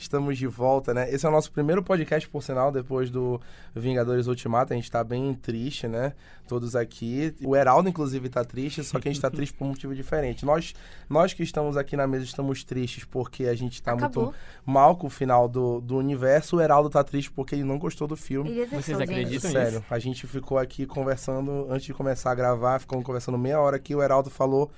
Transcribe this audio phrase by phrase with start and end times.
[0.00, 1.12] Estamos de volta, né?
[1.12, 3.38] Esse é o nosso primeiro podcast, por sinal, depois do
[3.76, 4.72] Vingadores Ultimato.
[4.72, 6.14] A gente tá bem triste, né?
[6.48, 7.34] Todos aqui.
[7.44, 10.46] O Heraldo, inclusive, tá triste, só que a gente tá triste por um motivo diferente.
[10.46, 10.74] Nós,
[11.06, 14.24] nós que estamos aqui na mesa estamos tristes porque a gente tá Acabou.
[14.24, 16.56] muito mal com o final do, do universo.
[16.56, 18.48] O Heraldo tá triste porque ele não gostou do filme.
[18.48, 19.10] Ele detestou, Vocês gente.
[19.10, 19.50] acreditam?
[19.50, 23.76] Sério, a gente ficou aqui conversando antes de começar a gravar, ficamos conversando meia hora
[23.76, 23.94] aqui.
[23.94, 24.70] O Heraldo falou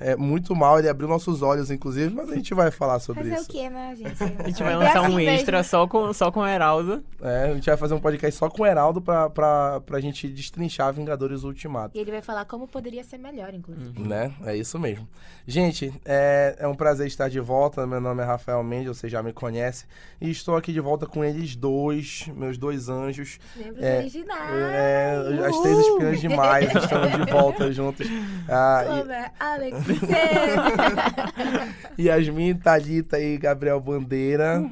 [0.00, 3.34] é, muito mal, ele abriu nossos olhos, inclusive, mas a gente vai falar sobre Fazer
[3.36, 3.44] isso.
[3.44, 4.22] o quê, né, gente?
[4.38, 5.30] A gente vai É lançar assim um mesmo.
[5.34, 7.02] extra só com, só com o Heraldo.
[7.20, 10.28] É, a gente vai fazer um podcast só com o Heraldo pra, pra, pra gente
[10.28, 11.96] destrinchar Vingadores Ultimato.
[11.96, 14.00] E ele vai falar como poderia ser melhor, inclusive.
[14.00, 14.32] Né?
[14.44, 15.08] É isso mesmo.
[15.46, 17.86] Gente, é, é um prazer estar de volta.
[17.86, 19.84] Meu nome é Rafael Mendes, você já me conhece.
[20.20, 23.38] E estou aqui de volta com eles dois, meus dois anjos.
[23.56, 24.50] Membros É, originais.
[24.52, 28.06] É, as três espiãs demais estão de volta juntos.
[28.48, 29.30] Ah, e- Como é?
[29.40, 29.87] Alex
[31.98, 34.62] Yasmin, Thalita e Gabriel Bandeira.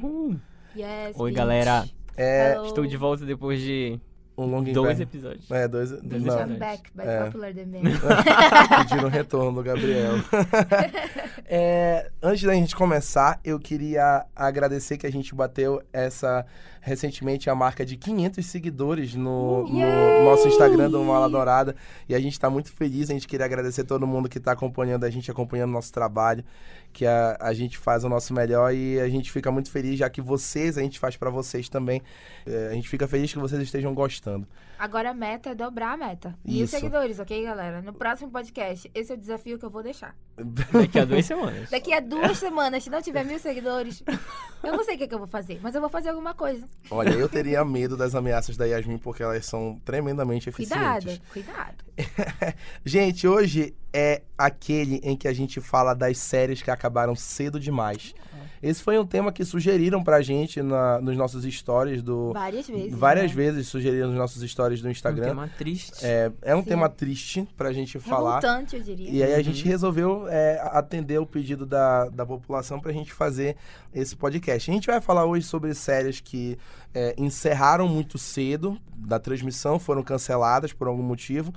[0.75, 1.37] yes, Oi, bitch.
[1.37, 1.85] galera.
[2.15, 2.57] É.
[2.65, 3.99] Estou de volta depois de
[4.37, 5.03] um longo dois inverno.
[5.03, 5.51] episódios.
[5.51, 5.91] É, dois.
[5.91, 7.23] Dois não, I'm back by É.
[7.25, 7.81] popular demand.
[8.89, 10.13] pediram retorno do Gabriel.
[11.45, 16.45] É, antes da gente começar, eu queria agradecer que a gente bateu essa
[16.87, 20.23] recentemente a marca de 500 seguidores no, no Yay!
[20.23, 21.75] nosso Instagram do Mala Dourada
[22.07, 23.09] e a gente está muito feliz.
[23.09, 26.43] A gente queria agradecer todo mundo que está acompanhando a gente, acompanhando o nosso trabalho,
[26.93, 30.09] que a, a gente faz o nosso melhor e a gente fica muito feliz, já
[30.09, 32.01] que vocês, a gente faz para vocês também.
[32.45, 34.47] É, a gente fica feliz que vocês estejam gostando.
[34.79, 36.37] Agora a meta é dobrar a meta.
[36.45, 36.75] Mil Isso.
[36.75, 37.81] seguidores, ok, galera?
[37.81, 40.15] No próximo podcast, esse é o desafio que eu vou deixar.
[40.37, 41.69] Daqui a duas semanas.
[41.69, 44.03] Daqui a duas semanas, se não tiver mil seguidores,
[44.63, 46.67] eu não sei o que, que eu vou fazer, mas eu vou fazer alguma coisa.
[46.91, 51.19] Olha, eu teria medo das ameaças da Yasmin porque elas são tremendamente eficientes.
[51.33, 52.55] Cuidado, cuidado.
[52.85, 58.13] Gente, hoje é aquele em que a gente fala das séries que acabaram cedo demais.
[58.61, 62.33] Esse foi um tema que sugeriram pra gente na- nos nossos stories do.
[62.33, 62.93] Várias vezes.
[62.93, 63.35] Várias né?
[63.35, 65.25] vezes sugeriram nos nossos stories do Um Instagram.
[65.27, 66.03] tema triste.
[66.03, 66.69] É, é um Sim.
[66.69, 68.39] tema triste pra gente falar.
[68.39, 69.09] Revoltante, eu diria.
[69.11, 69.43] E aí a Uhum.
[69.43, 73.55] gente resolveu é, atender o pedido da, da população pra gente fazer
[73.93, 74.71] esse podcast.
[74.71, 76.57] A gente vai falar hoje sobre séries que
[76.95, 81.53] é, encerraram muito cedo da transmissão, foram canceladas por algum motivo.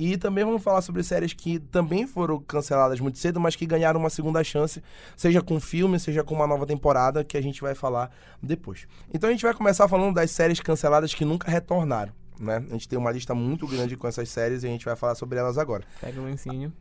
[0.00, 3.98] E também vamos falar sobre séries que também foram canceladas muito cedo, mas que ganharam
[3.98, 4.80] uma segunda chance,
[5.16, 8.08] seja com filme, seja com uma nova temporada, que a gente vai falar
[8.40, 8.86] depois.
[9.12, 12.12] Então a gente vai começar falando das séries canceladas que nunca retornaram.
[12.38, 12.64] Né?
[12.68, 15.16] A gente tem uma lista muito grande com essas séries e a gente vai falar
[15.16, 16.72] sobre elas agora Pega o lencinho.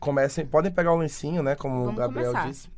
[0.00, 1.54] comecem, podem pegar o lencinho, né?
[1.54, 2.50] Como o Vamos Gabriel começar.
[2.50, 2.68] disse.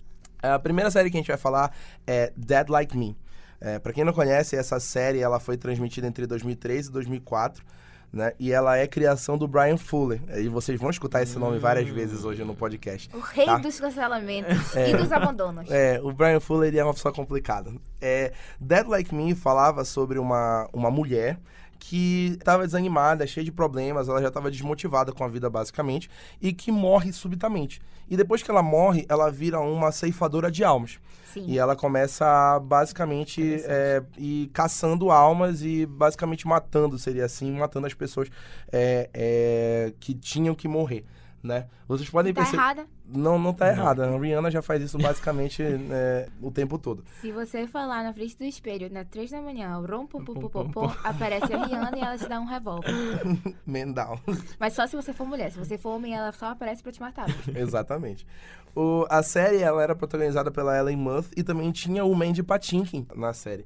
[0.43, 1.75] A primeira série que a gente vai falar
[2.07, 3.17] é Dead Like Me.
[3.59, 7.65] É, para quem não conhece, essa série ela foi transmitida entre 2003 e 2004,
[8.13, 8.33] né?
[8.39, 10.21] E ela é criação do Brian Fuller.
[10.37, 13.11] E vocês vão escutar esse nome várias vezes hoje no podcast.
[13.15, 13.59] O rei Tá.
[13.59, 15.71] dos cancelamentos e dos abandonos.
[15.71, 17.71] É, o Brian Fuller ele é uma pessoa complicada.
[18.01, 21.39] É, Dead Like Me falava sobre uma, uma mulher
[21.79, 26.53] que estava desanimada, cheia de problemas, ela já estava desmotivada com a vida basicamente e
[26.53, 27.81] que morre subitamente.
[28.11, 30.99] E depois que ela morre, ela vira uma ceifadora de almas.
[31.33, 31.45] Sim.
[31.47, 37.87] E ela começa a basicamente é, ir caçando almas e basicamente matando, seria assim, matando
[37.87, 38.29] as pessoas
[38.73, 41.05] é, é, que tinham que morrer.
[41.43, 41.69] Né?
[41.87, 42.61] Vocês podem Tá perceber.
[42.63, 42.87] errada?
[43.07, 44.09] Não, não tá errada.
[44.09, 47.05] A Rihanna já faz isso basicamente é, o tempo todo.
[47.21, 50.41] Se você falar na frente do espelho, na 3 da manhã, rom, pum, pum, pum,
[50.41, 52.91] Pum, pum, pum, pum, aparece a Rihanna e ela te dá um revólver.
[53.65, 54.19] Mendal.
[54.59, 55.53] Mas só se você for mulher.
[55.53, 57.27] Se você for homem, ela só aparece pra te matar.
[57.55, 58.27] Exatamente.
[58.75, 63.07] O, a série ela era protagonizada pela Ellen Muth e também tinha o Mandy Patinkin
[63.15, 63.65] na série.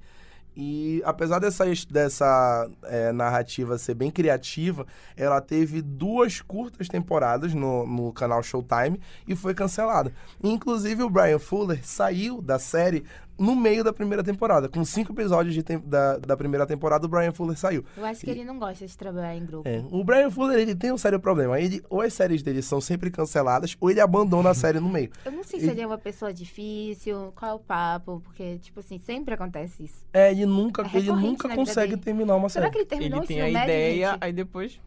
[0.56, 4.86] E apesar dessa, dessa é, narrativa ser bem criativa,
[5.16, 10.12] ela teve duas curtas temporadas no, no canal Showtime e foi cancelada.
[10.42, 13.04] Inclusive o Brian Fuller saiu da série
[13.43, 14.69] no meio da primeira temporada.
[14.69, 17.85] Com cinco episódios de tem- da, da primeira temporada, o Brian Fuller saiu.
[17.97, 19.69] Eu acho que ele não gosta de trabalhar em grupo.
[19.69, 21.59] É, o Brian Fuller ele tem um sério problema.
[21.61, 25.11] Ele, ou as séries dele são sempre canceladas, ou ele abandona a série no meio.
[25.25, 28.59] Eu não sei se E- ele é uma pessoa difícil, qual é o papo, porque,
[28.59, 30.05] tipo assim, sempre acontece isso.
[30.12, 32.73] É, ele nunca, É ele nunca vida consegue terminar uma Será série.
[32.73, 34.19] que ele terminou Ele tem a médio, ideia, gente?
[34.23, 34.81] aí depois.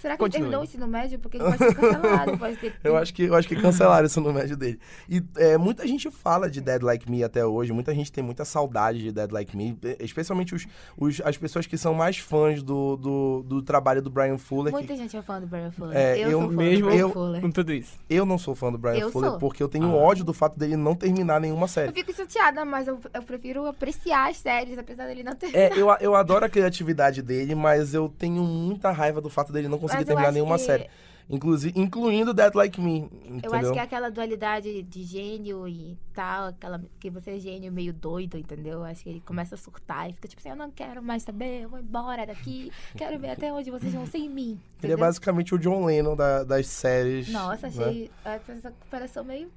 [0.00, 0.40] Será que ele Continue.
[0.42, 1.18] terminou o ensino médio?
[1.18, 2.74] Porque ele pode ser cancelado, pode ter...
[2.82, 4.78] Eu acho que eu acho que cancelaram isso no médio dele.
[5.08, 8.44] E é, muita gente fala de Dead Like Me até hoje, muita gente tem muita
[8.44, 10.66] saudade de Dead Like Me, especialmente os,
[10.96, 14.72] os- as pessoas que são mais fãs do, do, do trabalho do Brian Fuller.
[14.72, 15.96] Muita que gente é fã do Brian Fuller.
[15.96, 17.40] É, eu, eu sou fã Mesmo do Brian eu- Fuller.
[17.42, 17.98] com tudo isso.
[18.08, 19.38] eu não sou fã do Brian Eu Fuller sou.
[19.38, 19.94] porque eu tenho Ah.
[19.94, 21.92] ódio do fato dele não terminar nenhuma Eu série.
[21.92, 25.54] fico chateada, mas eu, eu prefiro apreciar as séries, apesar dele não ter...
[25.54, 29.68] É, eu, eu adoro a criatividade dele, mas eu tenho muita raiva do fato dele
[29.68, 30.88] não conseguir consegui terminar nenhuma que- série.
[31.32, 33.40] Inclusive, incluindo Dead Like Me, entendeu?
[33.44, 37.70] Eu acho que é aquela dualidade de gênio e tal, aquela que você é gênio
[37.70, 38.82] meio doido, entendeu?
[38.82, 41.62] Acho que ele começa a surtar e fica tipo assim, eu não quero mais saber,
[41.62, 44.42] eu vou embora daqui, quero ver até onde vocês vão sem mim.
[44.54, 44.98] Ele é entendeu?
[44.98, 47.28] basicamente o John Lennon da- das séries.
[47.28, 47.74] Nossa, né?
[47.78, 49.48] achei essa comparação meio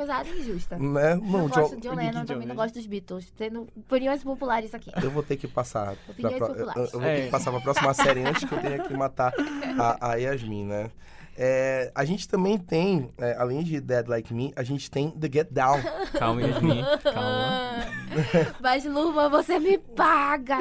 [0.00, 0.78] pesada e injusta.
[0.78, 1.14] Né?
[1.14, 3.30] Não, Não, gosto de John Lennon, também não gosto dos Beatles.
[3.36, 4.90] Tendo opiniões populares aqui.
[5.02, 5.94] Eu vou ter que passar.
[6.06, 6.92] pra Opiniões eu, populares.
[6.92, 7.24] eu vou ter É.
[7.26, 9.32] que passar pra próxima série antes que eu tenha que matar
[9.78, 10.90] a, a Yasmin, né?
[11.36, 15.28] É, a gente também tem, é, além de Dead Like Me, a gente tem The
[15.32, 15.80] Get Down.
[16.18, 16.82] Calma, Yasmin.
[17.02, 17.86] Calma.
[18.60, 20.58] Mas, Luma, você me paga!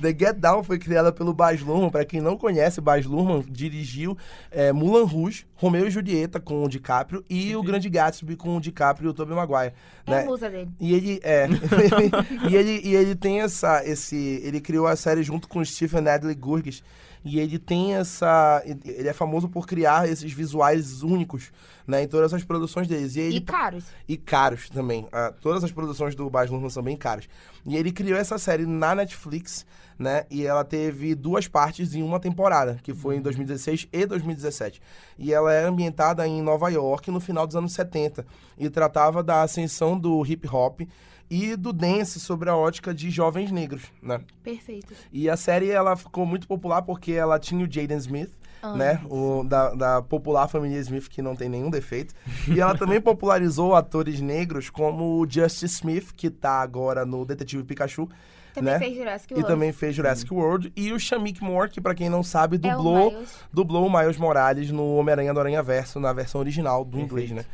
[0.00, 1.90] The Get Down foi criada pelo Baz Luhrmann.
[1.90, 4.16] Pra quem não conhece, Baz Luhrmann dirigiu
[4.50, 8.60] é, Mulan Rouge, Romeu e Julieta com o DiCaprio e o Grande Gatsby com o
[8.60, 9.74] DiCaprio e o Tobey Maguire.
[10.06, 10.22] É né?
[10.22, 10.70] a musa dele.
[10.80, 11.46] E ele é.
[12.48, 13.84] e, ele, e ele tem essa.
[13.84, 16.82] Esse, ele criou a série junto com o Stephen Adley Gurgis.
[17.28, 18.62] E ele tem essa.
[18.64, 21.50] Ele é famoso por criar esses visuais únicos,
[21.84, 22.04] né?
[22.04, 23.16] Em todas as produções deles.
[23.16, 23.84] E, ele, E caros.
[24.08, 25.08] e caros também.
[25.12, 27.28] Ah, todas as produções do Baz Luhrmann são bem caras.
[27.66, 29.66] E ele criou essa série na Netflix,
[29.98, 30.24] né?
[30.30, 34.80] E ela teve duas partes em uma temporada, que foi em 2016 e 2017.
[35.18, 38.24] E ela é ambientada em Nova York no final dos anos 70
[38.56, 40.82] e tratava da ascensão do hip hop
[41.30, 44.20] e do dance sobre a ótica de jovens negros, né?
[44.42, 44.94] Perfeito.
[45.12, 48.30] E a série ela ficou muito popular porque ela tinha o Jaden Smith,
[48.76, 49.00] né?
[49.08, 52.14] O, da, da popular família Smith, que não tem nenhum defeito.
[52.48, 57.62] E ela também popularizou atores negros como o Justice Smith, que tá agora no Detetive
[57.64, 58.08] Pikachu.
[58.54, 58.78] Também né?
[58.78, 59.48] fez Jurassic E World.
[59.52, 60.72] também fez Jurassic World.
[60.74, 63.34] E o Shamik Moore, que pra quem não sabe, É o dublou, Miles.
[63.52, 67.44] dublou o Miles Morales no Homem-Aranha do Aranha Verso, na versão original do inglês, né?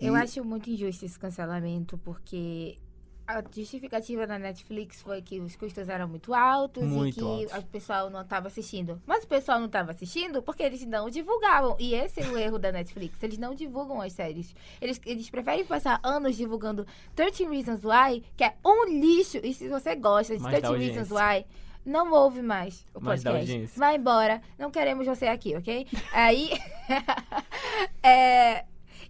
[0.00, 2.76] Eu E- acho muito injusto esse cancelamento, porque
[3.26, 7.58] a justificativa da Netflix foi que os custos eram muito altos Muito e que altos.
[7.58, 9.00] o pessoal não estava assistindo.
[9.06, 11.76] Mas o pessoal não estava assistindo porque eles não divulgavam.
[11.78, 13.22] E esse é o erro da Netflix.
[13.22, 14.54] Eles não divulgam as séries.
[14.80, 19.38] Eles, eles preferem passar anos divulgando 13 Reasons Why, que é um lixo.
[19.42, 21.10] E se você gosta de Mas dá 13 Reasons.
[21.10, 21.44] Why,
[21.84, 23.78] não ouve mais o podcast.
[23.78, 24.40] Vai embora.
[24.58, 25.86] Não queremos você aqui, ok?
[26.12, 26.50] Aí.
[28.02, 28.64] é,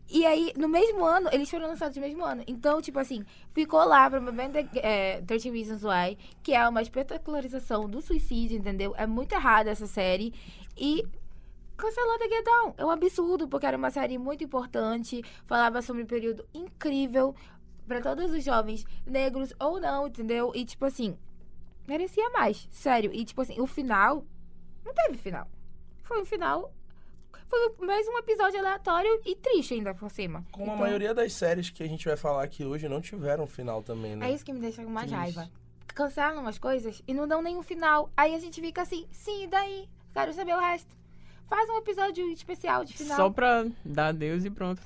[0.09, 2.45] e aí, no mesmo ano, eles foram lançados no mesmo ano.
[2.47, 8.01] Então, tipo assim, ficou lá promovendo é, 13 Reasons Why, que é uma espetacularização do
[8.01, 8.95] suicídio, entendeu?
[8.97, 10.33] É muito errada essa série.
[10.77, 11.05] E
[11.77, 12.75] cancelou The Get Down.
[12.79, 17.35] É um absurdo, porque era uma série muito importante, falava sobre um período incrível
[17.89, 20.53] pra todos os jovens, negros ou não, entendeu?
[20.55, 21.19] E, tipo assim,
[21.87, 23.11] merecia mais, sério.
[23.13, 24.25] E, tipo assim, o final,
[24.85, 25.49] não teve final.
[26.05, 26.73] Foi um final...
[27.49, 30.45] Foi mais um episódio aleatório e triste ainda por cima.
[30.53, 33.47] Como a Então, maioria das séries que a gente vai falar aqui hoje não tiveram
[33.47, 34.31] final também, né?
[34.31, 35.49] É isso que me deixa com mais raiva.
[35.95, 38.11] Cancelam as coisas e não dão nenhum final.
[38.17, 39.89] Aí a gente fica assim, sim, e daí?
[40.13, 40.95] Quero saber o resto.
[41.47, 43.17] Faz um episódio especial de final.
[43.17, 44.83] Só pra dar adeus e pronto.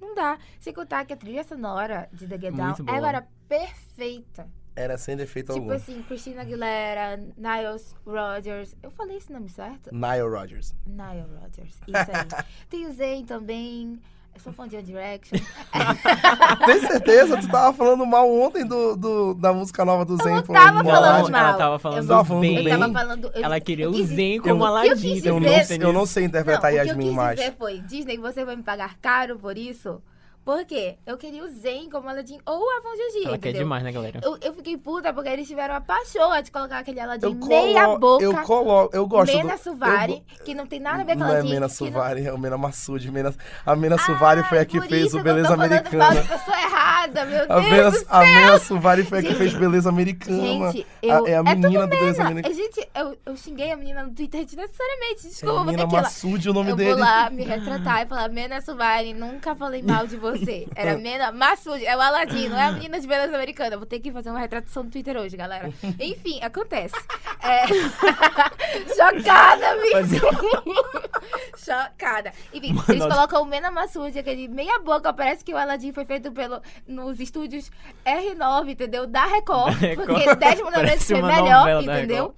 [0.00, 0.38] Não dá.
[0.58, 4.48] Sem contar que a trilha sonora de The Get Down é agora perfeita.
[4.76, 5.72] Era sem defeito tipo algum.
[5.72, 8.76] assim, Christina Aguilera, Niles Rodgers.
[8.82, 9.88] Eu falei esse nome certo?
[9.90, 10.74] Nile Rodgers.
[10.86, 11.74] Nile Rodgers.
[11.88, 12.44] Isso aí.
[12.68, 13.98] Tem o Zayn também.
[14.34, 15.38] Eu sou fã de One Direction.
[16.66, 17.38] Tem certeza?
[17.38, 20.42] Tu tava falando mal ontem do, do- da música nova do Zen.
[20.42, 21.30] pô, tava falando Aladdin.
[21.32, 21.40] mal.
[21.48, 22.68] Ela tava falando Eu tava do falando bem.
[22.68, 23.30] Eu tava falando.
[23.34, 25.22] eu- Ela queria eu o Zen Eu- como eu Aladdin.
[25.24, 25.48] Eu não,
[25.88, 27.40] eu não sei interpretar não, Yasmin o que eu quis mais.
[27.40, 30.02] dizer foi, Disney, você vai me pagar caro por isso?
[30.46, 30.96] Por quê?
[31.04, 33.62] Eu queria o Zen como Aladdin ou o Avon Gigi, Ela quer entendeu?
[33.64, 34.20] demais, né, galera?
[34.22, 37.84] Eu, eu fiquei puta porque eles tiveram a paixão de colocar aquele Aladdin Eu meia
[37.84, 38.24] colo- boca.
[38.24, 39.60] Eu coloco, eu gosto Mena do...
[39.60, 41.48] Suvari, eu que não tem nada a ver com Não é Aladdin.
[41.48, 43.10] Mena que não- Suvari, é o Mena Massoud.
[43.10, 43.34] Mena...
[43.66, 46.22] A Mena Suvari foi a que fez isso o eu Beleza falando Americana.
[46.22, 48.20] de pessoa errada, meu A Deus Mena, do a céu.
[48.20, 50.70] Mena Suvari foi a que Gente, fez Beleza Americana.
[50.70, 51.26] Gente, A- eu...
[51.26, 52.22] é a tudo menina do Beleza.
[52.22, 52.54] Americana.
[52.54, 55.22] Gente, eu, eu xinguei a menina no Twitter desnecessariamente.
[55.26, 55.86] Desculpa, É vou ter Mena.
[56.02, 56.90] Massoud o nome eu dele.
[56.92, 60.35] vou lá me retratar e falar, Mena Suvari, nunca falei mal de você.
[60.74, 63.76] Era Mena Massoud, é o Aladdin, não é a menina de beleza americana.
[63.76, 65.70] Vou ter que fazer uma retratação no Twitter hoje, galera.
[66.00, 66.94] Enfim, acontece.
[67.42, 67.66] É...
[68.94, 70.76] Chocada, amigo.
[71.56, 72.32] Chocada.
[72.52, 76.04] Enfim, Mano, eles colocam o Mena Massoud, aquele meia boca, parece que o Aladdin foi
[76.04, 77.70] feito pelo, nos estúdios
[78.04, 79.06] R9, entendeu?
[79.06, 79.74] Da Record.
[79.74, 80.06] Da Record.
[80.06, 82.34] Porque 10 mandamentos foi melhor, entendeu?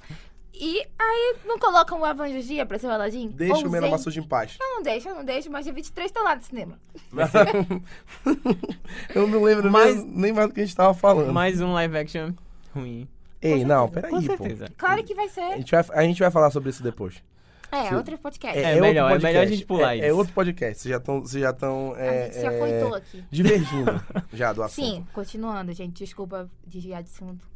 [0.60, 3.28] E aí não colocam o Avangegia pra ser o Aladdin?
[3.28, 3.88] Deixa Ou o Mena?
[3.88, 4.56] Massoud em paz.
[4.60, 6.78] Eu não deixo, eu não deixo, mas dia 23 tô lá no cinema.
[9.14, 11.32] eu não lembro Mas- nem, nem mais do que a gente tava falando.
[11.32, 12.32] Mais um live action
[12.74, 13.08] ruim.
[13.40, 14.26] Ei, não, peraí, Com pô.
[14.26, 14.66] certeza.
[14.76, 15.56] Claro que vai A ser.
[15.58, 17.22] gente vai, a gente vai falar sobre isso depois.
[17.70, 17.96] É, Sim.
[17.96, 18.58] outro podcast.
[18.58, 19.26] É melhor, é podcast.
[19.26, 20.06] melhor a gente pular é, isso.
[20.06, 20.82] É outro podcast.
[20.82, 23.24] Vocês já estão vocês já estão a é, já é, foi aqui.
[23.30, 24.84] divergindo já do assunto.
[24.84, 26.02] Sim, continuando, gente.
[26.02, 27.46] Desculpa desviar de assunto.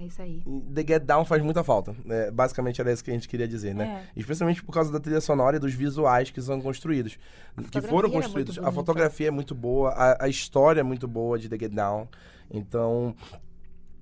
[0.00, 0.42] É isso aí.
[0.74, 1.94] The Get Down faz muita falta.
[2.08, 4.06] É, basicamente era isso que a gente queria dizer, né?
[4.16, 4.18] É.
[4.18, 7.18] Especialmente por causa da trilha sonora e dos visuais que são construídos.
[7.70, 8.58] Que foram construídos.
[8.58, 12.08] A fotografia é muito boa, a, a história é muito boa de The Get Down.
[12.50, 13.14] Então.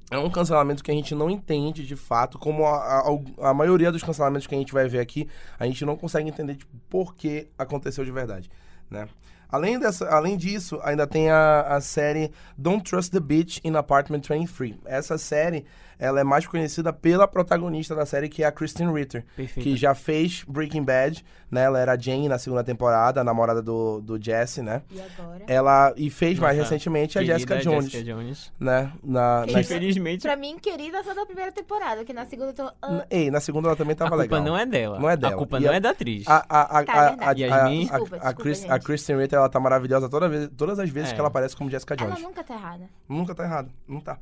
[0.09, 3.91] É um cancelamento que a gente não entende de fato, como a, a, a maioria
[3.91, 5.29] dos cancelamentos que a gente vai ver aqui,
[5.59, 8.49] a gente não consegue entender tipo, por que aconteceu de verdade,
[8.89, 9.09] né?
[9.51, 14.23] Além, dessa, além disso, ainda tem a, a série Don't Trust the Bitch in Apartment
[14.29, 14.75] 23.
[14.85, 15.65] Essa série,
[15.99, 19.65] ela é mais conhecida pela protagonista da série, que é a Kristen Ritter, Perfeito.
[19.69, 21.63] que já fez Breaking Bad, né?
[21.65, 24.83] Ela era a Jane na segunda temporada, a namorada do, do Jesse, né?
[24.91, 25.45] E agora?
[25.49, 28.53] Ela, e fez mais Nossa recentemente a Jessica Jones, Jessica Jones.
[28.61, 28.93] né?
[29.03, 29.61] Na, na?
[29.61, 32.71] Infelizmente, Pra mim, querida, só da primeira temporada, que na segunda eu tô.
[32.83, 34.43] ah, Ei, na segunda ela também a tava culpa legal.
[34.43, 34.99] não é dela.
[35.01, 35.35] Não é dela.
[35.35, 36.25] A culpa E não a- é da atriz.
[36.29, 37.45] A, a, a, Tá, a, é verdade.
[37.45, 37.79] a, Yasmin?
[37.79, 38.79] a, Desculpa, a, desculpa, Chris- a.
[38.79, 41.15] Kristen Ritter, ela tá maravilhosa toda vez, todas as vezes É.
[41.15, 42.23] que ela aparece como Jessica ela Jones.
[42.23, 42.89] nunca tá errada.
[43.09, 44.19] Nunca tá errado, não tá.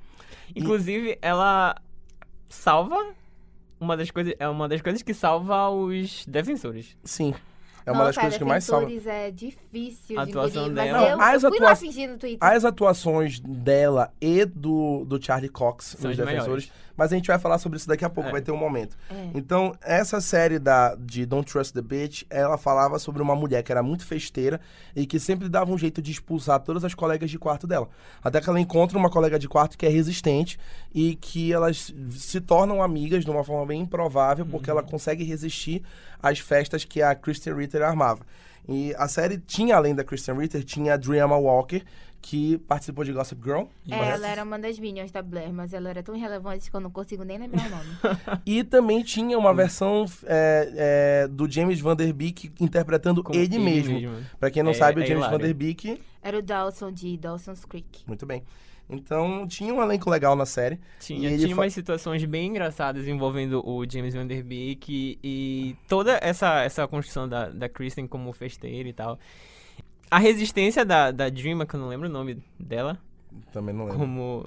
[0.55, 1.75] Inclusive, ela
[2.49, 2.97] salva
[3.81, 4.35] uma das coisas.
[4.39, 6.97] É uma das coisas que salva os defensores.
[7.05, 7.35] Sim.
[7.85, 8.87] É uma das Nossa, coisas que mais salva.
[8.87, 11.67] Defensores é difícil A de atuação engolir, mas dela- eu, Não, as eu fui lá
[11.71, 12.39] atua- fingir no Twitter.
[12.49, 16.65] As atuações dela e do, do Charlie Cox São nos as defensores.
[16.67, 16.86] melhores.
[16.97, 18.33] Mas a gente vai falar sobre isso daqui a pouco, É.
[18.33, 18.97] vai ter um momento.
[19.11, 19.31] É.
[19.35, 23.71] Então, essa série da, de Don't Trust the Bitch, ela falava sobre uma mulher que
[23.71, 24.61] era muito festeira
[24.95, 27.89] e que sempre dava um jeito de expulsar todas as colegas de quarto dela.
[28.23, 30.59] Até que ela encontra uma colega de quarto que é resistente
[30.95, 35.83] e que elas se tornam amigas de uma forma bem improvável, porque ela consegue resistir
[36.23, 38.21] às festas que a Kristen Ritter armava.
[38.69, 41.83] E a série tinha, além da Kristen Ritter, tinha a Dreama Walker,
[42.21, 43.65] que participou de Gossip Girl.
[43.89, 46.81] É, ela era uma das minions da Blair, mas ela era tão irrelevante que eu
[46.81, 47.91] não consigo nem lembrar o nome.
[48.45, 50.73] E também tinha uma versão é,
[51.25, 54.17] é, do James Van Der Beek interpretando Como ele, mesmo.
[54.41, 55.39] Pra quem não É- sabe, o é James Van.
[55.39, 58.03] Der Beek, Era o Dawson de Dawson's Creek.
[58.07, 58.43] muito bem.
[58.89, 60.79] Então, tinha um elenco legal na série.
[61.01, 65.77] Tinha, tinha fa- umas situações bem engraçadas envolvendo o James Van Der Beek e, e
[65.89, 69.19] toda essa, essa construção da, da Kristen como festeira e tal.
[70.09, 72.97] A resistência da, da Dreamer, que eu não lembro o nome dela,
[73.53, 73.99] Também não lembro.
[73.99, 74.47] como...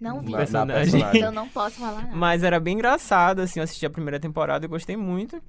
[0.00, 0.26] Não vi.
[0.26, 0.90] Na- na personagem.
[0.92, 1.22] personagem.
[1.22, 2.16] Eu não posso falar nada.
[2.16, 5.42] Mas era bem engraçado, assim, eu assisti a primeira temporada e gostei muito.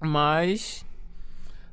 [0.00, 0.84] Mas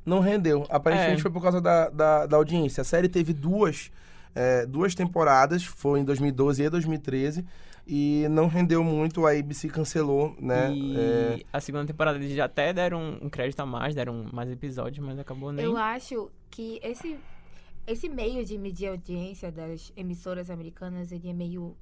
[0.06, 0.66] Não rendeu.
[0.70, 1.22] Aparentemente É.
[1.22, 2.82] foi por causa da, da, da audiência.
[2.82, 3.92] A série teve duas,
[4.36, 7.46] é, duas temporadas, foi em 2012 e 2013,
[7.86, 10.74] e não rendeu muito, a ABC cancelou, né?
[10.74, 14.50] E É, a segunda temporada eles já até deram um crédito a mais, deram mais
[14.50, 15.66] episódios, mas acabou nem.
[15.66, 17.18] Eu acho que esse,
[17.86, 21.76] esse meio de medir audiência das emissoras americanas, ele é meio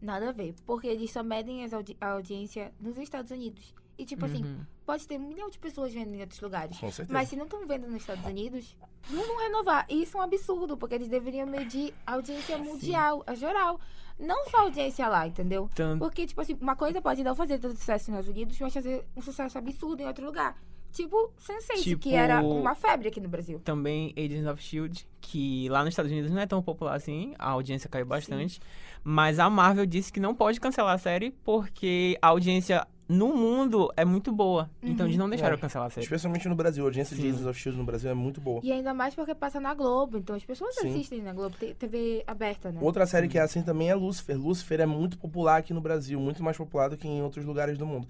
[0.00, 0.54] nada a ver.
[0.66, 3.74] Porque eles só medem as audi- a audiência nos Estados Unidos.
[3.98, 4.60] E, tipo assim, Uhum.
[4.86, 6.78] pode ter um milhão de pessoas vendo em outros lugares.
[6.78, 7.12] com certeza.
[7.12, 8.76] Mas se não estão vendo nos Estados Unidos,
[9.10, 9.86] não vão renovar.
[9.88, 13.78] E isso é um absurdo, porque eles deveriam medir a audiência mundial, a geral.
[14.18, 15.68] Não só a audiência lá, entendeu?
[15.74, 18.72] Tanto- Porque, tipo assim, uma coisa pode não fazer tanto sucesso nos Estados Unidos, mas
[18.72, 20.56] fazer um sucesso absurdo em outro lugar.
[20.92, 23.58] Tipo Sense8, Tipo- que era uma febre aqui no Brasil.
[23.64, 27.48] também Agents of Shield, que lá nos Estados Unidos não é tão popular assim, a
[27.50, 28.60] audiência caiu bastante.
[29.02, 33.92] Mas a Marvel disse que não pode cancelar a série porque a audiência no mundo
[33.96, 34.70] é muito boa.
[34.82, 35.58] Então eles não deixaram É.
[35.58, 36.04] cancelar a série.
[36.04, 36.84] Especialmente no Brasil.
[36.84, 37.28] A audiência de Sim.
[37.28, 38.60] Agents of Shield no Brasil é muito boa.
[38.62, 40.18] E ainda mais porque passa na Globo.
[40.18, 40.88] Então as pessoas Sim.
[40.90, 42.78] assistem na Globo, tem TV aberta, né?
[42.82, 44.36] Outra série que é assim também é Lucifer.
[44.36, 47.76] Lucifer é muito popular aqui no Brasil, muito mais popular do que em outros lugares
[47.78, 48.08] do mundo.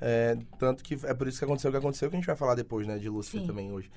[0.00, 2.36] É, tanto que é por isso que aconteceu o que aconteceu, que a gente vai
[2.36, 3.46] falar depois, né, de Lucifer Sim.
[3.46, 3.90] também hoje.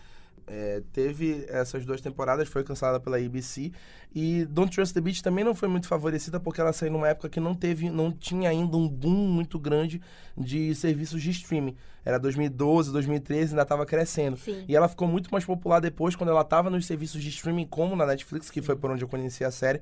[0.48, 3.72] É, teve essas duas temporadas, foi cancelada pela ABC.
[4.16, 7.30] E Don't Trust the Beach também não foi muito favorecida porque ela saiu numa época
[7.30, 10.01] que não teve, não tinha ainda um boom muito grande
[10.36, 11.75] de serviços de streaming.
[12.08, 14.38] Era 2012, 2013, ainda estava crescendo.
[14.38, 14.63] Sim.
[14.66, 17.98] E ela ficou muito mais popular depois, quando ela tava nos serviços de streaming, como
[17.98, 19.82] na Netflix, que foi por onde eu conheci a série.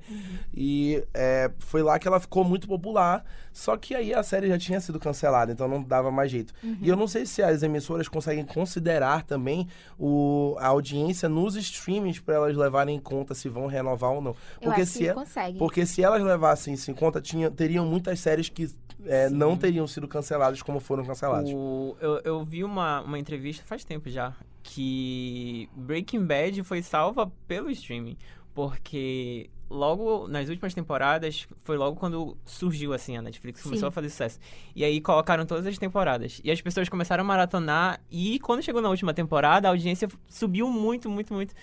[0.52, 3.24] E é, foi lá que ela ficou muito popular.
[3.52, 6.52] Só que aí a série já tinha sido cancelada, então não dava mais jeito.
[6.82, 12.18] E eu não sei se as emissoras conseguem considerar também o, a audiência nos streamings
[12.20, 14.30] para elas levarem em conta se vão renovar ou não.
[14.30, 14.36] Eu
[14.68, 15.58] Porque acho se que é- consegue.
[15.58, 18.70] porque se elas levassem isso em conta, tinha, teriam muitas séries que
[19.04, 21.50] é, não teriam sido canceladas como foram canceladas.
[21.52, 27.30] O- eu, eu vi uma, uma entrevista faz tempo já que Breaking Bad foi salva
[27.46, 28.16] pelo streaming.
[28.54, 33.88] Porque logo nas últimas temporadas foi logo quando surgiu assim a Netflix começou Sim.
[33.88, 34.38] a fazer sucesso.
[34.74, 36.40] E aí colocaram todas as temporadas.
[36.44, 38.00] E as pessoas começaram a maratonar.
[38.10, 41.54] E quando chegou na última temporada, a audiência subiu muito, muito, muito.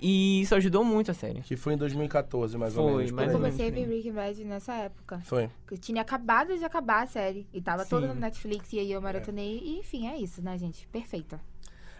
[0.00, 1.40] E isso ajudou muito a série.
[1.40, 3.10] Que foi em 2014, mais ou Foi, menos.
[3.10, 3.56] por mais Eu ou menos.
[3.56, 5.20] comecei a ver Breaking Bad nessa época.
[5.24, 5.50] Foi.
[5.66, 7.48] Que tinha acabado de acabar a série.
[7.52, 8.14] E tava toda Sim.
[8.14, 8.72] na Netflix.
[8.72, 9.58] E aí eu maratonei.
[9.60, 10.86] E enfim, é isso, né, gente?
[10.88, 11.40] Perfeita.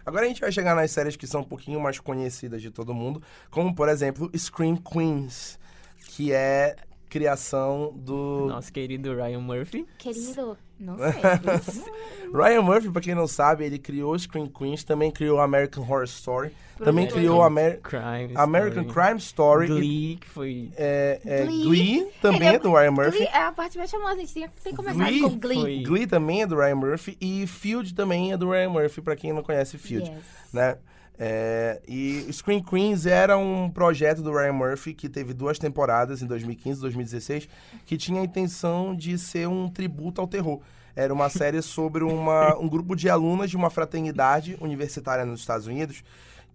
[0.09, 2.95] Agora a gente vai chegar nas séries que são um pouquinho mais conhecidas de todo
[2.95, 5.59] mundo, como por exemplo Scream Queens,
[6.07, 6.75] que é
[7.09, 8.45] criação do.
[8.47, 9.85] Nosso querido Ryan Murphy.
[9.97, 12.31] Querido, não sei.
[12.33, 16.51] Ryan Murphy, pra quem não sabe, ele criou Scream Queens, também criou American Horror Story,
[16.77, 17.17] também Produtor.
[17.19, 18.93] criou Amer Crime American Story.
[19.07, 19.67] Crime Story.
[19.67, 20.71] Glee, que foi...
[20.77, 21.63] é, é, Glee.
[21.63, 22.07] Glee.
[22.21, 23.17] também Ele é do Ryan Murphy.
[23.17, 25.59] Glee é a parte mais famosa, a gente tem, tem que começar Glee com Glee.
[25.61, 29.15] foi- Glee também é do Ryan Murphy e Field também é do Ryan Murphy, pra
[29.15, 30.23] quem não conhece Field, Yes.
[30.53, 30.77] né?
[31.21, 36.25] É, e Scream Queens era um projeto do Ryan Murphy que teve duas temporadas em
[36.25, 37.49] 2015 e 2016
[37.85, 40.61] que tinha a intenção de ser um tributo ao terror.
[40.95, 45.67] Era uma série sobre uma, um grupo de alunas de uma fraternidade universitária nos Estados
[45.67, 46.03] Unidos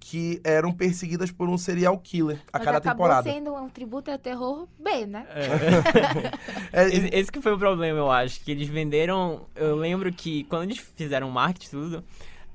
[0.00, 3.30] que eram perseguidas por um serial killer a Mas cada acabou temporada.
[3.30, 5.26] sendo um tributo ao terror B, né?
[6.73, 8.38] É, Esse, esse que foi o problema, eu acho.
[8.40, 9.47] Que eles venderam.
[9.54, 12.04] Eu lembro que quando eles fizeram o marketing e tudo.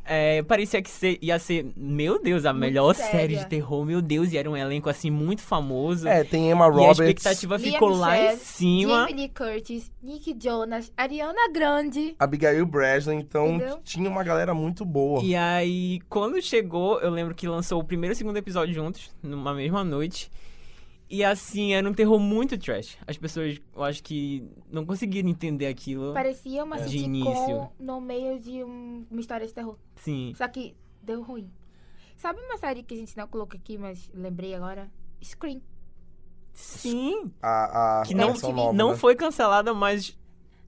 [0.09, 3.11] É, parecia que se- ia ser, meu Deus, a Muito melhor séria.
[3.11, 6.07] série de terror, meu Deus, e era um elenco assim muito famoso.
[6.07, 6.99] é, tem Emma e a Roberts.
[6.99, 9.01] expectativa Lea ficou lá em cima.
[9.07, 12.15] Jamie Lee Curtis, Nick Jonas, Ariana Grande.
[12.17, 13.79] Abigail Breslin, então Entendeu?
[13.83, 15.21] tinha uma galera muito boa.
[15.23, 19.09] E aí, quando chegou, eu lembro que lançou o primeiro e o segundo episódio juntos,
[19.21, 20.29] numa mesma noite.
[21.09, 22.97] E assim, era um terror muito trash.
[23.07, 26.13] As pessoas, eu acho que não conseguiram entender aquilo.
[26.13, 27.69] Parecia uma De sitcom início.
[27.79, 29.75] no meio de um- uma história de terror.
[29.95, 30.33] Sim.
[30.35, 31.49] Só que deu ruim.
[32.15, 34.91] Sabe uma série que a gente não colocou aqui, mas lembrei agora?
[35.23, 35.61] Scream.
[36.53, 37.31] Sim.
[37.41, 38.95] A, a Que não, nova, não né?
[38.97, 40.17] foi cancelada, mas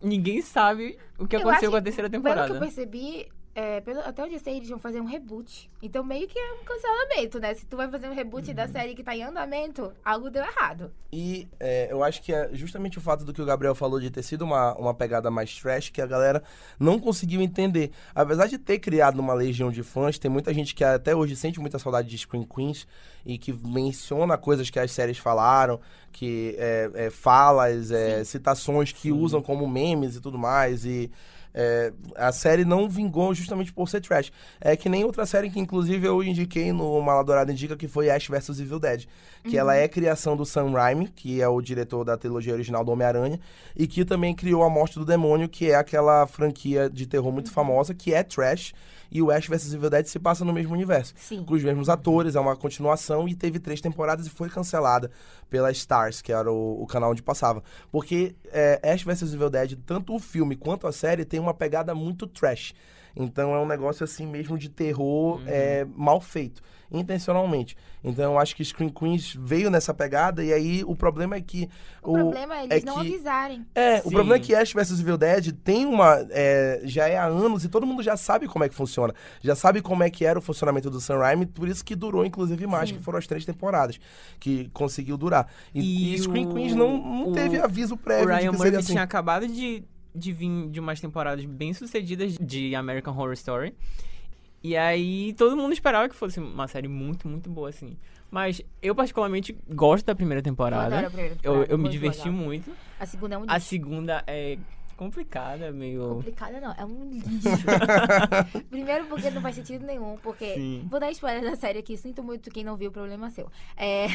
[0.01, 2.53] ninguém sabe o que Eu aconteceu acho- com a terceira Pelo que temporada.
[2.55, 5.69] eu percebi, é, pelo- até onde eu sei, eles vão fazer um reboot.
[5.81, 7.53] Então meio que é um cancelamento, né?
[7.53, 8.55] Se tu vai fazer um reboot Uhum.
[8.55, 10.91] da série que tá em andamento, algo deu errado.
[11.11, 14.09] E é, eu acho que é justamente o fato do que o Gabriel falou de
[14.09, 16.41] ter sido uma, uma pegada mais trash que a galera
[16.79, 17.91] não conseguiu entender.
[18.15, 21.59] Apesar de ter criado uma legião de fãs, tem muita gente que até hoje sente
[21.59, 22.87] muita saudade de Scream Queens
[23.25, 25.79] e que menciona coisas que as séries falaram,
[26.11, 29.11] que é, é, falas, é, citações que Sim.
[29.11, 30.85] usam como memes e tudo mais.
[30.85, 31.11] E
[31.53, 34.31] é, a série não vingou justamente por ser trash.
[34.59, 38.27] É que nem outra série que, inclusive, eu indiquei no Maladourada Indica, que foi Ash
[38.27, 39.05] vs Evil Dead.
[39.43, 42.91] Que ela é criação do Sam Raimi, que é o diretor da trilogia original do
[42.91, 43.39] Homem-Aranha,
[43.75, 47.51] e que também criou A Morte do Demônio, que é aquela franquia de terror muito
[47.51, 48.73] famosa, que é trash,
[49.11, 51.13] e o Ash vs Evil Dead se passa no mesmo universo.
[51.17, 51.43] Sim.
[51.43, 55.11] Com os mesmos atores, é uma continuação, e teve três temporadas e foi cancelada
[55.49, 57.61] pela Stars, que era o, o canal onde passava.
[57.91, 61.93] Porque é, Ash vs Evil Dead, tanto o filme quanto a série, tem uma pegada
[61.93, 62.73] muito trash.
[63.15, 67.75] Então é um negócio assim mesmo de terror é, mal feito, intencionalmente.
[68.03, 71.69] Então eu acho que Scream Queens veio nessa pegada e aí o problema é que
[72.01, 73.65] O, problema é eles não que- avisarem.
[73.75, 74.09] é, o Sim.
[74.09, 76.25] problema é que Ash vs Evil Dead tem uma.
[76.31, 79.13] é, já é há anos e todo mundo já sabe como é que funciona.
[79.41, 82.25] Já sabe como é que era o funcionamento do Sam Raimi, por isso que durou,
[82.25, 82.95] inclusive, mais, Sim.
[82.95, 83.99] que foram as três temporadas
[84.39, 85.47] que conseguiu durar.
[85.75, 88.51] E, E e Scream o- Queens não, não o- teve aviso O prévio de Ryan
[88.51, 88.91] que Murphy assim.
[88.93, 93.73] tinha acabado de, de vir de umas temporadas bem sucedidas de American Horror Story.
[94.63, 97.97] E aí todo mundo esperava que fosse uma série muito, muito boa, assim.
[98.29, 100.99] Mas eu particularmente gosto da primeira Eu temporada.
[100.99, 102.33] a primeira Eu, temporada, eu me muito diverti legal.
[102.33, 102.71] muito.
[102.99, 104.57] A segunda é um A segunda é
[105.01, 106.07] complicada, meio.
[106.15, 107.27] Complicada não, é um lixo.
[108.69, 110.53] Primeiro porque não faz sentido nenhum, porque...
[110.53, 110.87] Sim.
[110.91, 113.49] Vou dar spoiler da série aqui, sinto muito quem não viu, o problema é seu.
[113.75, 114.05] É...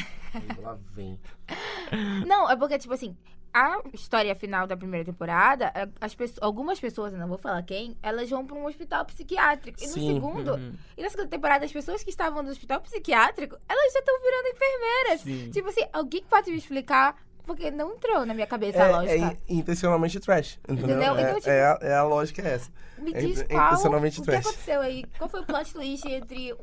[0.61, 1.19] Lá vem.
[2.25, 3.15] Não, é porque, tipo assim,
[3.53, 7.97] a história final da primeira temporada, as pessoas, algumas pessoas, eu não vou falar quem,
[8.03, 9.81] elas vão pra um hospital psiquiátrico.
[9.81, 10.73] E no segundo, Uhum.
[10.97, 14.47] e na segunda temporada, as pessoas que estavam no hospital psiquiátrico, elas já estão virando
[14.49, 15.21] enfermeiras.
[15.21, 15.51] Sim.
[15.51, 17.15] Tipo assim, alguém pode me explicar?
[17.47, 19.13] Porque não entrou na minha cabeça a É, lógica.
[19.13, 20.59] é in- intencionalmente trash.
[20.67, 20.85] Entendeu?
[20.97, 21.15] Entendeu?
[21.15, 22.69] É, Então, tipo- é a, é a lógica é essa.
[22.99, 24.45] Me é diz qual, intencionalmente o que trash.
[24.47, 25.05] aconteceu aí?
[25.17, 26.53] Qual foi o plot twist entre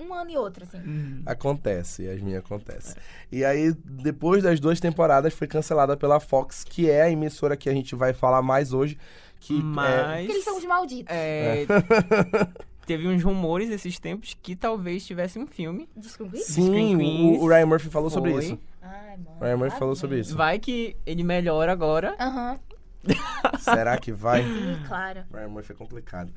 [0.00, 0.78] um, ano e outro, assim?
[0.78, 1.22] Uhum.
[1.24, 2.96] Acontece, Yasmin, acontece.
[3.30, 7.68] E aí, depois das duas temporadas, foi cancelada pela Fox, que é a emissora que
[7.68, 8.98] a gente vai falar mais hoje.
[9.38, 10.16] Que é, Mas.
[10.20, 11.14] Porque eles são os malditos.
[11.14, 11.66] é,
[12.86, 15.88] teve uns rumores esses tempos que talvez tivesse um filme.
[16.44, 16.96] Sim,
[17.36, 18.44] o, o Ryan Murphy falou sobre Foi.
[18.44, 18.58] isso.
[18.80, 19.36] Ai, mano.
[19.40, 20.36] O Ryan Murphy falou sobre isso.
[20.36, 22.14] Vai que ele melhora agora.
[22.18, 22.58] Aham,
[23.60, 24.42] Será que vai?
[24.42, 25.24] sim, claro.
[25.32, 26.32] Ryan Murphy é complicado.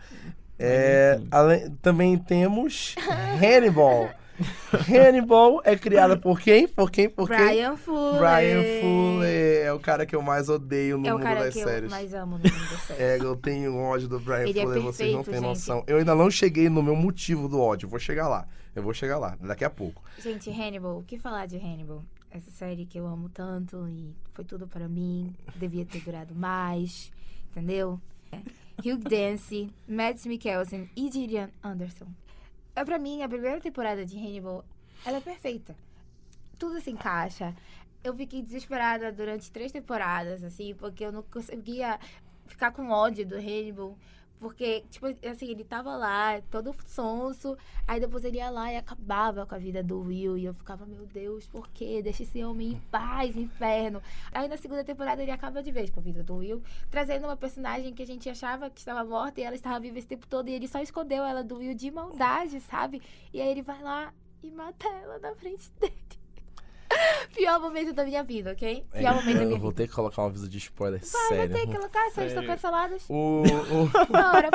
[0.57, 2.95] É, além- também temos
[3.41, 4.09] Hannibal.
[4.87, 6.67] Hannibal é criada por quem?
[6.67, 7.09] Por quem?
[7.09, 7.37] Por quem?
[7.37, 8.19] Brian Fuller.
[8.19, 11.53] Brian Fuller é o cara que eu mais odeio no É o mundo cara das
[11.53, 11.83] que séries.
[11.83, 13.01] eu mais amo no mundo das séries.
[13.01, 15.67] É, eu tenho ódio do Brian Ele é Fuller, vocês não perfeito, têm gente.
[15.67, 15.83] noção.
[15.87, 17.87] Eu ainda não cheguei no meu motivo do ódio.
[17.89, 18.47] Vou chegar lá.
[18.75, 20.01] Eu vou chegar lá, daqui a pouco.
[20.19, 22.03] Gente, Hannibal, o que falar de Hannibal?
[22.31, 25.33] Essa série que eu amo tanto e foi tudo pra mim.
[25.55, 27.11] Devia ter durado mais,
[27.51, 27.99] entendeu?
[28.31, 28.37] É.
[28.87, 32.05] Hugh Dancy, Mads Mikkelsen e Gillian Anderson.
[32.79, 34.63] É, pra mim, a primeira temporada de Hannibal,
[35.05, 35.75] ela é perfeita.
[36.57, 37.53] Tudo se encaixa.
[38.01, 41.99] eu fiquei desesperada durante três temporadas, assim, porque eu não conseguia
[42.47, 43.97] ficar com ódio do Hannibal.
[44.39, 49.45] Porque, tipo, assim, ele tava lá, todo sonso, aí depois ele ia lá e acabava
[49.45, 50.37] com a vida do Will.
[50.37, 52.01] E eu ficava, meu Deus, por quê?
[52.01, 54.01] Deixa esse homem em paz, inferno.
[54.31, 57.35] Aí na segunda temporada ele acaba de vez com a vida do Will, trazendo uma
[57.35, 60.47] personagem que a gente achava que estava morta e ela estava viva esse tempo todo.
[60.47, 63.01] E ele só escondeu ela do Will de maldade, sabe?
[63.33, 66.18] E aí ele vai lá e mata ela na frente dele.
[67.35, 68.83] Pior momento da minha vida, ok?
[68.91, 69.83] Pior momento da É, eu minha vou vida.
[69.83, 71.37] ter que colocar um aviso de spoiler Vai, sério.
[71.37, 72.47] vai ter que colocar, estão Sério.
[72.47, 73.03] canceladas.
[73.09, 74.49] O, o- hora.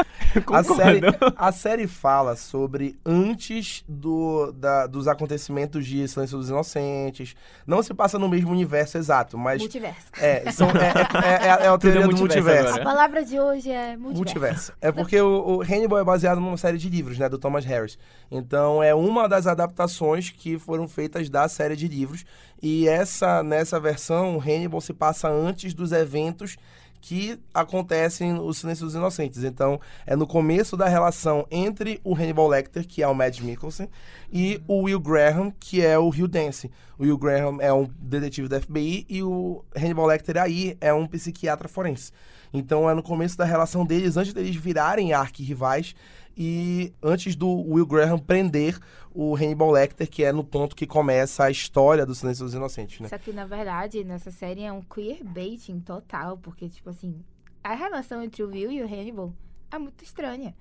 [0.52, 1.00] a, série,
[1.36, 7.34] a série fala sobre antes do, da- dos acontecimentos de Silêncio dos Inocentes.
[7.66, 9.60] Não se passa no mesmo universo exato, mas.
[9.60, 10.06] Multiverso.
[10.20, 10.72] É, são, é,
[11.24, 12.80] é, é, é a é teoria do multiverso.
[12.80, 14.14] A palavra de hoje é multiverso.
[14.16, 14.72] Multiverso.
[14.80, 17.96] É porque o, o Hannibal é baseado numa série de livros, né, do Thomas Harris.
[18.30, 22.23] Então é uma das adaptações que foram feitas da série de livros.
[22.62, 26.56] E essa nessa versão, o Hannibal se passa antes dos eventos
[27.04, 29.44] que acontecem no Silêncio dos Inocentes.
[29.44, 33.90] Então, é no começo da relação entre o Hannibal Lecter, que é o Mads Mikkelsen,
[34.32, 36.70] e o Will Graham, que é o Hugh Dancy.
[36.98, 41.06] O Will Graham é um detetive da FBI e o Hannibal Lecter aí é um
[41.06, 42.10] psiquiatra forense.
[42.54, 45.94] Então é no começo da relação deles, antes deles virarem arquirrivais
[46.34, 48.78] e antes do Will Graham prender
[49.14, 52.98] o Hannibal Lecter, que é no ponto que começa a história do Silêncio dos Inocentes,
[52.98, 53.08] né?
[53.08, 57.14] Só que, na verdade, nessa série é um queerbaiting total, porque, tipo assim,
[57.62, 59.32] a relação entre o Will e o Hannibal
[59.70, 60.54] é muito estranha.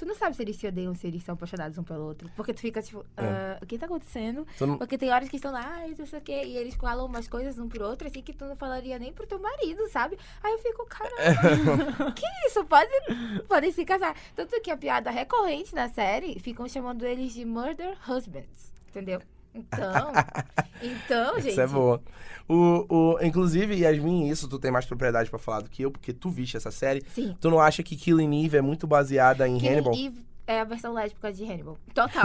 [0.00, 2.30] Tu não sabe se eles se odeiam, se eles são apaixonados um pelo outro.
[2.34, 4.46] Porque tu fica, tipo, ah, o que tá acontecendo?
[4.58, 7.04] Não- Porque tem horas que estão lá, ai, não sei o quê, e eles falam
[7.04, 10.18] umas coisas um pro outro, assim, que tu não falaria nem pro teu marido, sabe?
[10.42, 12.64] Aí eu fico, caramba, que isso?
[12.64, 12.90] Pode,
[13.46, 14.16] podem se casar.
[14.34, 19.20] Tanto que a piada recorrente na série, ficam chamando eles de murder husbands, entendeu?
[19.54, 20.12] Então,
[20.82, 21.50] então, gente...
[21.50, 22.00] Isso é boa.
[22.48, 26.12] O, o, inclusive, Yasmin, isso tu tem mais propriedade pra falar do que eu, porque
[26.12, 27.02] tu viste essa série.
[27.14, 27.36] Sim.
[27.40, 29.94] Tu não acha que Killing Eve é muito baseada em Killing Hannibal?
[29.94, 31.78] Eve é a versão lésbica de Hannibal.
[31.94, 32.24] Total.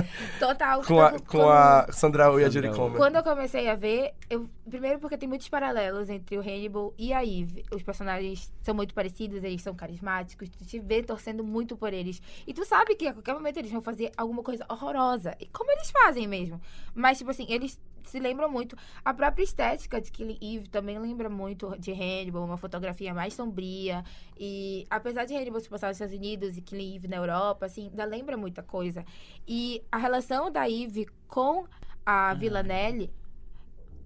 [0.40, 0.82] Total.
[0.82, 2.72] Com a, com quando- a Sandra Oh e a.
[2.72, 2.96] Comer.
[2.96, 7.12] Quando eu comecei a ver, eu, primeiro porque tem muitos paralelos entre o Hannibal e
[7.12, 7.64] a Eve.
[7.70, 12.20] Os personagens são muito parecidos, eles são carismáticos, tu te vê torcendo muito por eles.
[12.46, 15.34] E tu sabe que a qualquer momento eles vão fazer alguma coisa horrorosa.
[15.38, 16.60] E como eles fazem mesmo.
[16.94, 18.76] Mas, tipo assim, eles se lembram muito.
[19.04, 24.04] A própria estética de Killing Eve também lembra muito de Hannibal, uma fotografia mais sombria.
[24.38, 27.88] E apesar de Hannibal se passar nos Estados Unidos e Killing Eve na Europa, assim,
[27.88, 29.04] ainda lembra muita coisa.
[29.46, 31.66] E a relação da Eve com
[32.04, 33.10] a Villanelle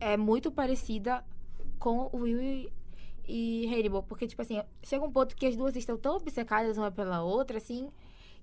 [0.01, 1.25] é muito parecida
[1.79, 2.73] com o Will e,
[3.29, 4.03] e Hannibal.
[4.03, 7.59] Porque, tipo assim, chega um ponto que as duas estão tão obcecadas uma pela outra,
[7.59, 7.91] assim,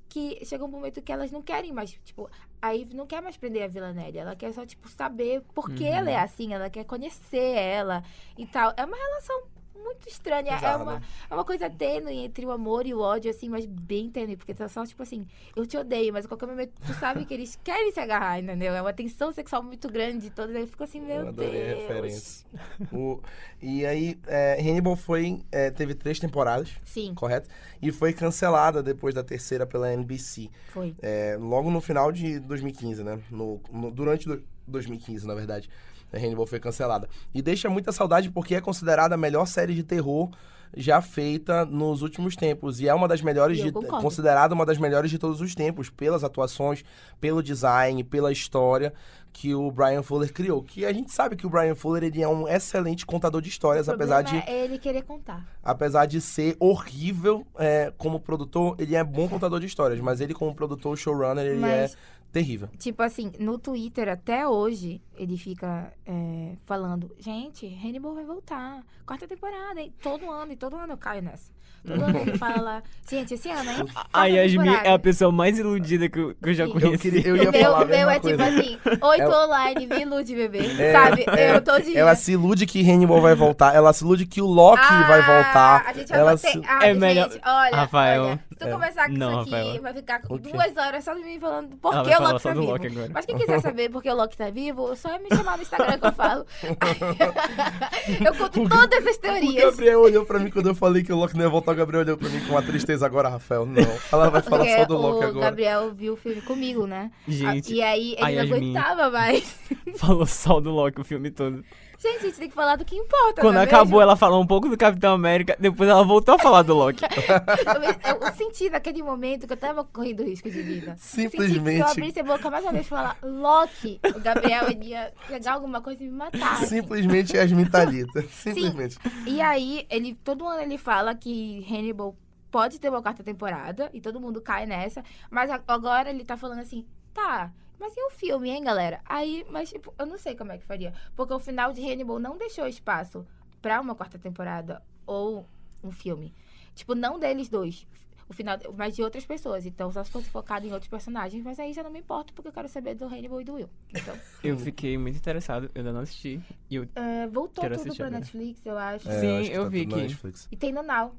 [0.10, 2.30] que chega um momento que elas não querem mais, tipo,
[2.62, 4.18] a Eve não quer mais prender a Villanelle.
[4.18, 5.94] Ela quer só, tipo, saber por que Uhum.
[5.94, 8.04] ela é assim, ela quer conhecer ela
[8.38, 8.74] e tal.
[8.78, 9.44] É uma relação
[9.84, 10.52] muito estranha.
[10.62, 11.02] É uma, né?
[11.30, 14.36] é uma coisa tênue entre o amor e o ódio, assim, mas bem tênue.
[14.38, 17.34] Porque tá só, tipo assim, eu te odeio, mas a qualquer momento tu sabe que
[17.34, 18.74] eles querem se agarrar, entendeu?
[18.74, 20.30] É uma tensão sexual muito grande.
[20.30, 21.82] Todos eles ficam assim, meu Eu adorei a Deus.
[21.82, 22.48] referência.
[22.92, 23.22] O-
[23.62, 27.50] e aí, é, Hannibal foi, é, teve três temporadas, Sim, correto?
[27.82, 30.50] E foi cancelada depois da terceira pela NBC.
[30.70, 30.96] foi.
[31.02, 33.20] É, logo no final de 2015, né?
[33.32, 35.70] No, no- durante do- 2015, na verdade.
[36.12, 37.10] A Hannibal foi cancelada.
[37.34, 40.30] E deixa muita saudade porque é considerada a melhor série de terror
[40.76, 42.80] já feita nos últimos tempos.
[42.80, 46.24] E é uma das melhores, de, considerada uma das melhores de todos os tempos, pelas
[46.24, 46.84] atuações,
[47.20, 48.94] pelo design, pela história
[49.32, 50.64] que o Brian Fuller criou.
[50.64, 53.88] Que a gente sabe que o Brian Fuller ele é um excelente contador de histórias,
[53.88, 55.46] apesar de é ele querer contar.
[55.64, 60.34] apesar de ser horrível é, como produtor, ele é bom contador de histórias, mas ele
[60.34, 61.98] como produtor, showrunner, ele Mas- é
[62.32, 62.70] terrível.
[62.78, 68.86] Tipo assim, no Twitter até hoje, ele fica é, falando, gente, Hannibal vai voltar.
[69.06, 69.94] Quarta temporada, hein?
[70.02, 71.52] Todo ano, e todo ano eu caio nessa.
[71.88, 73.86] Todo ele fala lá, gente, esse ano, hein?
[74.12, 76.92] A Yasmin temporada." é a pessoa mais iludida que eu, que eu já conheci.
[76.94, 79.24] Eu queria- eu ia O meu, falar a o meu é tipo assim, oi, tô
[79.24, 80.60] Ela- online, me ilude, bebê.
[80.82, 81.26] É, Sabe?
[81.30, 81.56] é.
[81.56, 84.46] Eu tô de Ela se ilude que Hannibal vai voltar, ela se ilude que o
[84.46, 85.84] Loki vai voltar.
[85.86, 86.62] Ah, A gente vai ela se...
[86.68, 88.72] Ai, É melhor- gente, olha, Rafael, olha, se tu é.
[88.72, 89.82] começar com Não, isso aqui, Rafael.
[89.82, 90.52] vai ficar O quê?
[90.52, 92.66] duas horas só de mim falando por que o falar Loki tá vivo.
[92.66, 93.10] Loki agora.
[93.14, 95.98] Mas quem quiser saber por que o Loki tá vivo, só me chamar no Instagram
[96.00, 96.46] que eu falo.
[98.26, 99.64] eu conto todas as O teorias.
[99.64, 101.57] Gabriel olhou pra mim quando eu falei que o Loki não ia voltar.
[101.58, 103.66] O Gabriel olhou pra mim com uma tristeza agora, Rafael.
[103.66, 103.82] Não.
[104.12, 105.46] Ela vai falar Porque só do Loki o agora.
[105.46, 107.12] Gabriel viu o filme comigo, né?
[107.28, 109.56] Gente, Ah, E aí a ele não aguentava mais.
[109.98, 111.64] falou só do Loki o filme todo.
[112.00, 113.42] Gente, a gente tem que falar do que importa.
[113.42, 114.02] Quando não é acabou, mesmo?
[114.02, 117.04] ela falou um pouco do Capitão América, depois ela voltou a falar do Loki.
[118.08, 120.96] Eu, eu senti naquele momento que eu tava correndo risco de vida.
[120.98, 121.80] Senti que se Simplesmente.
[121.82, 125.82] eu abrisse a boca mais uma vez e falar Loki, o Gabriel ia pegar alguma
[125.82, 126.54] coisa e me matar.
[126.54, 126.68] assim.
[126.68, 128.22] Simplesmente Yasmin Thalita.
[128.30, 128.98] Simplesmente.
[129.26, 132.16] E aí, ele, todo ano ele fala que Hannibal
[132.52, 135.04] pode ter uma quarta temporada e todo mundo cai nessa.
[135.30, 137.52] Mas agora ele tá falando assim, tá.
[137.80, 139.02] Mas e o filme, hein, galera?
[139.06, 140.94] Aí, mas tipo, eu não sei como é que faria.
[141.16, 143.26] Porque o final de Hannibal não deixou espaço
[143.62, 145.46] pra uma quarta temporada ou
[145.84, 146.34] um filme.
[146.74, 147.88] Tipo, não deles dois.
[148.30, 149.66] O final, mas de outras pessoas.
[149.66, 151.42] Então, só se fosse focado em outros personagens.
[151.44, 153.70] Mas aí já não me importa, porque eu quero saber do Hannibal e do Will.
[153.90, 156.42] Então, Eu fiquei muito interessado, eu ainda não assisti.
[156.70, 158.20] E eu, é, voltou Quero tudo pra agora.
[158.20, 159.10] Netflix, eu acho.
[159.10, 159.96] É, Sim, acho que eu tá vi aqui.
[159.96, 160.48] Netflix.
[160.52, 161.16] E tem no Now.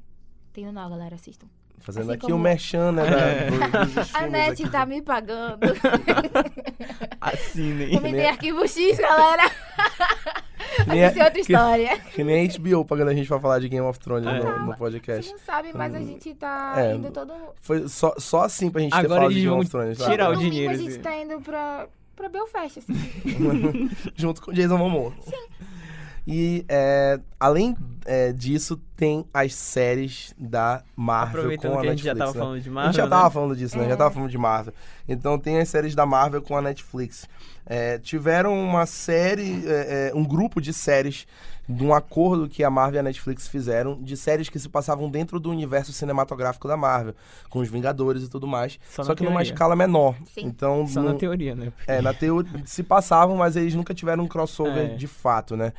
[0.53, 1.47] Tem no Now, galera, assistam.
[1.79, 3.03] Fazendo Assim aqui como- o merchan, né?
[3.09, 3.49] da- É.
[3.51, 4.69] do- dos A net aqui.
[4.71, 5.59] tá me pagando.
[7.21, 7.91] assinem.
[7.95, 9.43] Também tem arquivo X, galera.
[10.83, 11.99] Que nem, Isso é outra história.
[12.13, 14.39] que nem a HBO pagando a gente pra falar de Game of Thrones É.
[14.39, 15.31] no, no Vocês podcast.
[15.31, 16.95] não sabem, mas a gente tá É.
[16.95, 17.33] indo todo...
[17.61, 19.97] Foi só, só assim pra gente ter Agora falado de Game of Thrones.
[19.97, 20.09] tá?
[20.09, 20.99] tirar o Domingo dinheiro, a gente assim.
[21.01, 23.89] tá indo pra, pra Belfast, assim.
[24.15, 25.13] Junto com Jason Momoa.
[25.21, 25.47] Sim.
[26.27, 31.91] E é, além é, disso, tem as séries da Marvel Aproveitando com a que a
[31.91, 32.33] gente já Netflix.
[32.33, 32.45] tava né?
[32.45, 33.09] falando de A Marvel, gente já né?
[33.09, 33.85] tava falando disso, né?
[33.87, 33.95] Já É.
[33.95, 34.73] tava falando de Marvel.
[35.07, 37.25] Então tem as séries da Marvel com a Netflix.
[37.65, 41.25] É, tiveram uma série, é, é, um grupo de séries
[41.67, 45.07] de um acordo que a Marvel e a Netflix fizeram de séries que se passavam
[45.09, 47.13] dentro do universo cinematográfico da Marvel,
[47.47, 48.79] com os Vingadores e tudo mais.
[48.89, 49.53] Só Só, que numa teoria.
[49.53, 50.15] escala menor.
[50.33, 50.45] Sim.
[50.47, 51.71] Então, Só não- na teoria, né?
[51.75, 54.95] Porque- é, na teoria se passavam, mas eles nunca tiveram um crossover É.
[54.95, 55.71] de fato, né?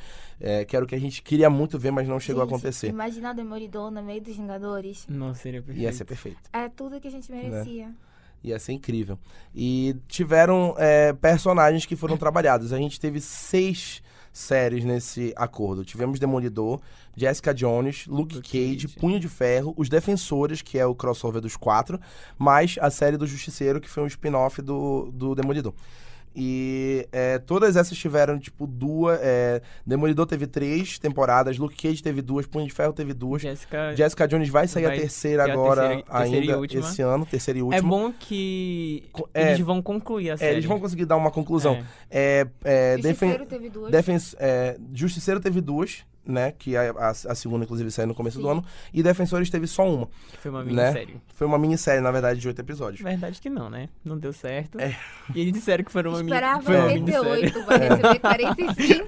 [0.43, 2.87] É, que era o que a gente queria muito ver, mas não chegou a acontecer.
[2.87, 5.05] Imagina o Demolidor no meio dos Vingadores.
[5.07, 5.83] Não seria perfeito.
[5.83, 6.41] Ia ser perfeito.
[6.53, 7.91] É tudo que a gente merecia.
[8.43, 9.19] Ia ser incrível.
[9.53, 12.73] E tiveram é, personagens que foram trabalhados.
[12.73, 14.01] A gente teve seis
[14.33, 15.83] séries nesse acordo.
[15.83, 16.81] Tivemos Demolidor,
[17.15, 18.99] Jessica Jones, Luke, Luke Cage, Cage.
[18.99, 21.99] Punho de Ferro, Os Defensores, que é o crossover dos quatro,
[22.37, 25.73] mais a série do Justiceiro, que foi um spin-off do, do Demolidor.
[26.35, 29.19] E é, todas essas tiveram, tipo, duas.
[29.21, 33.41] é, Demolidor teve três temporadas, Luke Cage teve duas, Punho de Ferro teve duas.
[33.41, 36.81] Jéssica, Jessica Jones vai sair Vai a terceira ter a agora, terceira- terceira ainda última.
[36.89, 37.77] esse ano, terceira e última.
[37.79, 40.53] é bom que é, eles vão concluir a É, série.
[40.55, 41.83] eles vão conseguir dar uma conclusão.
[42.09, 42.47] É.
[42.63, 43.91] É, é, Justiceiro defen- teve duas.
[43.91, 46.51] defen- é, Justiceiro teve duas, né?
[46.51, 48.51] Que a, a, a segunda, inclusive, saiu no começo do Sim.
[48.51, 48.65] ano.
[48.93, 50.07] E Defensores teve só uma.
[50.39, 50.71] Foi uma né?
[50.71, 51.21] minissérie.
[51.33, 53.01] Foi uma minissérie, na verdade, de oito episódios.
[53.01, 53.89] Verdade que não, né?
[54.03, 54.79] Não deu certo.
[54.79, 54.95] É.
[55.33, 57.29] E eles disseram que foram uma, mini, Esperava foi uma minissérie.
[57.29, 59.07] 88, vai receber 45.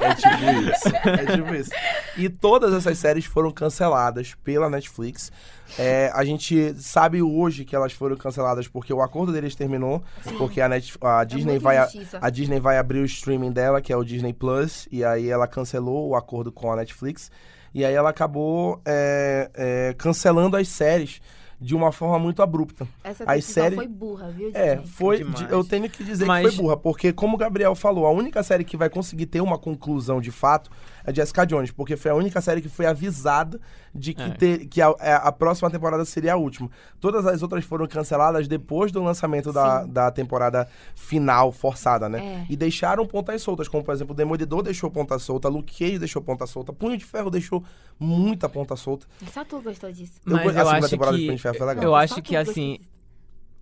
[0.00, 0.96] É tipo isso.
[1.08, 1.70] É tipo isso.
[2.16, 5.30] E todas essas séries foram canceladas pela Netflix.
[5.78, 10.02] É, a gente sabe hoje que elas foram canceladas porque o acordo deles terminou.
[10.38, 11.76] Porque a, Net, a Disney muita vai.
[12.20, 15.46] a- Disney vai abrir o streaming dela, que é o Disney Plus, e aí ela
[15.46, 17.30] cancelou o acordo com a Netflix.
[17.74, 21.20] E aí ela acabou é, é, cancelando as séries
[21.60, 22.86] de uma forma muito abrupta.
[23.02, 24.90] Essa As séries- foi burra, viu, É, Disney?
[24.92, 25.18] foi.
[25.18, 25.38] Demais.
[25.38, 28.10] de- eu tenho que dizer Mas- que foi burra, porque, como o Gabriel falou, a
[28.10, 30.70] única série que vai conseguir ter uma conclusão de fato
[31.04, 33.60] é Jessica Jones, porque foi a única série que foi avisada
[33.94, 34.30] de que, É.
[34.30, 36.70] ter, que a, a- a próxima temporada seria a última.
[36.98, 39.90] Todas as outras foram canceladas depois do lançamento da, Sim.
[39.92, 42.46] da temporada final, forçada, né?
[42.48, 42.52] É.
[42.52, 46.46] E deixaram pontas soltas, como por exemplo, Demolidor deixou ponta solta, Luke Cage deixou ponta
[46.46, 47.62] solta, Punho de Ferro deixou
[48.00, 49.06] muita ponta solta.
[49.32, 50.14] Só tu gostou disso.
[50.26, 51.26] Eu Mas go- a eu segunda acho temporada de que...
[51.28, 51.84] Punho de Ferro foi legal.
[51.84, 52.78] Eu acho que, assim,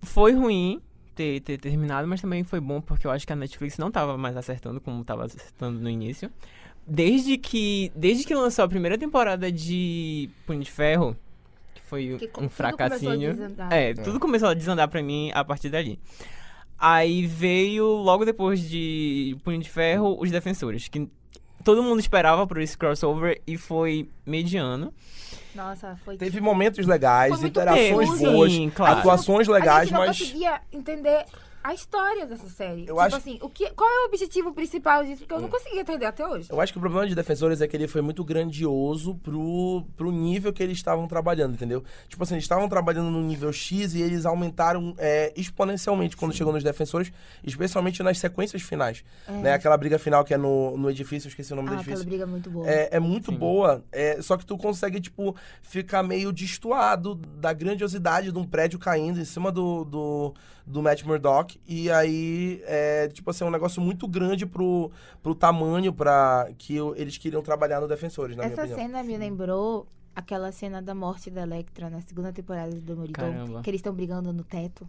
[0.01, 0.81] foi ruim
[1.15, 4.17] ter, ter terminado, mas também foi bom porque eu acho que a Netflix não tava
[4.17, 6.31] mais acertando como tava acertando no início.
[6.85, 11.15] Desde que, desde que lançou a primeira temporada de Punho de Ferro,
[11.73, 13.33] que foi Que um tudo começou a fracassinho.
[13.33, 13.71] desandar.
[13.71, 15.97] É, tudo começou a desandar pra mim a partir dali.
[16.77, 21.07] Aí veio, logo depois de Punho de Ferro, Os Defensores, que
[21.63, 24.93] todo mundo esperava por esse crossover e foi mediano.
[25.55, 26.17] Nossa, foi...
[26.17, 28.99] Teve momentos legais, interações boas, Sim, claro.
[28.99, 30.17] atuações a legais, gente não mas.
[30.19, 31.25] conseguia entender
[31.63, 32.81] a história dessa série.
[32.81, 35.19] Eu tipo acho- assim, o que, qual é o objetivo principal disso?
[35.19, 36.47] Porque eu não conseguia entender até hoje.
[36.51, 40.11] Eu acho que o problema de Defensores é que ele foi muito grandioso pro, pro
[40.11, 41.83] nível que eles estavam trabalhando, entendeu?
[42.09, 46.51] Tipo assim, eles estavam trabalhando no nível X e eles aumentaram é, exponencialmente quando chegou
[46.51, 47.11] nos Defensores,
[47.43, 49.03] especialmente nas sequências finais.
[49.27, 49.53] Né?
[49.53, 51.91] Aquela briga final que é no, no edifício, eu esqueci o nome do Ah, aquela
[51.95, 52.09] edifício.
[52.09, 52.69] briga muito boa.
[52.69, 53.37] É, é muito Sim.
[53.37, 58.77] boa, é, só que tu consegue, tipo, ficar meio destoado da grandiosidade de um prédio
[58.79, 60.33] caindo em cima do, do,
[60.65, 61.59] do Matt Murdock.
[61.67, 66.77] E aí, é, tipo assim, é um negócio muito grande pro, pro tamanho pra, que
[66.95, 68.87] eles queriam trabalhar no Defensores, na Essa minha opinião.
[68.87, 73.25] cena me lembrou aquela cena da morte da Electra na segunda temporada do Demolidor.
[73.25, 73.61] Caramba.
[73.61, 74.87] Que eles estão brigando no teto.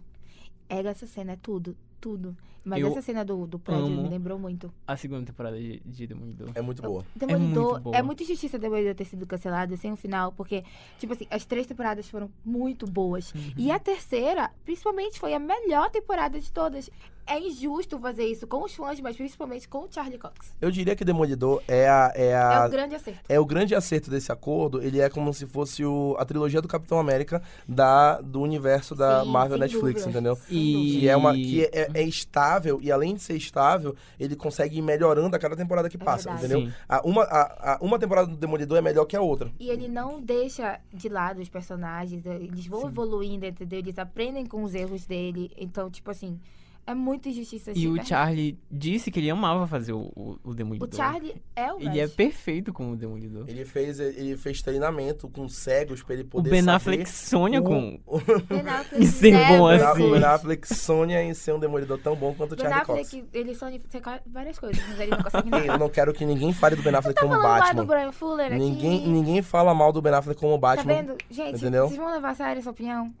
[0.69, 1.75] É, essa cena é tudo.
[1.99, 2.35] Tudo.
[2.65, 4.73] Mas Eu essa cena do, do prédio me lembrou muito.
[4.87, 6.49] A segunda temporada de, de Demolidor.
[6.55, 7.05] É muito boa.
[7.15, 7.95] Demolidor, muito boa.
[7.95, 10.63] é muito injustiça Demolidor ter sido cancelado sem um final, porque,
[10.97, 13.31] tipo assim, as três temporadas foram muito boas.
[13.33, 13.53] Uhum.
[13.55, 16.89] E a terceira, principalmente, foi a melhor temporada de todas.
[17.27, 20.53] É injusto fazer isso com os fãs, mas principalmente com o Charlie Cox.
[20.61, 23.19] Eu diria que Demolidor é a, é É a o grande acerto.
[23.27, 26.67] é o grande acerto desse acordo, ele é como se fosse o, a trilogia do
[26.67, 30.07] Capitão América da, do universo da Sim, Marvel Netflix, dúvidas.
[30.07, 30.37] entendeu?
[30.49, 30.99] E- dúvida.
[30.99, 34.81] Que é uma que é, é estável e além de ser estável, ele consegue ir
[34.83, 36.45] melhorando a cada temporada que passa, verdade.
[36.53, 36.69] entendeu?
[36.71, 36.77] Sim.
[36.87, 39.51] A, uma, a, a- uma temporada do Demolidor é melhor que a outra.
[39.59, 43.79] E ele não deixa de lado os personagens, eles vão evoluindo, entendeu?
[43.79, 45.51] Eles aprendem com os erros dele.
[45.57, 46.39] Então, tipo assim,
[46.87, 47.71] é muita injustiça.
[47.75, 50.87] E o Charlie disse que ele amava fazer o, o, o Demolidor.
[50.87, 53.45] O Charlie é o Ele é perfeito como Demolidor.
[53.47, 57.59] Ele fez, ele fez treinamento com cegos pra ele O poder Ben saber Affleck sonha
[57.59, 57.99] o- com...
[58.05, 60.01] o Ben Affleck E ser bom assim.
[60.01, 60.23] Ben foi.
[60.23, 62.99] Affleck sonha em ser um demolidor tão bom quanto o Ben Charlie Cox.
[63.07, 65.65] Affleck, ele sonha em ser várias coisas, mas ele não consegue nada.
[65.65, 67.85] Eu não quero que ninguém fale do Ben Affleck como Falando lá do Batman.
[67.85, 68.55] Brian Fuller aqui.
[68.57, 70.93] Ninguém, ninguém fala mal do Ben Affleck como Tá Batman.
[70.93, 71.17] vendo?
[71.29, 71.87] Gente, Entendeu?
[71.87, 73.13] vocês vão levar a sério essa opinião?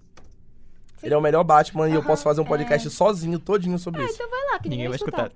[1.03, 2.47] Ele é o melhor Batman e eu posso fazer um é.
[2.47, 4.15] podcast sozinho, todinho sobre Ah, isso.
[4.15, 5.31] então vai lá, que Ninguém vai escutar.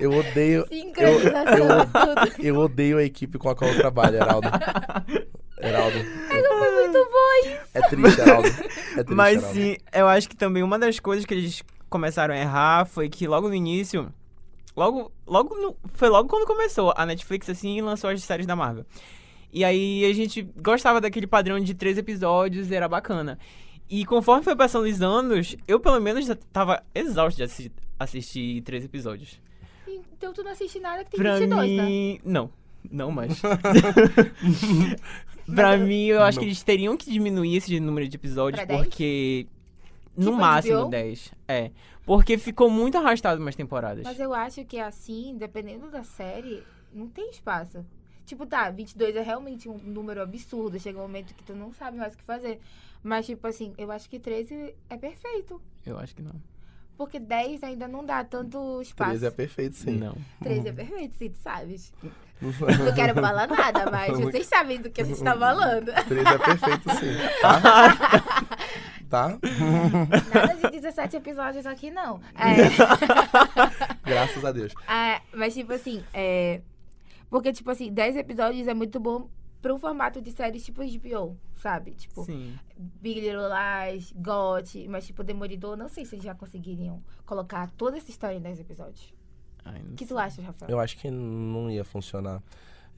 [0.00, 0.66] Eu odeio.
[0.68, 2.42] Sincronização, eu- tudo.
[2.42, 4.48] Eu odeio a equipe com a qual eu trabalho, Heraldo.
[5.60, 5.98] Heraldo.
[6.28, 7.60] Foi muito bom isso.
[7.74, 8.48] É triste, Heraldo.
[8.48, 8.52] É
[8.94, 9.52] triste, Mas Heraldo.
[9.54, 13.26] sim, eu acho que também uma das coisas que eles começaram a errar foi que
[13.26, 14.10] logo no início.
[14.74, 18.86] Logo, logo no- foi logo quando começou a Netflix assim lançou as séries da Marvel.
[19.52, 23.38] E aí a gente gostava daquele padrão de três episódios, era bacana.
[23.88, 28.62] E conforme foi passando os anos, eu pelo menos já tava exausto de assi- assistir
[28.62, 29.40] três episódios.
[29.88, 31.84] Então tu não assiste nada que tem Pra 22, né?
[31.86, 32.50] mim, não,
[32.90, 33.40] não mais.
[35.54, 38.86] pra mim, eu acho que eles teriam que diminuir esse número de episódios, Pra 10?
[38.86, 39.46] porque.
[40.16, 40.90] No Tipo máximo HBO?
[40.90, 41.32] 10.
[41.48, 41.70] É.
[42.04, 44.04] Porque ficou muito arrastado umas temporadas.
[44.04, 47.84] Mas eu acho que assim, dependendo da série, não tem espaço.
[48.30, 50.78] Tipo, tá, 22 é realmente um número absurdo.
[50.78, 52.60] Chega um momento que tu não sabe mais o que fazer.
[53.02, 55.60] Mas, tipo assim, eu acho que 13 é perfeito.
[55.84, 56.40] Eu acho que não.
[56.96, 59.10] Porque 10 ainda não dá tanto espaço.
[59.10, 59.98] 13 é perfeito, sim.
[59.98, 60.16] Não.
[60.44, 61.92] 13 é perfeito, sim, tu sabes.
[62.40, 65.92] Não quero falar nada, mas vocês sabem do que a gente tá falando.
[65.92, 67.40] 13 é perfeito, sim.
[67.42, 67.90] Tá?
[69.10, 69.38] tá?
[70.32, 72.18] Nada de 17 episódios aqui, não.
[72.34, 72.70] É.
[74.08, 74.72] Graças a Deus.
[74.88, 76.62] Ah, mas, tipo assim, é.
[77.30, 79.30] Porque, tipo assim, 10 episódios é muito bom
[79.62, 81.92] pra um formato de séries tipo HBO, sabe?
[81.92, 82.58] Tipo, Sim.
[82.76, 87.96] Big Little Lies, GOT, mas, tipo, Demolidor, não sei se eles já conseguiriam colocar toda
[87.96, 89.14] essa história em 10 episódios.
[89.92, 90.16] O que sei.
[90.16, 90.70] tu acha, Rafael?
[90.70, 92.42] Eu acho que não ia funcionar.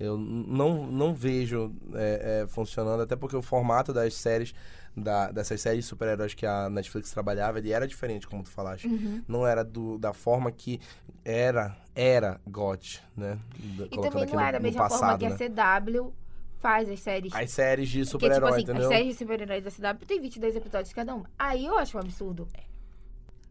[0.00, 4.52] Eu não, não vejo é, é, funcionando, até porque o formato das séries,
[4.96, 8.86] da, dessas séries de super-heróis que a Netflix trabalhava, ele era diferente, como tu falaste.
[8.88, 9.22] Uhum.
[9.28, 10.80] Não era do, da forma que
[11.24, 13.38] era, era GOT, né?
[13.76, 15.34] Da- E também não é da mesma forma passado, que né?
[15.34, 16.12] a CW
[16.58, 17.32] faz as séries.
[17.34, 18.82] As séries de Porque, tipo assim, entendeu?
[18.82, 21.24] as séries de super-heróis da CW tem 22 episódios cada um.
[21.38, 22.44] Aí eu acho um absurdo.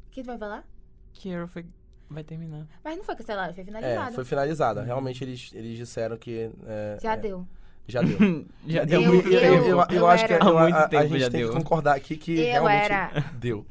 [0.07, 0.65] O que tu vai falar?
[1.13, 1.65] Que Arrow foi...
[2.11, 2.67] vai terminar.
[2.83, 4.15] Mas não foi cancelado, foi É, finalizado.
[4.15, 4.83] foi finalizada.
[4.83, 6.51] Realmente eles, eles disseram que.
[6.67, 7.47] é, Já é, deu.
[7.87, 8.45] Já deu.
[8.67, 9.65] Já deu Eu- muito eu, tempo.
[9.65, 11.39] eu, eu, eu acho que era- eu- Há muito a, a tempo gente já tem
[11.41, 11.49] deu.
[11.49, 13.65] que concordar aqui que Eu realmente era- deu.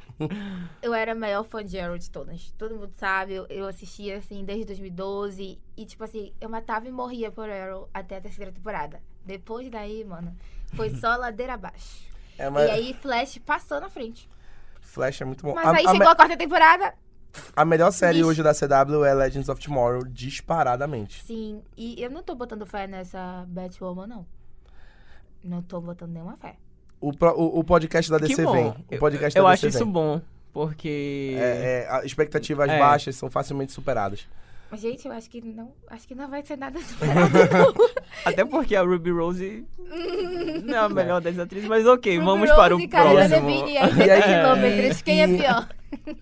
[0.82, 2.50] Eu era a maior fã de Arrow de todas.
[2.58, 5.58] Todo mundo sabe, eu, eu assistia assim desde 2012.
[5.76, 9.00] E tipo assim, eu matava e morria por Arrow até a terceira temporada.
[9.24, 10.36] Depois daí, mano,
[10.74, 12.04] foi só ladeira abaixo.
[12.36, 14.28] É, mas E aí Flash passou na frente.
[14.82, 15.54] Flash é muito bom.
[15.54, 16.94] Mas a, aí a chegou me- a quarta temporada.
[17.54, 21.22] A melhor série hoje da CW é Legends of Tomorrow, disparadamente.
[21.24, 24.26] Sim, e eu não tô botando fé nessa Batwoman, não.
[25.42, 26.56] Não tô botando nenhuma fé.
[27.00, 28.52] O, pro- o, o podcast da Que DC bom.
[28.52, 28.74] vem.
[28.92, 29.92] O podcast eu da acho DC isso vem.
[29.92, 30.20] bom,
[30.52, 31.34] porque...
[31.38, 32.78] É, é, expectativas É.
[32.78, 34.26] baixas são facilmente superadas.
[34.70, 37.74] Mas, gente, eu acho que não, acho que não vai ser nada superado.
[38.24, 39.66] Até porque a Ruby Rose
[40.64, 43.28] não é a melhor das atrizes, mas ok, Ruby vamos Rose, para o Cara próximo.
[43.46, 45.02] Delevingne e a E aí- quilômetros.
[45.02, 45.68] Quem é e- pior?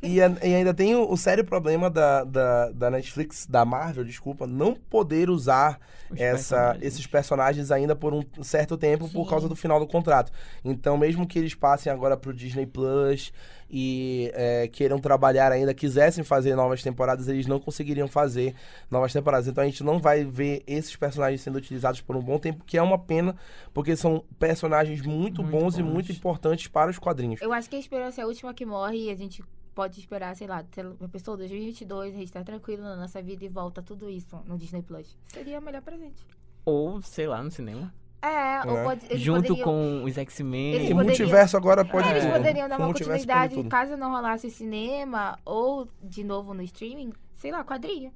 [0.02, 4.04] E, a- e ainda tem o, o sério problema da, da, da Netflix, da Marvel,
[4.04, 5.78] desculpa, não poder usar
[6.10, 6.84] Os essa, personagens.
[6.84, 9.30] esses personagens ainda por um certo tempo por Sim.
[9.30, 10.32] causa do final do contrato.
[10.64, 13.32] Então, mesmo que eles passem agora pro Disney Plus
[13.70, 18.54] e é, queiram trabalhar ainda, quisessem fazer novas temporadas, eles não conseguiriam fazer
[18.90, 19.46] novas temporadas.
[19.46, 22.78] Então, a gente não vai ver esses personagens sendo utilizados por um bom tempo, que
[22.78, 23.36] é uma pena,
[23.74, 25.92] porque são personagens muito, Muito bons, e bons.
[25.92, 27.42] muito importantes para os quadrinhos.
[27.42, 29.42] Eu acho que a esperança é a última que morre e a gente
[29.78, 30.64] pode esperar, sei lá,
[30.98, 34.58] uma pessoa 2022, a gente tá tranquilo na nossa vida e volta tudo isso no
[34.58, 35.16] Disney Plus.
[35.26, 36.26] Seria o melhor presente.
[36.64, 37.94] Ou, sei lá, no cinema.
[38.20, 38.82] É, ou Né?
[38.82, 40.70] pode, eles Junto poderiam- com os Eles X-Men.
[40.74, 42.32] E poderiam- multiverso agora pode Eles tudo.
[42.32, 47.62] poderiam dar uma continuidade, caso não rolasse cinema, ou de novo no streaming, sei lá,
[47.62, 48.12] quadrinho.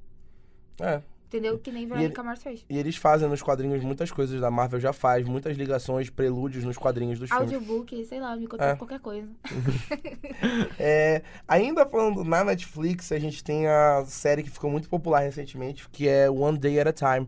[0.81, 1.01] É.
[1.33, 1.57] Entendeu?
[1.57, 2.63] Que nem ele- Verônica Mars fez.
[2.69, 6.77] E eles fazem nos quadrinhos muitas coisas da Marvel já faz, muitas ligações, prelúdios nos
[6.77, 7.51] quadrinhos dos filmes.
[7.53, 8.75] Audiobook, sei lá, me contou É.
[8.75, 9.27] qualquer coisa.
[10.79, 15.87] É, ainda falando na Netflix, a gente tem a série que ficou muito popular recentemente,
[15.89, 17.27] que é One Day at a Time,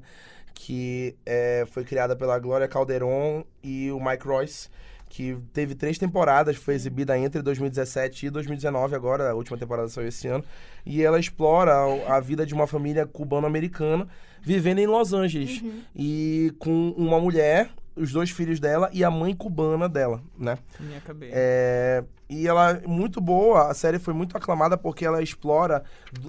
[0.54, 4.70] que é, foi criada pela Glória Calderon e o Mike Royce,
[5.16, 10.10] que teve três temporadas, foi exibida entre 2017 e 2019, agora a última temporada saiu
[10.10, 10.44] esse ano,
[10.86, 11.74] e ela explora
[12.06, 14.10] a, vida de uma família cubano-americana
[14.42, 15.64] vivendo em Los Angeles,
[15.96, 20.58] e com uma mulher, os dois filhos dela e a mãe cubana dela, né?
[20.82, 21.32] Minha cabeça.
[21.34, 25.82] É, e ela é muito boa, a série foi muito aclamada porque ela explora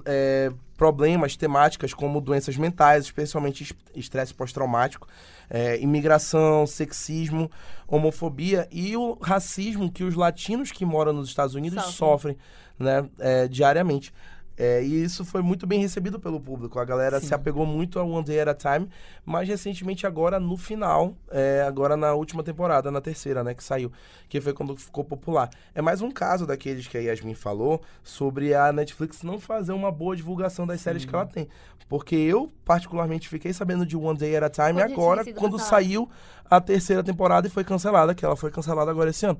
[0.04, 5.08] é, problemas, temáticas como doenças mentais, especialmente es- estresse pós-traumático,
[5.48, 7.50] é, imigração, sexismo,
[7.86, 12.36] homofobia e o racismo que os latinos que moram nos Estados Unidos Sofrem.
[12.36, 12.38] sofrem,
[12.78, 14.12] né, é, diariamente.
[14.56, 16.78] É, e isso foi muito bem recebido pelo público.
[16.78, 17.26] A galera Sim.
[17.26, 18.88] se apegou muito ao One Day at a Time,
[19.24, 23.92] mas recentemente agora no final, é, agora na última temporada, na terceira, né, que saiu,
[24.28, 25.50] que foi quando ficou popular.
[25.74, 29.92] É mais um caso daqueles que a Yasmin falou sobre a Netflix não fazer uma
[29.92, 31.48] boa divulgação das séries que ela tem.
[31.88, 36.10] Porque eu, particularmente, fiquei sabendo de One Day at a Time já agora, quando saiu
[36.50, 39.38] a terceira temporada e foi cancelada, que ela foi cancelada agora esse ano.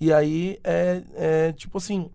[0.00, 2.10] E aí, é, é tipo assim,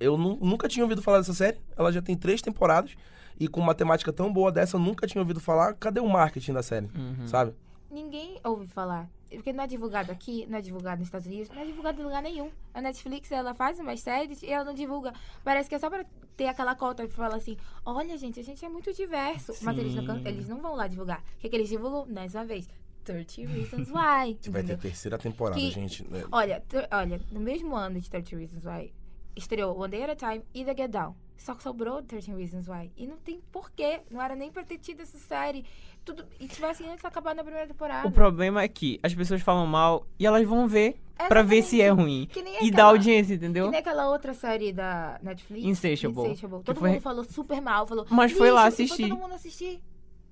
[0.00, 1.58] eu nu- nunca tinha ouvido falar dessa série.
[1.76, 2.94] Ela já tem três temporadas.
[3.40, 5.74] E com uma temática tão boa dessa, eu nunca tinha ouvido falar.
[5.74, 6.86] Cadê o marketing da série?
[6.94, 7.26] Uhum.
[7.28, 7.54] Sabe?
[7.90, 9.08] Ninguém ouve falar.
[9.30, 12.04] Porque não é divulgado aqui, não é divulgado nos Estados Unidos, não é divulgado em
[12.04, 12.50] lugar nenhum.
[12.72, 15.12] A Netflix, ela faz umas séries e ela não divulga.
[15.44, 16.04] Parece que é só pra
[16.36, 19.52] ter aquela cota que fala assim, olha, gente, a gente é muito diverso.
[19.62, 20.22] Mas eles não, Sim.
[20.26, 21.20] eles não vão lá divulgar.
[21.36, 22.06] O que, que eles divulgam?
[22.12, 22.66] Mais uma vez,
[23.04, 23.92] 30 Reasons Why.
[23.94, 24.78] Vai ter entendeu?
[24.78, 26.06] terceira temporada, Que- gente.
[26.32, 28.92] Olha, olha, no mesmo ano de 30 Reasons Why,
[29.38, 31.14] estreou One Day at a Time e The Get Down.
[31.36, 32.90] Só que sobrou 13 Reasons Why.
[32.96, 34.00] E não tem porquê.
[34.10, 35.64] Não era nem pra ter tido essa série.
[36.04, 38.08] Tudo, e tivesse antes acabado na primeira temporada.
[38.08, 41.80] O problema é que as pessoas falam mal e elas vão ver pra ver se
[41.80, 42.28] é ruim.
[42.60, 43.66] E dá audiência, entendeu?
[43.66, 45.64] Que nem aquela outra série da Netflix.
[45.64, 46.22] Insatiable.
[46.26, 46.64] Insatiable.
[46.64, 47.86] Todo foi- mundo falou super mal.
[47.86, 48.96] Falou, Mas foi lá assistir.
[49.02, 49.80] Foi todo mundo assistir.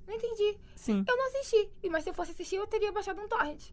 [0.09, 0.57] Não entendi.
[0.75, 1.05] Sim.
[1.07, 1.69] Eu não assisti.
[1.91, 3.71] Mas se eu fosse assistir, eu teria baixado um torrent.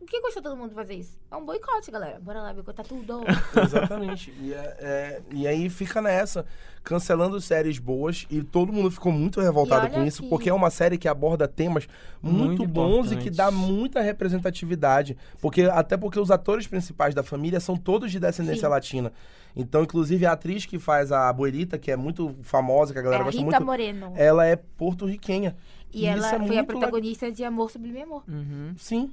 [0.00, 1.18] O que custa todo mundo fazer isso?
[1.30, 2.18] É um boicote, galera.
[2.20, 3.20] Bora lá boicotar tudo.
[3.62, 4.32] Exatamente.
[4.40, 6.46] E, é- é- e aí fica nessa,
[6.84, 10.54] cancelando séries boas e todo mundo ficou muito revoltado E com isso, que- porque é
[10.54, 11.88] uma série que aborda temas
[12.22, 15.16] muito, Muito bons e que dá muita representatividade.
[15.40, 18.68] Porque, até porque os atores principais da família são todos de descendência Sim.
[18.68, 19.12] latina.
[19.56, 23.04] Então, inclusive, a atriz que faz a abuelita, que é muito famosa, que a É
[23.04, 24.12] galera a gosta Rita muito, Moreno.
[24.16, 25.56] ela é porto-riquenha.
[25.92, 28.22] E ela isso é foi a muito le- protagonista de Amor Sublime Amor.
[28.28, 28.74] Uhum.
[28.76, 29.10] Sim.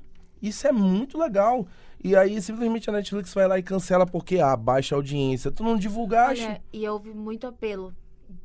[0.47, 1.65] Isso é muito legal.
[2.03, 5.51] E aí, simplesmente, a Netflix vai lá e cancela porque, ah, baixa audiência.
[5.51, 6.45] Tu não divulgaste.
[6.45, 7.91] Olha, e houve muito apelo.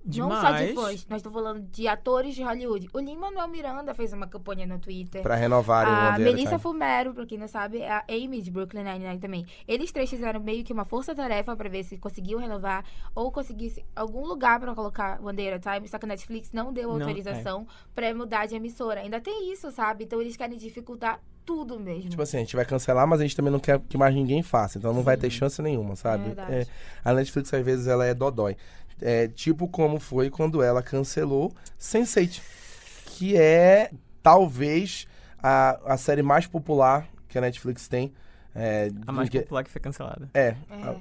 [0.05, 0.75] Não só de Demais.
[0.75, 2.89] fãs, nós estamos falando de atores de Hollywood.
[2.93, 5.23] O Lin-Manuel Miranda fez uma campanha no Twitter.
[5.23, 6.61] Pra renovarem o A at a Melissa Time.
[6.63, 9.47] Fumero, pra quem não sabe, é a Amy de Brooklyn Nine-Nine também.
[9.69, 14.27] Eles três fizeram meio que uma força-tarefa pra ver se conseguiam renovar ou conseguisse algum
[14.27, 17.01] lugar pra colocar One Day at a Time, só que a Netflix não deu Não,
[17.01, 17.03] é.
[17.03, 19.01] autorização pra mudar de emissora.
[19.01, 20.05] Ainda tem isso, sabe?
[20.05, 22.11] Então eles querem dificultar tudo mesmo.
[22.11, 24.43] Tipo assim, a gente vai cancelar, mas a gente também não quer que mais ninguém
[24.43, 24.79] faça.
[24.79, 25.39] Então não vai ter Sim.
[25.39, 26.25] chance nenhuma, sabe?
[26.25, 26.53] verdade.
[26.55, 26.67] É,
[27.05, 28.57] a Netflix, às vezes, ela é dodói.
[29.01, 32.41] É, tipo como foi quando ela cancelou Sense8,
[33.07, 33.91] que é,
[34.23, 35.07] talvez,
[35.43, 38.13] a, a série mais popular que a Netflix tem.
[38.55, 40.29] É, A mais de- popular que foi cancelada.
[40.35, 40.57] é, É.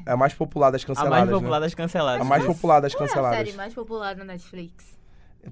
[0.05, 1.33] a, a mais popular das A canceladas, mais né?
[1.35, 2.21] popular das canceladas.
[2.21, 3.37] A mais popular das Qual é a canceladas.
[3.39, 4.97] série mais popular da Netflix?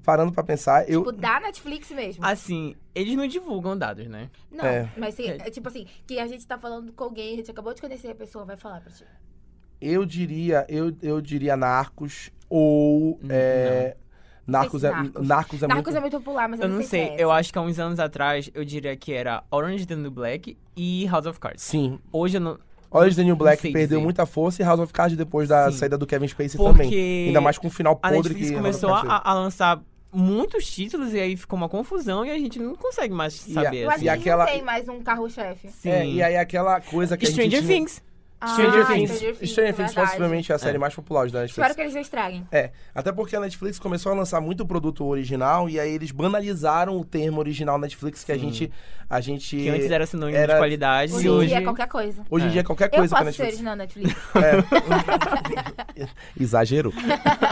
[0.04, 1.00] Parando pra pensar, eu...
[1.00, 2.24] Tipo, da Netflix mesmo.
[2.24, 4.30] Assim, eles não divulgam dados, né?
[4.50, 4.88] Não, É.
[4.96, 7.74] mas se- é tipo assim, que a gente tá falando com alguém, a gente acabou
[7.74, 9.04] de conhecer a pessoa, vai falar pra ti.
[9.80, 13.96] Eu diria, eu, eu diria Narcos ou é,
[14.46, 15.28] Narcos, é, Narcos.
[15.28, 17.30] Narcos é Narcos muito é muito popular, mas eu, Eu não se sei, é eu
[17.30, 17.40] essa.
[17.40, 21.06] acho que há uns anos atrás eu diria que era Orange the New Black e
[21.06, 21.62] House of Cards.
[21.62, 21.98] Sim.
[22.12, 22.58] Hoje eu não.
[22.90, 24.02] Orange the New Não Black sei perdeu dizer.
[24.02, 25.76] muita força e House of Cards depois da Sim.
[25.76, 27.26] saída do Kevin Spacey Porque também.
[27.28, 31.12] Ainda mais com o final a podre Netflix que começou a, a lançar muitos títulos
[31.12, 33.76] e aí ficou uma confusão e a gente não consegue mais E a- saber.
[33.76, 34.02] E assim, assim.
[34.04, 35.68] que aquela- não tem mais um carro-chefe.
[35.68, 35.90] Sim.
[35.90, 37.66] É, e aí aquela coisa que a Stranger gente...
[37.68, 38.02] Things.
[38.40, 40.78] Ah, Stranger Stranger Things, Stranger Things possivelmente é a série É.
[40.78, 41.58] mais popular da Netflix.
[41.58, 42.46] Espero que eles não estraguem.
[42.52, 46.96] É, até porque a Netflix começou a lançar muito produto original e aí eles banalizaram
[47.00, 48.40] o termo original Netflix que a Sim.
[48.42, 48.72] gente
[49.10, 51.48] a gente Que antes era sinônimo Era- de qualidade Hoje e em hoje...
[51.48, 52.22] dia é qualquer coisa.
[52.30, 52.52] hoje em É.
[52.52, 53.66] dia qualquer Eu coisa pra posso ser Netflix.
[53.66, 54.16] original Netflix.
[55.96, 56.38] É.
[56.40, 56.92] Exagerou.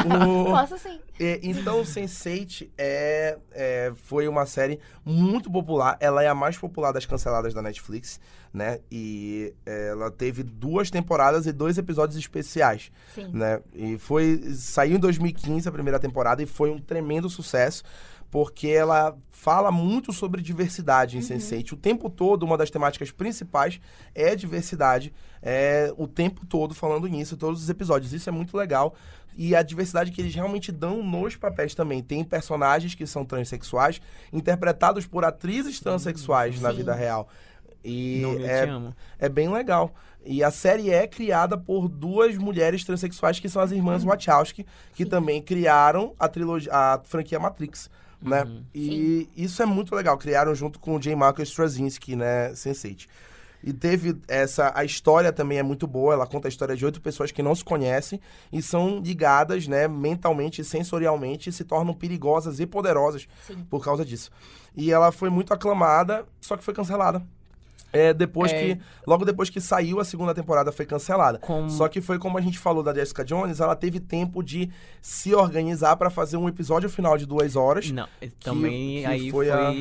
[0.06, 1.00] O- Posso sim.
[1.18, 5.96] É, então, Sense8 é, é, foi uma série muito popular.
[6.00, 8.20] Ela é a mais popular das canceladas da Netflix,
[8.56, 8.80] né?
[8.90, 13.28] E é, ela teve duas temporadas e dois episódios especiais, Sim.
[13.30, 13.60] né?
[13.74, 17.84] E foi saiu em 2015 a primeira temporada e foi um tremendo sucesso.
[18.28, 21.72] Porque ela fala muito sobre diversidade em Sense8.
[21.72, 23.80] O tempo todo, uma das temáticas principais
[24.14, 25.14] é diversidade.
[25.40, 28.12] É o tempo todo falando nisso, todos os episódios.
[28.12, 28.96] Isso é muito legal
[29.36, 32.02] e a diversidade que eles realmente dão nos papéis também.
[32.02, 34.00] Tem personagens que são transexuais,
[34.32, 36.78] interpretados por atrizes transexuais na Sim.
[36.78, 37.28] vida real.
[37.84, 38.94] E Não, eu é, te amo.
[39.18, 39.94] é bem legal.
[40.24, 45.04] E a série é criada por duas mulheres transexuais que são as irmãs Wachowski, que
[45.04, 45.10] Sim.
[45.10, 47.88] também criaram a trilogia, a franquia Matrix,
[48.20, 48.42] né?
[48.42, 48.64] Uhum.
[48.74, 50.18] E isso é muito legal.
[50.18, 51.14] Criaram junto com o J.
[51.14, 52.50] Michael Straczynski, né?
[52.52, 53.06] Sense8.
[53.62, 54.72] E teve essa.
[54.74, 56.14] A história também é muito boa.
[56.14, 58.20] Ela conta a história de oito pessoas que não se conhecem
[58.52, 63.64] e são ligadas, né, mentalmente e sensorialmente, e se tornam perigosas e poderosas Sim.
[63.68, 64.30] por causa disso.
[64.76, 67.26] E ela foi muito aclamada, só que foi cancelada.
[67.96, 68.74] É, depois É.
[68.74, 68.80] que.
[69.06, 71.38] Logo depois que saiu a segunda temporada, foi cancelada.
[71.38, 71.70] Como...
[71.70, 74.70] Só que foi como a gente falou da Jessica Jones, ela teve tempo de
[75.00, 77.90] se organizar pra fazer um episódio final de duas horas.
[77.90, 78.06] Não,
[78.40, 79.50] também que aí foi foi...
[79.50, 79.72] a-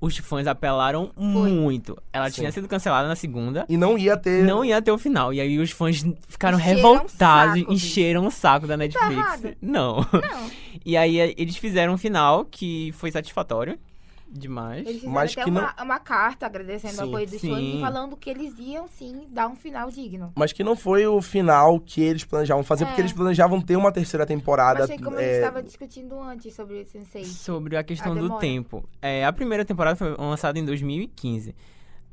[0.00, 1.96] Os fãs apelaram muito.
[2.12, 2.36] Ela Sim.
[2.40, 3.66] tinha sido cancelada na segunda.
[3.68, 4.44] E não ia ter.
[4.44, 5.30] Não ia ter o final.
[5.32, 9.12] E aí os fãs ficaram Encheram revoltados, saco, encheram o saco da Netflix.
[9.12, 9.56] errado.
[9.60, 9.96] não.
[9.96, 10.50] Não.
[10.82, 13.78] E aí eh, eles fizeram um final que foi satisfatório
[14.30, 14.86] demais.
[14.86, 17.80] Eles fizeram Mas até que uma, uma carta agradecendo Sim, o apoio dos fãs e
[17.80, 20.32] falando que eles iam sim dar um final digno.
[20.36, 22.86] Mas que não foi o final que eles planejavam fazer, É.
[22.88, 24.86] porque eles planejavam ter uma terceira temporada.
[24.86, 27.24] Mas como a gente é, estava discutindo antes sobre o Sensei.
[27.24, 28.88] Sobre a questão A do tempo.
[29.02, 31.54] É, a primeira temporada foi lançada em 2015.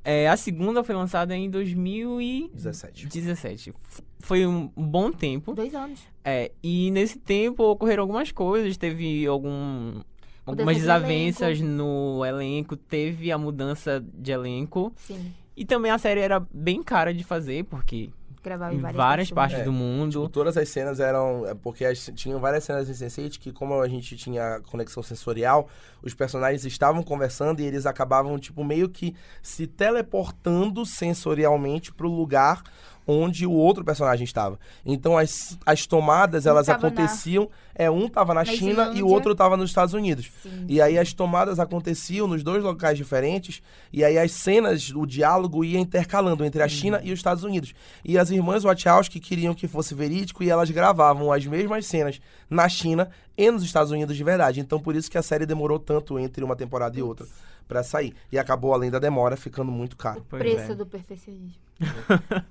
[0.03, 3.07] É, a segunda foi lançada em 2017.
[3.07, 3.74] 17.
[4.20, 5.53] Foi um bom tempo.
[5.53, 5.99] Dois anos.
[6.24, 10.01] É, e nesse tempo ocorreram algumas coisas, teve algum
[10.47, 15.33] algumas de desavenças no elenco, teve a mudança de elenco Sim.
[15.55, 18.09] e também a série era bem cara de fazer porque
[18.43, 20.11] Gravava em várias, várias partes É, do mundo.
[20.11, 21.45] Tipo, todas as cenas eram.
[21.45, 25.67] é Porque as- tinham várias cenas em Sense8 que, como a gente tinha conexão sensorial,
[26.01, 32.63] os personagens estavam conversando e eles acabavam, tipo, meio que se teleportando sensorialmente pro lugar
[33.08, 34.60] onde o outro personagem estava.
[34.86, 37.49] Então as, as tomadas, Um elas tava na- aconteciam.
[37.80, 39.05] É, um tava na, na China e Islândia.
[39.05, 40.32] o outro tava nos Estados Unidos.
[40.41, 40.66] Sim.
[40.68, 43.62] E aí as tomadas aconteciam nos dois locais diferentes,
[43.93, 47.76] e aí as cenas, o diálogo ia intercalando entre a China e os Estados Unidos.
[48.03, 52.68] E as irmãs Wachowski queriam que fosse verídico e elas gravavam as mesmas cenas na
[52.68, 54.60] China e nos Estados Unidos de verdade.
[54.60, 57.28] Então por isso que a série demorou tanto entre uma temporada e outra
[57.68, 58.15] pra sair.
[58.32, 60.26] E acabou, além da demora, ficando muito caro.
[60.30, 60.76] Pois Preço é.
[60.76, 61.61] do perfeccionismo.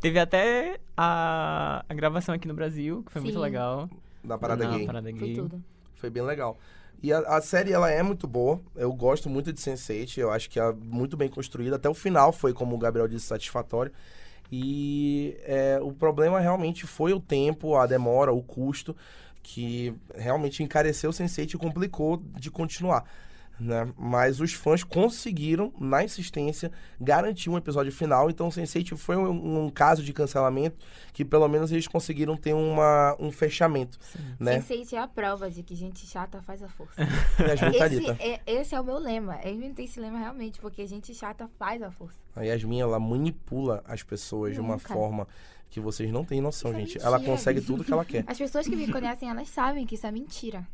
[0.00, 3.40] Teve até a, a gravação aqui no Brasil, que foi muito Sim.
[3.40, 3.88] legal.
[4.22, 4.86] Da parada Na gay.
[4.86, 5.34] Parada Foi gay.
[5.34, 5.62] tudo.
[5.96, 6.56] Foi bem legal.
[7.02, 8.60] E a, a série, ela é muito boa.
[8.76, 10.18] Eu gosto muito de Sense8.
[10.18, 11.76] Eu acho que é muito bem construída.
[11.76, 13.92] Até o final foi, como o Gabriel disse, satisfatório.
[14.50, 18.96] E é, o problema realmente foi o tempo, a demora, o custo,
[19.42, 23.04] que realmente encareceu o Sense8 e complicou de continuar.
[23.60, 23.92] Né?
[23.98, 28.30] Mas os fãs conseguiram, na insistência, garantir um episódio final.
[28.30, 30.76] Então, o Sense8 foi um, um caso de cancelamento
[31.12, 33.98] que, pelo menos, eles conseguiram ter uma, um fechamento.
[34.38, 34.60] Né?
[34.60, 36.94] Sense8 é a prova de que gente chata faz a força.
[37.40, 38.16] Yasmin esse, Thalita.
[38.20, 39.40] é, esse é o meu lema.
[39.42, 42.18] Eu inventei esse lema realmente, porque gente chata faz a força.
[42.36, 44.94] A Yasmin, ela manipula as pessoas de uma Nunca.
[44.94, 45.26] forma
[45.70, 46.98] que vocês não têm noção, Isso é gente.
[47.02, 48.24] ela mentira, consegue tudo que ela quer.
[48.26, 50.66] As pessoas que me conhecem, elas sabem que isso é mentira.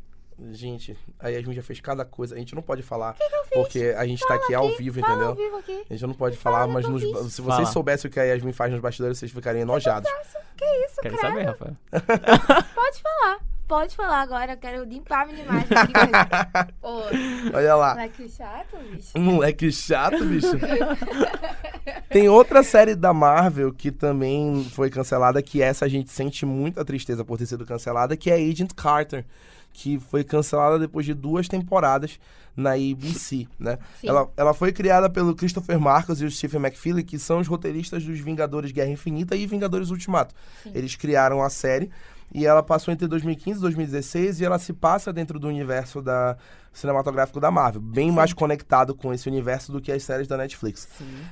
[0.51, 2.35] Gente, a Yasmin já fez cada coisa.
[2.35, 3.15] A gente não pode falar
[3.53, 5.29] porque a gente tá aqui ao vivo, Fala entendeu?
[5.29, 5.85] ao vivo aqui.
[5.89, 7.55] A gente não pode falar, Fala, mas eu nos- se Fala.
[7.55, 10.11] vocês soubessem o que a Yasmin faz nos bastidores, vocês ficariam enojados.
[10.57, 11.33] Que isso, Quero credo.
[11.33, 11.75] saber, Rafael.
[12.75, 13.37] Pode falar.
[13.67, 14.51] Pode falar agora.
[14.53, 15.93] Eu quero limpar a minha imagem aqui.
[16.11, 16.67] mas-
[17.53, 17.95] Olha lá.
[17.95, 19.17] moleque chato, bicho.
[19.19, 20.51] Moleque chato, bicho.
[22.09, 26.83] Tem outra série da Marvel que também foi cancelada, que essa a gente sente muita
[26.85, 29.25] tristeza por ter sido cancelada, que é Agent Carter,
[29.75, 32.17] que foi cancelada depois de duas temporadas
[32.55, 33.77] na ABC, né?
[33.99, 34.07] Sim.
[34.07, 38.05] Ela, ela foi criada pelo Christopher Marcos e o Stephen McFeely, que são os roteiristas
[38.05, 40.33] dos Vingadores Guerra Infinita e Vingadores Ultimato.
[40.63, 40.71] Sim.
[40.73, 41.91] Eles criaram a série
[42.33, 46.37] e ela passou entre 2015 e 2016 e ela se passa dentro do universo da
[46.71, 48.15] cinematográfico da Marvel, bem Sim.
[48.15, 50.87] mais conectado com esse universo do que as séries da Netflix.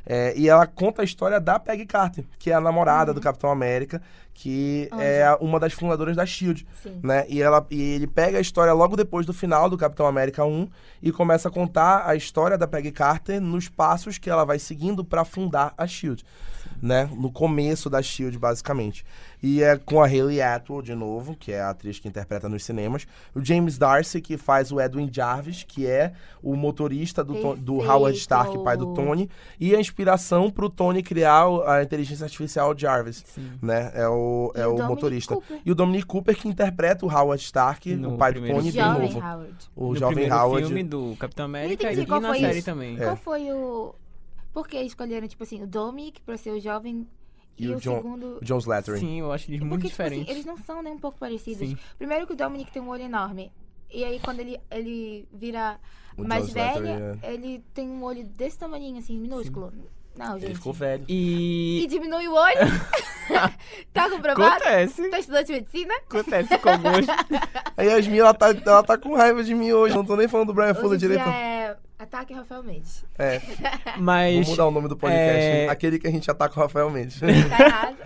[0.05, 3.49] É, e ela conta a história da Peggy Carter, que é a namorada do Capitão
[3.49, 4.01] América,
[4.33, 5.01] que Anjo.
[5.03, 6.99] é uma das fundadoras da Shield, Sim.
[7.03, 7.25] né?
[7.29, 10.67] E ela e ele pega a história logo depois do final do Capitão América 1
[11.01, 15.03] e começa a contar a história da Peggy Carter nos passos que ela vai seguindo
[15.05, 16.23] para fundar a Shield,
[16.81, 17.09] né?
[17.15, 19.05] No começo da Shield, basicamente.
[19.41, 22.63] E é com a Hayley Atwell de novo, que é a atriz que interpreta nos
[22.63, 23.05] cinemas,
[23.35, 27.73] o James Darcy que faz o Edwin Jarvis, que é o motorista do, do.
[27.83, 29.29] Howard Stark, pai do Tony,
[29.59, 33.51] e a inspiração pro Tony criar o- a inteligência artificial Jarvis, Sim.
[33.61, 33.91] né?
[33.93, 34.13] É o,
[34.55, 35.35] E é o o Dominic motorista.
[35.35, 35.61] Cooper.
[35.65, 38.77] E o Dominic Cooper que interpreta o Howard Stark, No o pai do Tony, de
[38.79, 39.19] novo.
[39.19, 39.55] Howard.
[39.75, 40.65] O no jovem Howard.
[40.67, 42.65] filme do Capitão América e qual na foi série isso.
[42.65, 42.95] também.
[42.99, 43.03] É.
[43.03, 43.95] Qual foi o.
[44.53, 47.07] Por que escolheram, tipo assim, o Dominic pra ser o jovem
[47.57, 48.37] e, o, John- segundo.
[48.41, 48.99] O John Slattery.
[48.99, 50.31] Sim, eu acho eles Porque, muito tipo assim, diferentes.
[50.33, 51.67] eles não são nem um pouco parecidos.
[51.69, 51.77] Sim.
[51.97, 53.51] Primeiro que o Dominic tem um olho enorme.
[53.91, 55.79] E aí, quando ele, ele vira
[56.17, 59.71] O mais John Slattery, velho, ele tem um olho desse tamanhinho, assim, minúsculo.
[60.15, 60.45] Não, gente.
[60.45, 61.03] Ele ficou velho.
[61.07, 62.57] E E diminui o olho?
[63.91, 64.55] tá comprovado?
[64.63, 65.93] acontece, Tá estudando de medicina?
[66.07, 67.05] acontece com alguns.
[67.75, 69.95] A Yasmin, ela tá, ela tá com raiva de mim hoje.
[69.95, 71.27] Não tô nem falando do Brian Fuller Hoje direito.
[71.27, 73.03] é Ataque Rafael Mendes.
[73.17, 73.41] É,
[73.97, 75.39] Mas vamos mudar o nome do podcast.
[75.45, 77.19] é- Aquele que a gente ataca o Rafael Mendes.
[77.19, 77.97] Tá errado.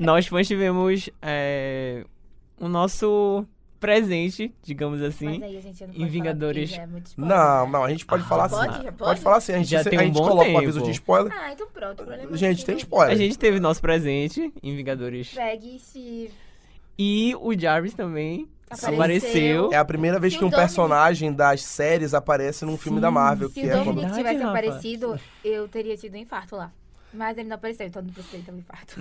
[0.00, 2.04] nós fãs tivemos é,
[2.58, 3.46] o nosso
[3.82, 5.38] presente, digamos assim.
[5.40, 6.70] Mas aí a gente não em pode Vingadores.
[6.72, 8.70] é spoiler, Não, não, a gente pode Ah, falar pode?
[8.72, 8.82] assim.
[8.84, 9.20] Pode pode?
[9.20, 9.52] falar assim.
[9.52, 10.58] A gente, Já se- tem a um gente bom coloca um tempo.
[10.58, 11.32] aviso de spoiler.
[11.36, 12.04] Ah, então pronto.
[12.10, 13.12] é Gente, tem spoiler.
[13.12, 15.34] A gente teve nosso presente em Vingadores.
[15.78, 16.30] Steve.
[16.98, 18.94] E o Jarvis também Apareceu.
[18.94, 19.72] apareceu.
[19.72, 23.02] É a primeira vez Se que um Dominic- personagem das séries aparece num filme Sim,
[23.02, 23.48] da Marvel.
[23.48, 24.48] Se que o é Dominic tivesse Rafa.
[24.50, 26.72] aparecido, eu teria tido um infarto lá.
[27.12, 28.96] Mas ele não apareceu, então não precisei ter um infarto.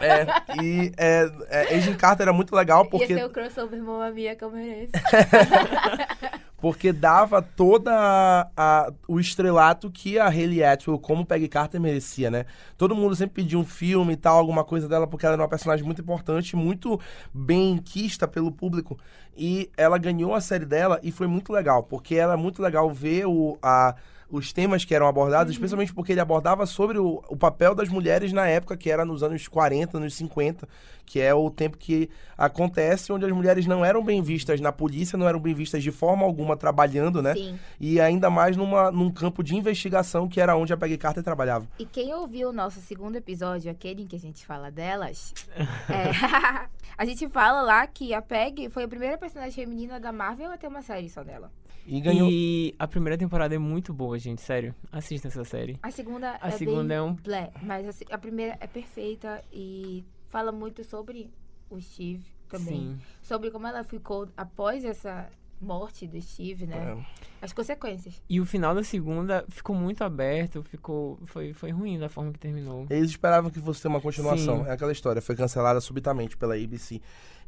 [0.00, 4.10] É, e é, é, Agent Carter era muito legal Ia porque ser o crossover Mamma
[4.10, 4.92] Mia que eu mereço.
[6.58, 12.30] porque dava toda a, a- o estrelato que a Hayley Atwell, como Peggy Carter, merecia,
[12.30, 12.46] né?
[12.78, 15.48] Todo mundo sempre pedia um filme e tal, alguma coisa dela, porque ela era uma
[15.48, 17.00] personagem muito importante, muito
[17.32, 18.98] bem quista pelo público.
[19.36, 23.26] E ela ganhou a série dela e foi muito legal, porque era muito legal ver
[23.26, 23.94] o, a,
[24.30, 28.32] os temas que eram abordados, especialmente porque ele abordava sobre o, o papel das mulheres
[28.32, 30.68] na época, que era nos anos 40, nos 50,
[31.04, 35.16] que é o tempo que acontece onde as mulheres não eram bem vistas na polícia,
[35.16, 37.34] não eram bem vistas de forma alguma trabalhando, né?
[37.34, 37.58] Sim.
[37.78, 41.66] E ainda mais numa, num campo de investigação que era onde a Peggy Carter trabalhava.
[41.78, 46.66] E quem ouviu o nosso segundo episódio, aquele em que a gente fala delas, é,
[46.98, 50.58] a gente fala lá que a Peg foi a primeira personagem feminina da Marvel a
[50.58, 51.50] ter uma série só dela.
[51.86, 52.28] E ganhou.
[52.30, 54.74] E a primeira temporada é muito boa, gente, sério.
[54.90, 55.78] Assistam essa série.
[55.82, 58.66] A segunda A é segunda bem é um- blé, mas a, se- a primeira é
[58.66, 61.30] perfeita e fala muito sobre
[61.70, 62.74] o Steve também.
[62.80, 62.98] Sim.
[63.22, 65.28] Sobre como ela ficou após essa
[65.60, 66.96] morte do Steve, né?
[66.98, 67.26] É.
[67.44, 68.20] As consequências.
[68.28, 71.18] E o final da segunda ficou muito aberto, ficou.
[71.26, 72.86] Foi, foi ruim da forma que terminou.
[72.90, 74.64] Eles esperavam que fosse ter uma continuação.
[74.64, 74.68] Sim.
[74.70, 75.20] É aquela história.
[75.22, 77.00] Foi cancelada subitamente pela ABC.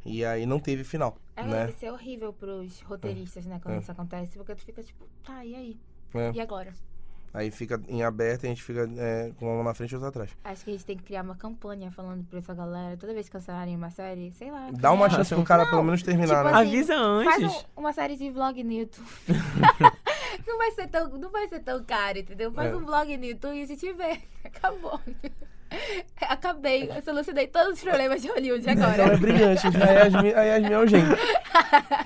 [0.05, 1.67] E aí não teve final, É, né?
[1.67, 3.59] deve ser horrível pros roteiristas, né?
[3.63, 3.79] Quando É.
[3.81, 5.77] isso acontece, porque tu fica tipo, tá, e aí?
[6.15, 6.31] É.
[6.35, 6.73] E agora?
[7.35, 10.09] Aí fica em aberto e a gente fica é, com uma na frente e outra
[10.09, 10.31] atrás.
[10.45, 13.27] Acho que a gente tem que criar uma campanha falando pra essa galera, toda vez
[13.27, 14.71] que cancelarem uma série, sei lá.
[14.73, 16.61] Dá uma cria- chance pro cara pelo menos terminar, tipo né?
[16.61, 17.57] assim, Avisa Faz antes.
[17.77, 19.07] um- uma série de vlog no YouTube.
[20.47, 22.51] não, vai ser tão, não vai ser tão caro, entendeu?
[22.53, 22.77] Faz É.
[22.77, 24.21] um vlog no YouTube e a gente vê.
[24.45, 24.99] Acabou.
[26.21, 26.91] Acabei.
[26.95, 29.17] Eu solucionei todos os problemas de Hollywood Então é agora.
[29.17, 29.67] brilhante.
[29.67, 31.17] A Yasmin, a Yasmin é um gênio.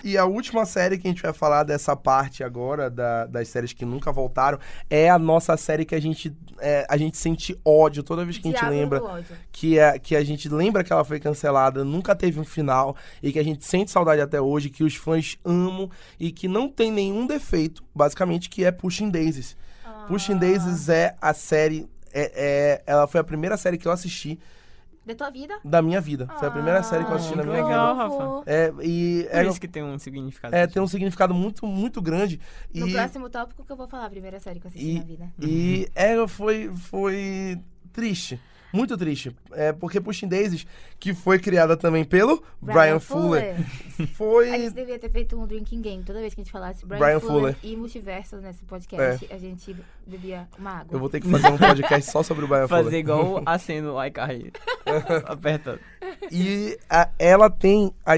[0.05, 3.73] E a última série que a gente vai falar dessa parte agora, da- das séries
[3.73, 4.59] que nunca voltaram,
[4.91, 8.49] é a nossa série que a gente, é, a gente sente ódio toda vez que
[8.49, 8.99] a gente Diabo lembra.
[8.99, 9.37] do ódio.
[9.53, 13.31] Que, é, que a gente lembra que ela foi cancelada, nunca teve um final, e
[13.33, 15.89] que a gente sente saudade até hoje, que os fãs amam,
[16.19, 19.57] e que não tem nenhum defeito, basicamente, que é Pushing Daisies.
[20.09, 21.89] Pushing Ah, Daisies é a série.
[22.13, 24.39] É, é- ela foi a primeira série que eu assisti
[25.05, 25.59] Da tua vida?
[25.65, 26.29] da minha vida.
[26.39, 28.09] Foi a primeira série que eu assisti Ah, na minha legal, vida.
[28.19, 28.43] Rafa.
[28.47, 30.55] É, e Por é, isso que tem um significado.
[30.55, 32.41] é, tem um significado muito, muito grande.
[32.73, 34.99] No E, próximo tópico que eu vou falar, a primeira série que eu assisti E-
[34.99, 35.33] na vida.
[35.41, 37.59] e é, foi, foi
[37.93, 38.39] triste.
[38.73, 39.37] Muito triste.
[39.53, 40.67] É, porque Pushing Daisies,
[40.99, 43.57] que foi criada também pelo Brian, Fuller,
[44.01, 44.51] A foi.
[44.51, 46.03] gente devia ter feito um drinking game.
[46.03, 47.57] Toda vez que a gente falasse Brian, Brian Fuller, Fuller.
[47.63, 50.89] e multiverso nesse podcast, a gente bebia uma água.
[50.91, 52.99] Eu vou ter que fazer um podcast só sobre o Brian Fazer Fuller.
[53.01, 54.53] igual a cena do iCarly.
[55.27, 55.79] Aperta.
[56.31, 58.13] E a- ela tem, a,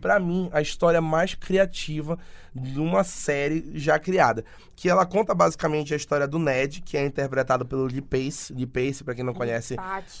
[0.00, 2.18] pra mim, a história mais criativa
[2.60, 4.44] de uma série já criada.
[4.74, 8.52] Que ela conta basicamente a história do Ned, que é interpretado pelo Lee Pace.
[8.52, 9.76] Lee Pace, pra quem não conhece.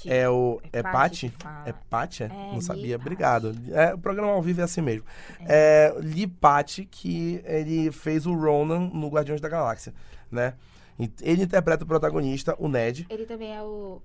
[0.06, 0.60] É o.
[0.72, 1.32] É Paty.
[1.64, 2.22] É Paty?
[2.24, 3.06] É, Não Lee sabia, Paty.
[3.06, 3.54] obrigado.
[3.72, 5.04] É, o programa ao vivo é assim mesmo.
[5.40, 9.92] É, Lee Paty, que ele fez o Ronan no Guardiões da Galáxia,
[10.30, 10.54] né?
[11.20, 13.06] Ele interpreta o protagonista, o Ned.
[13.10, 14.00] Ele também é o.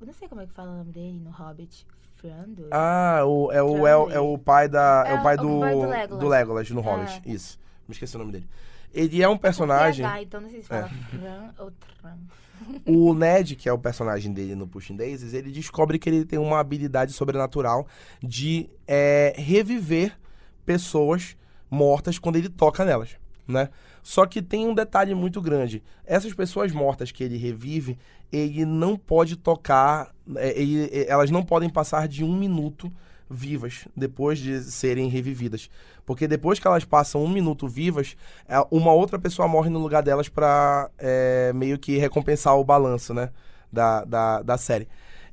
[0.00, 1.86] Eu não sei como é que fala o nome dele no Hobbit.
[2.16, 2.68] Frando?
[2.70, 5.04] Ah, o, é, o, é, o, é o pai da.
[5.06, 6.18] É, É o pai o do, pai do Legolas.
[6.20, 6.82] do Legolas no É.
[6.84, 7.22] Hobbit.
[7.26, 7.58] Isso.
[7.88, 8.46] Me esqueci o nome dele.
[8.92, 10.04] Ele é um personagem.
[10.04, 10.88] PH, então não sei se fala É.
[11.18, 11.70] Fran ou
[12.00, 12.16] Tran.
[12.86, 16.38] O Ned, que é o personagem dele no Pushing Daisies, ele descobre que ele tem
[16.38, 17.86] uma habilidade sobrenatural
[18.22, 20.16] de é, reviver
[20.64, 21.36] pessoas
[21.70, 23.16] mortas quando ele toca nelas,
[23.46, 23.68] né?
[24.02, 25.82] Só que tem um detalhe muito grande.
[26.06, 27.98] Essas pessoas mortas que ele revive,
[28.30, 32.92] ele não pode tocar, é, ele- é, elas não podem passar de um minuto
[33.30, 35.70] vivas depois de serem revividas.
[36.06, 38.16] Porque depois que elas passam um minuto vivas,
[38.48, 43.14] é, uma outra pessoa morre no lugar delas pra é, meio que recompensar o balanço,
[43.14, 43.30] né?
[43.72, 44.86] Da, da, da série.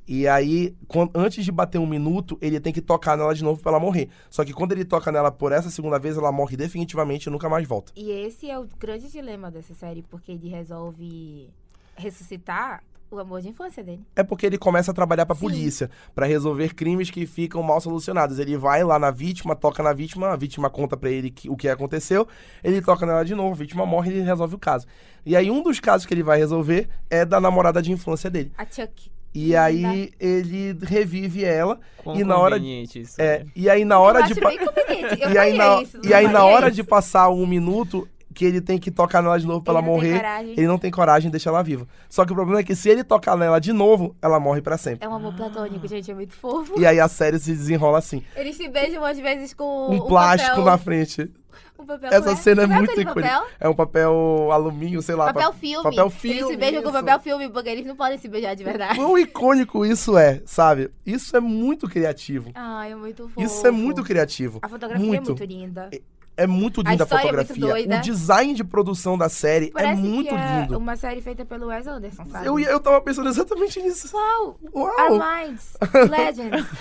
[0.08, 3.62] E aí, quan- antes de bater um minuto, ele tem que tocar nela de novo
[3.62, 4.08] pra ela morrer.
[4.28, 7.48] Só que quando ele toca nela por essa segunda vez, ela morre definitivamente e nunca
[7.48, 7.92] mais volta.
[7.94, 11.48] E esse é o grande dilema dessa série, porque ele resolve
[11.94, 12.82] ressuscitar
[13.16, 14.04] o amor de infância dele.
[14.16, 15.40] É porque ele começa a trabalhar pra Sim.
[15.42, 18.38] polícia, pra resolver crimes que ficam mal solucionados.
[18.38, 21.56] Ele vai lá na vítima, toca na vítima, a vítima conta pra ele que- o
[21.56, 22.26] que aconteceu,
[22.62, 24.86] ele toca nela de novo, a vítima morre e ele resolve o caso.
[25.24, 28.50] E aí um dos casos que ele vai resolver é da namorada de infância dele.
[28.58, 29.10] A Chuck.
[29.34, 33.46] E aí ele revive ela Quão e na hora isso é, é.
[33.56, 35.22] e aí na Eu hora de acho pa- bem conveniente.
[35.22, 36.76] Eu e aí na, isso, e aí na hora isso.
[36.76, 39.86] de passar um minuto que ele tem que tocar nela de novo pra Ele ela
[39.86, 40.52] morrer, coragem.
[40.52, 41.86] ele não tem coragem de deixar ela viva.
[42.08, 44.76] Só que o problema é que se ele tocar nela de novo, ela morre pra
[44.78, 45.06] sempre.
[45.06, 46.80] É um amor platônico, gente, é muito fofo.
[46.80, 48.22] E aí a série se desenrola assim.
[48.34, 51.30] Eles se beijam às vezes com Um plástico papel, na frente.
[51.78, 53.42] um papel, Essa como cena é Como muito icônica.
[53.60, 55.26] É um papel alumínio, sei lá.
[55.32, 55.82] Papel pa- filme.
[55.82, 56.36] Papel filme.
[56.38, 56.98] Eles se beijam com isso.
[56.98, 58.94] papel filme, porque eles não podem se beijar de verdade.
[58.96, 60.90] Quão icônico isso é, sabe?
[61.04, 62.50] Isso é muito criativo.
[62.54, 63.40] Ai, é muito fofo.
[63.42, 64.60] Isso é muito criativo.
[64.62, 65.22] A fotografia Muito.
[65.32, 65.90] é muito linda.
[66.34, 67.66] É muito A linda a, história é fotografia.
[67.66, 67.98] doida.
[67.98, 70.78] O design de produção da série é Parece muito que é lindo.
[70.78, 72.46] uma série feita pelo Wes Anderson, sabe?
[72.46, 74.16] Eu, eu tava pensando exatamente nisso.
[74.16, 74.58] Uau!
[74.74, 75.12] Uau!
[75.12, 75.76] Our Minds,
[76.10, 76.66] Legends.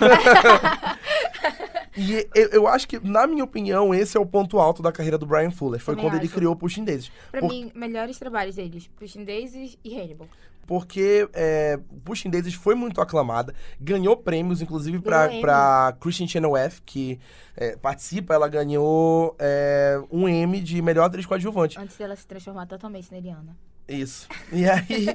[1.98, 5.18] E eu, eu acho que, na minha opinião, esse é o ponto alto da carreira
[5.18, 5.80] do Brian Fuller.
[5.82, 6.34] Foi Também quando ele acho.
[6.36, 7.12] criou o Pushing Daisies.
[7.30, 8.88] pra Por- mim, melhores trabalhos deles.
[8.98, 10.28] Pushing Daisies e Hannibal.
[10.72, 17.20] Porque é, Pushing Daisies foi muito aclamada, ganhou prêmios, inclusive pra Christian Chenoweth, que
[17.58, 21.78] é, participa, ela ganhou é, um M de melhor atriz coadjuvante.
[21.78, 23.58] Antes dela se transformar totalmente na Eliana.
[23.86, 24.30] Isso.
[24.50, 25.08] E aí,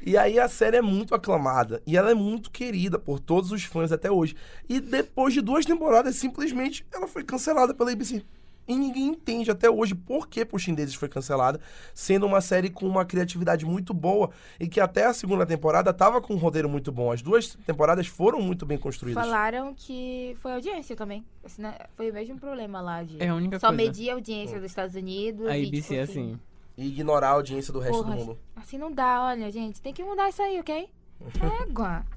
[0.00, 1.82] e aí a série é muito aclamada.
[1.86, 4.34] E ela é muito querida por todos os fãs até hoje.
[4.66, 8.24] E depois de duas temporadas, simplesmente, ela foi cancelada pela ABC.
[8.68, 11.60] E ninguém entende até hoje por que Pushing Daisies foi cancelada,
[11.94, 16.20] sendo uma série com uma criatividade muito boa e que até a segunda temporada tava
[16.20, 17.12] com um roteiro muito bom.
[17.12, 19.22] As duas temporadas foram muito bem construídas.
[19.22, 21.24] Falaram que foi audiência também.
[21.44, 21.76] Assim, né?
[21.94, 23.22] Foi o mesmo problema lá de...
[23.22, 23.82] É a única Só coisa.
[23.82, 25.46] medir a audiência dos Estados Unidos.
[25.46, 26.40] A e, ABC tipo, é assim.
[26.76, 28.38] E ignorar a audiência do resto Porra, do mundo.
[28.56, 29.80] Assim não dá, olha, gente.
[29.80, 30.88] Tem que mudar isso aí, ok?
[31.62, 32.04] Égua.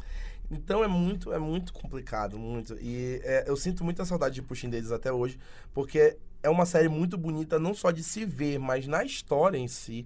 [0.51, 2.73] Então é muito, é muito complicado, muito.
[2.81, 5.37] E é, eu sinto muita saudade de Pushing Daisies até hoje,
[5.71, 9.67] porque é uma série muito bonita, não só de se ver, mas na história em
[9.67, 10.05] si.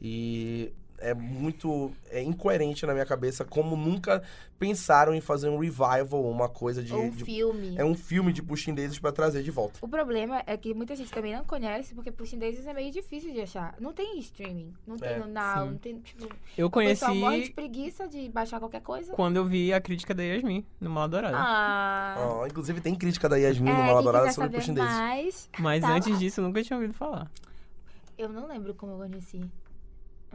[0.00, 0.72] E
[1.02, 4.22] é muito é incoerente na minha cabeça como nunca
[4.58, 6.92] pensaram em fazer um revival, uma coisa de.
[6.94, 7.74] Ou um de- filme.
[7.76, 9.78] é um filme de Pushing Daisies pra trazer de volta.
[9.82, 13.32] O problema é que muita gente também não conhece, porque Pushing Daisies é meio difícil
[13.32, 13.74] de achar.
[13.80, 15.70] Não tem streaming, não tem É, no Now, sim.
[15.70, 16.28] não tem, tipo...
[16.56, 19.12] Eu O pessoal morre de conheci preguiça de baixar qualquer coisa.
[19.12, 21.34] quando eu vi a crítica da Yasmin no Mal Dourado.
[21.36, 22.14] Ah...
[22.18, 24.96] Ó, inclusive tem crítica da Yasmin no é, quem Maladourada quiser sobre Pushing Daisies.
[24.96, 25.94] mais, Mas tá lá.
[25.96, 27.28] antes disso, eu nunca tinha ouvido falar.
[28.16, 29.40] Eu não lembro como eu conheci.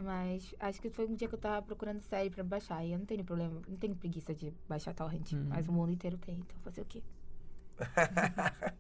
[0.02, 2.84] Mas acho que foi um dia que eu tava procurando série pra baixar.
[2.86, 5.34] E eu não tenho problema, não tenho preguiça de baixar torrent.
[5.34, 5.46] Uhum.
[5.50, 7.02] Mas o mundo inteiro tem, então fazer o quê?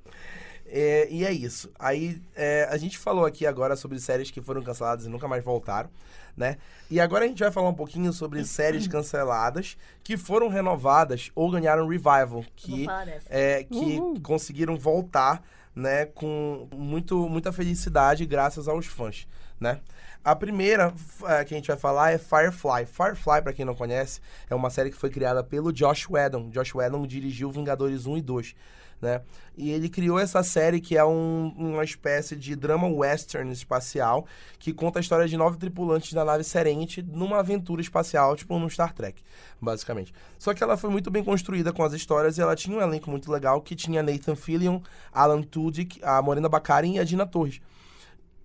[0.70, 1.72] É, e é isso.
[1.80, 5.44] Aí é, a gente falou aqui agora sobre séries que foram canceladas e nunca mais
[5.44, 5.90] voltaram,
[6.36, 6.58] né?
[6.92, 11.50] E agora a gente vai falar um pouquinho sobre séries canceladas que foram renovadas ou
[11.50, 12.86] ganharam revival, que,
[13.30, 14.20] é, que Uhul.
[14.22, 15.42] conseguiram voltar,
[15.74, 19.26] né, com muito, muita felicidade graças aos fãs,
[19.60, 19.80] né?
[20.28, 20.94] A primeira
[21.26, 22.86] é, que a gente vai falar é Firefly.
[22.86, 24.20] Firefly, pra quem não conhece,
[24.50, 26.50] é uma série que foi criada pelo Josh Whedon.
[26.50, 28.54] Josh Whedon dirigiu Vingadores 1 e 2,
[29.02, 29.22] né?
[29.56, 34.28] E ele criou essa série que é um- uma espécie de drama western espacial
[34.60, 38.70] que conta a história de nove tripulantes da nave Serenity numa aventura espacial, tipo no
[38.70, 39.24] Star Trek,
[39.62, 40.14] basicamente.
[40.38, 43.10] Só que ela foi muito bem construída com as histórias e ela tinha um elenco
[43.10, 44.82] muito legal que tinha Nathan Fillion,
[45.14, 47.62] Alan Tudyk, a Morena Baccarin e a Dina Torres.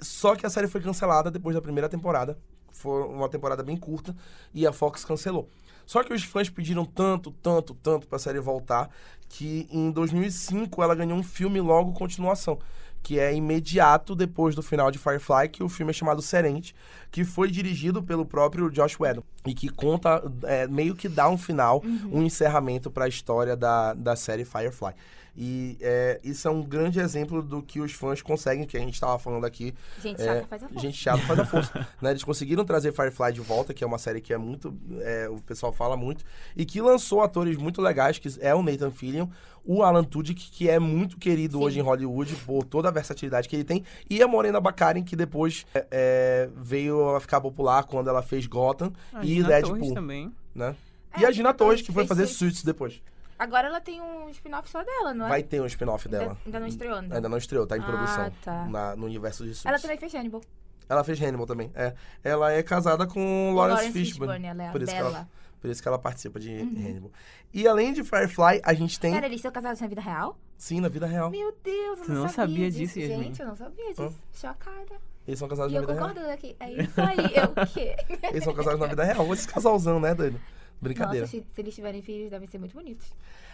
[0.02, 2.38] Só que a série foi cancelada depois da primeira temporada,
[2.70, 4.14] foi uma temporada bem curta
[4.52, 5.48] e a Fox cancelou.
[5.86, 8.88] Só que os fãs pediram tanto, tanto, tanto pra série voltar
[9.28, 12.58] que em 2005 ela ganhou um filme logo continuação,
[13.02, 16.74] que é imediato depois do final de Firefly, que o filme é chamado Serente,
[17.10, 21.38] que foi dirigido pelo próprio Josh Whedon e que conta, é, meio que dá um
[21.38, 21.82] final,
[22.12, 24.94] um encerramento para a história da, da série Firefly.
[25.36, 28.94] E é, isso é um grande exemplo do que os fãs conseguem, que a gente
[28.94, 29.74] estava falando aqui.
[30.00, 30.80] Gente É, chata faz a força.
[30.80, 31.88] Gente chata faz a força.
[32.02, 32.10] né?
[32.10, 34.74] Eles conseguiram trazer Firefly de volta, que é uma série que é muito.
[35.00, 36.24] é, o pessoal fala muito.
[36.54, 39.26] E que lançou atores muito legais, que é o Nathan Fillion,
[39.64, 41.64] o Alan Tudyk, que é muito querido Sim.
[41.64, 45.16] hoje em Hollywood por toda a versatilidade que ele tem, e a Morena Baccarin, que
[45.16, 49.78] depois é, é, veio a ficar popular quando ela fez Gotham A e Gina Deadpool,
[49.78, 50.32] Torres também.
[50.54, 50.74] né?
[51.14, 52.26] É, e a Gina Torres, que foi fazer.
[52.26, 53.00] Suits depois.
[53.42, 55.28] Agora ela tem um spin-off só dela, não é?
[55.28, 56.30] Vai ter um spin-off dela.
[56.30, 57.14] Ainda, ainda não estreou, ainda.
[57.16, 58.66] Ainda não estreou, tá em Ah, produção tá.
[58.66, 59.66] na- no universo de Suits.
[59.66, 60.40] Ela também fez Hannibal.
[60.88, 61.70] Ela fez Hannibal também.
[61.74, 61.94] É.
[62.22, 64.46] Ela é casada com Lawrence, Fishburne.
[64.46, 65.16] ela é a Por isso, que Bella.
[65.16, 65.28] ela,
[65.60, 67.10] por isso que ela participa de Hannibal.
[67.52, 69.12] E além de Firefly, a gente tem.
[69.12, 70.38] Pera, eles são casados na vida real?
[70.56, 71.30] Sim, na vida real.
[71.30, 72.94] Meu Deus, eu não, não sabia, sabia disso.
[72.98, 73.08] disso?
[73.22, 74.14] Gente, eu não sabia disso.
[74.32, 74.94] Chocada.
[75.26, 76.08] Eles são casados E na eu vida real.
[76.08, 76.56] concordando aqui.
[76.60, 77.16] É isso aí.
[77.36, 77.96] Eu o quê?
[78.30, 79.32] Eles são casados na vida real.
[79.32, 80.40] Esse casalzão, né, doido?
[80.82, 81.26] Brincadeira.
[81.26, 83.06] Nossa, se, se eles tiverem filhos, devem ser muito bonitos.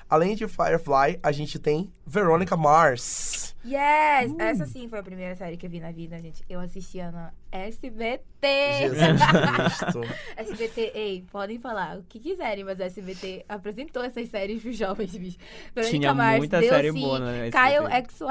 [0.08, 3.54] Além de Firefly, a gente tem Veronica Mars.
[3.62, 4.32] Yes!
[4.32, 4.40] Uh.
[4.40, 6.42] Essa sim foi a primeira série que eu vi na vida, gente.
[6.48, 8.22] Eu assistia na SBT.
[8.78, 10.00] Jesus Cristo.
[10.38, 15.14] SBT, ei, podem falar o que quiserem, mas a SBT apresentou essas séries pros jovens,
[15.14, 15.36] bicho.
[15.74, 17.58] Veronica Tinha Mars, muita deu, série sim, boa na SBT.
[17.58, 18.26] Kyle XY.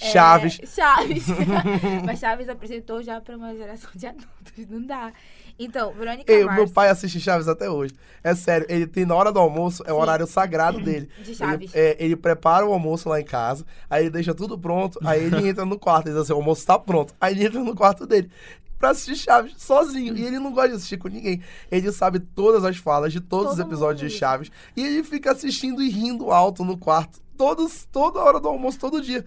[0.00, 0.60] é, Chaves.
[0.64, 1.26] Chaves.
[2.06, 5.12] mas Chaves apresentou já pra uma geração de adultos, não dá.
[5.58, 6.56] Então, Verônica Ei, Mars.
[6.58, 7.94] meu pai assiste Chaves até hoje.
[8.22, 10.02] É sério, ele tem na hora do almoço, é o Sim.
[10.02, 11.08] horário sagrado dele.
[11.22, 11.74] De Chaves.
[11.74, 15.24] Ele, é, ele prepara o almoço lá em casa, aí ele deixa tudo pronto, aí
[15.24, 17.14] ele entra no quarto, ele diz assim, o almoço tá pronto.
[17.20, 18.30] Aí ele entra no quarto dele
[18.78, 20.14] pra assistir Chaves sozinho.
[20.16, 21.40] E ele não gosta de assistir com ninguém.
[21.70, 24.10] Ele sabe todas as falas de todos os Todo episódios mundo.
[24.10, 24.50] de Chaves.
[24.76, 27.18] E ele fica assistindo e rindo alto no quarto.
[27.36, 29.24] Todos, toda hora do almoço, todo dia.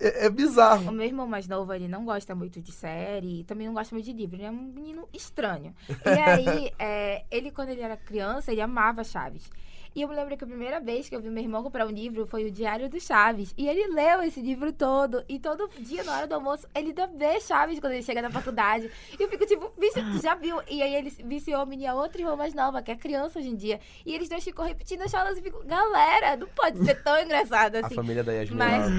[0.00, 0.90] É, é O bizarro.
[0.92, 4.12] meu irmão mais novo, ele não gosta muito de série, também não gosta muito de
[4.12, 5.74] livro, ele é um menino estranho.
[5.88, 9.50] E aí, é, ele, quando ele era criança, ele amava Chaves.
[9.94, 11.90] E eu me lembro que a primeira vez que eu vi meu irmão comprar um
[11.90, 13.52] livro foi o Diário do Chaves.
[13.58, 15.22] E ele leu esse livro todo.
[15.28, 18.30] E todo dia, na hora do almoço, ele ainda vê Chaves quando ele chega na
[18.30, 18.90] faculdade.
[19.18, 20.60] E eu fico tipo, bicho, já viu?
[20.68, 23.56] E aí ele viciou a minha outra irmã mais nova, que é criança hoje em
[23.56, 23.80] dia.
[24.06, 27.76] E eles dois ficam repetindo as falas e fico, galera, não pode ser tão engraçado
[27.76, 27.94] A assim.
[27.94, 28.90] família da Yasmin, Mas-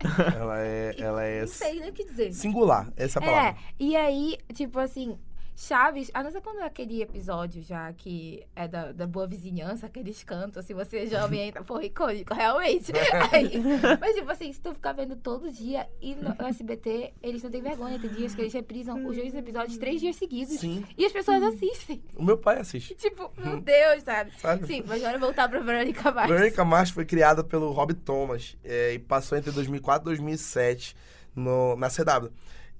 [0.36, 2.32] ela, é, ela é Não sei nem o que dizer.
[2.32, 2.92] singular.
[2.96, 3.60] Essa é a É, palavra.
[3.78, 5.18] e aí, tipo assim,
[5.56, 9.86] Chaves, a não ser quando é aquele episódio já que é da, da boa vizinhança,
[9.86, 12.92] aqueles cantos, se você é jovem ainda, porra, icônico, realmente.
[13.30, 13.52] Aí,
[14.00, 17.60] mas, tipo assim, se tu ficar vendo todo dia e no, SBT, eles não têm
[17.60, 20.58] vergonha, tem dias que eles reprisam os dois episódios três dias seguidos.
[20.58, 20.84] Sim.
[20.96, 22.02] E as pessoas assistem.
[22.16, 22.94] O meu pai assiste.
[22.94, 24.32] Tipo, meu Deus, sabe?
[24.38, 24.66] Sabe?
[24.66, 26.30] Sim, mas agora voltar pra Verônica Mars.
[26.30, 30.96] Veronica Mars foi criada pelo Rob Thomas é, e passou entre 2004 e 2007
[31.34, 32.30] no, na CW.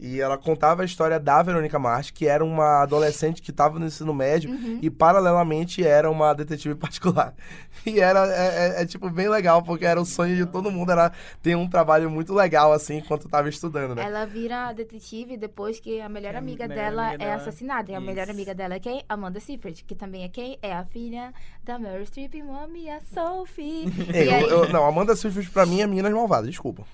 [0.03, 3.85] E ela contava a história da Verônica Mars, que era uma adolescente que estava no
[3.85, 4.79] ensino médio Uhum.
[4.81, 7.35] e, paralelamente, era uma detetive particular.
[7.85, 10.91] E era, é, é, é, tipo, bem legal, porque era o sonho de todo mundo,
[10.93, 14.03] era ter um trabalho muito legal, assim, enquanto estava estudando, né?
[14.05, 17.43] Ela vira detetive depois que a melhor É, a amiga melhor dela amiga é dela.
[17.43, 17.93] assassinada.
[17.93, 19.05] E a melhor amiga dela é quem?
[19.07, 20.59] Amanda Seyfried, que também é quem?
[20.63, 21.33] É a filha
[21.63, 23.85] da Meryl Streep, mami, a Sophie.
[24.15, 24.43] Ei, aí...
[24.45, 26.85] eu- eu- não, Amanda Seyfried pra mim é Meninas Malvadas, desculpa.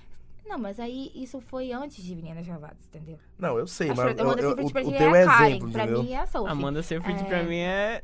[0.47, 3.19] Não, mas aí isso foi antes de Meninas Malvadas, entendeu?
[3.37, 5.25] Não, eu sei, A mas eu, Amanda eu, Seyfried o, pra o teu é a
[5.27, 6.03] Karen, exemplo, pra entendeu?
[6.03, 6.51] mim é a Sophie.
[6.51, 7.23] Amanda Seyfried É.
[7.23, 8.03] pra mim é...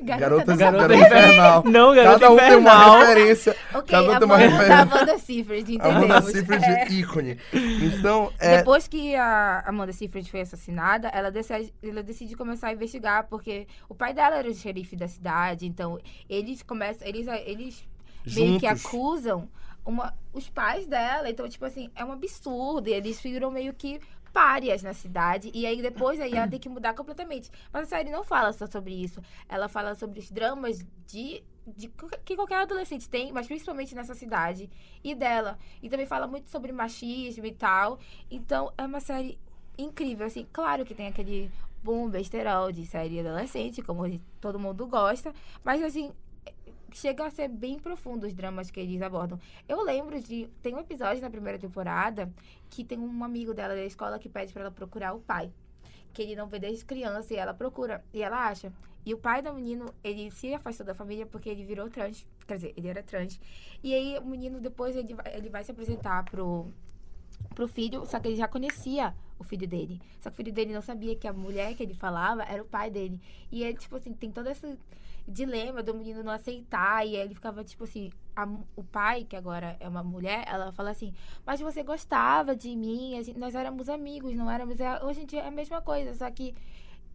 [0.00, 1.62] Garota, Garota, garota infernal.
[1.66, 2.98] Não, garota Cada um tem uma infernal.
[3.00, 3.56] referência.
[3.74, 4.78] Ok, Cada um tem uma referência.
[4.80, 6.04] Amanda Seyfried, entendemos.
[6.04, 6.88] Amanda Seyfried, É.
[6.92, 7.38] ícone.
[7.52, 8.56] Então, é...
[8.56, 13.66] Depois que a Amanda Seyfried foi assassinada, ela decide, ela decide começar a investigar, porque
[13.86, 17.86] o pai dela era o xerife da cidade, então eles começam, eles, eles
[18.34, 19.46] meio que acusam
[19.86, 24.00] uma, os pais dela, então, tipo assim, é um absurdo, e eles viram meio que
[24.32, 27.50] párias na cidade, e aí depois aí ela tem que mudar completamente.
[27.72, 31.42] Mas a série não fala só sobre isso, ela fala sobre os dramas de...
[31.68, 31.90] De,
[32.24, 34.70] que qualquer adolescente tem, mas principalmente nessa cidade
[35.02, 35.58] e dela.
[35.82, 37.98] E também fala muito sobre machismo e tal.
[38.30, 39.36] Então, é uma série
[39.76, 40.46] incrível, assim.
[40.52, 41.50] Claro que tem aquele
[41.82, 44.04] boom besterol de série adolescente, como
[44.40, 45.32] todo mundo gosta.
[45.64, 46.12] Mas, assim,
[46.96, 49.38] chega a ser bem profundo os dramas que eles abordam.
[49.68, 50.48] Eu lembro de...
[50.62, 52.32] Tem um episódio na primeira temporada
[52.70, 55.52] que tem um amigo dela da escola que pede pra ela procurar o pai.
[56.14, 58.02] Que ele não vê desde criança e ela procura.
[58.14, 58.72] E ela acha.
[59.04, 62.26] E o pai do menino, ele se afastou da família porque ele virou trans.
[62.46, 63.38] Quer dizer, ele era trans.
[63.84, 66.66] E aí o menino depois ele vai, ele vai se apresentar pro,
[67.54, 70.00] pro filho, só que ele já conhecia o filho dele.
[70.18, 72.66] Só que o filho dele não sabia que a mulher que ele falava era o
[72.66, 73.20] pai dele.
[73.52, 74.78] E ele, tipo assim, tem todo esse
[75.26, 77.06] dilema do menino não aceitar.
[77.06, 80.90] E ele ficava, tipo assim, a- o pai, que agora é uma mulher, ela fala
[80.90, 81.12] assim,
[81.44, 84.80] mas você gostava de mim, gente- nós éramos amigos, não éramos.
[84.80, 86.54] é- Hoje em dia é a mesma coisa, só que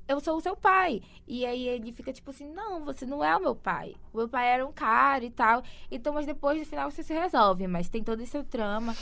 [0.07, 1.01] eu sou o seu pai.
[1.28, 3.95] E aí ele fica tipo assim, não, você não é o meu pai.
[4.12, 5.64] O meu pai era um cara e tal.
[5.89, 7.66] Então, mas depois no final você se resolve.
[7.68, 8.93] Mas tem todo esse trama.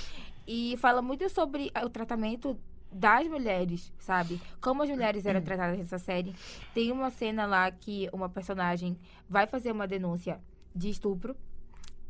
[0.46, 2.58] E fala muito sobre o tratamento
[2.92, 4.42] das mulheres, sabe?
[4.62, 6.34] Como as mulheres eram tratadas nessa série.
[6.74, 8.98] Tem uma cena lá que uma personagem
[9.30, 10.40] vai fazer uma denúncia
[10.76, 11.36] de estupro.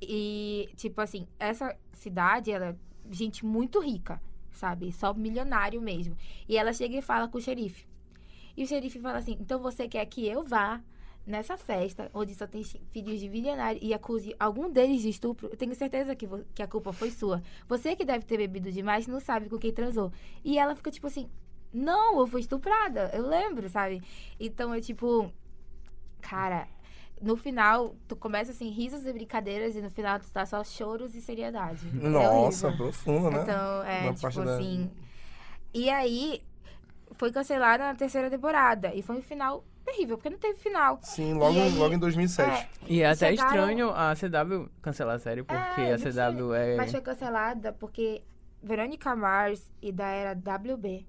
[0.02, 2.76] E, tipo assim, essa cidade, ela é
[3.12, 4.22] gente muito rica,
[4.52, 4.92] sabe?
[4.92, 6.16] Só milionário mesmo.
[6.48, 7.86] E ela chega e fala com o xerife.
[8.56, 10.82] E o xerife fala assim: então você quer que eu vá
[11.30, 15.48] nessa festa onde só tem filhos de milionário e acuse algum deles de estupro?
[15.52, 17.42] Eu tenho certeza que, que a culpa foi sua.
[17.68, 20.12] Você que deve ter bebido demais não sabe com quem transou.
[20.44, 21.30] E ela fica tipo assim:
[21.72, 23.12] não, eu fui estuprada.
[23.14, 24.02] Eu lembro, sabe?
[24.40, 25.32] Então é tipo.
[26.22, 26.68] Cara.
[27.22, 31.14] No final, tu começa assim, risos e brincadeiras, e no final tu tá só choros
[31.16, 31.86] e seriedade.
[32.02, 32.86] É Nossa, horrível.
[32.86, 33.42] profundo, né?
[33.44, 34.90] Então, é, Na tipo parte da- assim.
[35.74, 36.42] E aí,
[37.12, 38.96] foi cancelada na terceira temporada.
[38.96, 41.00] E foi um final terrível, porque não teve final.
[41.02, 42.50] Sim, logo, aí- logo em 2007.
[42.52, 46.54] É, E é até Chegaram- estranho a CW cancelar a série, porque É, a CW
[46.54, 46.76] é.
[46.78, 48.22] mas foi cancelada porque
[48.62, 51.06] Verônica Mars e da era WB.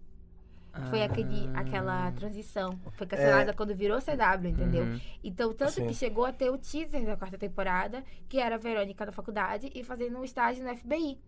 [0.88, 1.60] Foi aquele, Ah.
[1.60, 2.78] aquela transição.
[2.92, 4.84] Foi cancelada quando virou CW, entendeu?
[4.84, 5.00] Uhum.
[5.24, 5.88] Então, tanto Sim.
[5.88, 9.68] que chegou a ter o teaser da quarta temporada, que era a Verônica da faculdade
[9.74, 11.18] e fazendo um estágio no FBI.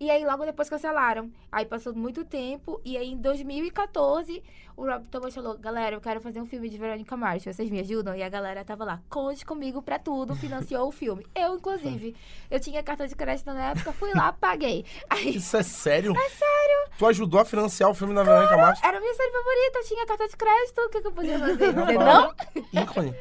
[0.00, 1.30] E aí, logo depois cancelaram.
[1.50, 2.80] Aí passou muito tempo.
[2.84, 4.42] E aí, em 2014,
[4.76, 7.44] o Rob Thomas falou: Galera, eu quero fazer um filme de Verônica Mars.
[7.44, 8.14] Vocês me ajudam?
[8.14, 10.36] E a galera tava lá: Conte comigo pra tudo.
[10.36, 11.26] Financiou o filme.
[11.34, 12.14] Eu, inclusive.
[12.48, 14.84] Eu tinha cartão de crédito na época, fui lá, paguei.
[15.10, 16.12] Aí, Isso é sério?
[16.16, 16.90] É sério.
[16.96, 18.80] Tu ajudou a financiar o filme da Verônica Mars?
[18.82, 19.78] era a minha série favorita.
[19.78, 20.78] Eu tinha cartão de crédito.
[20.80, 21.72] O que, que eu podia fazer?
[21.72, 22.34] Você não?
[22.82, 23.14] Ícone.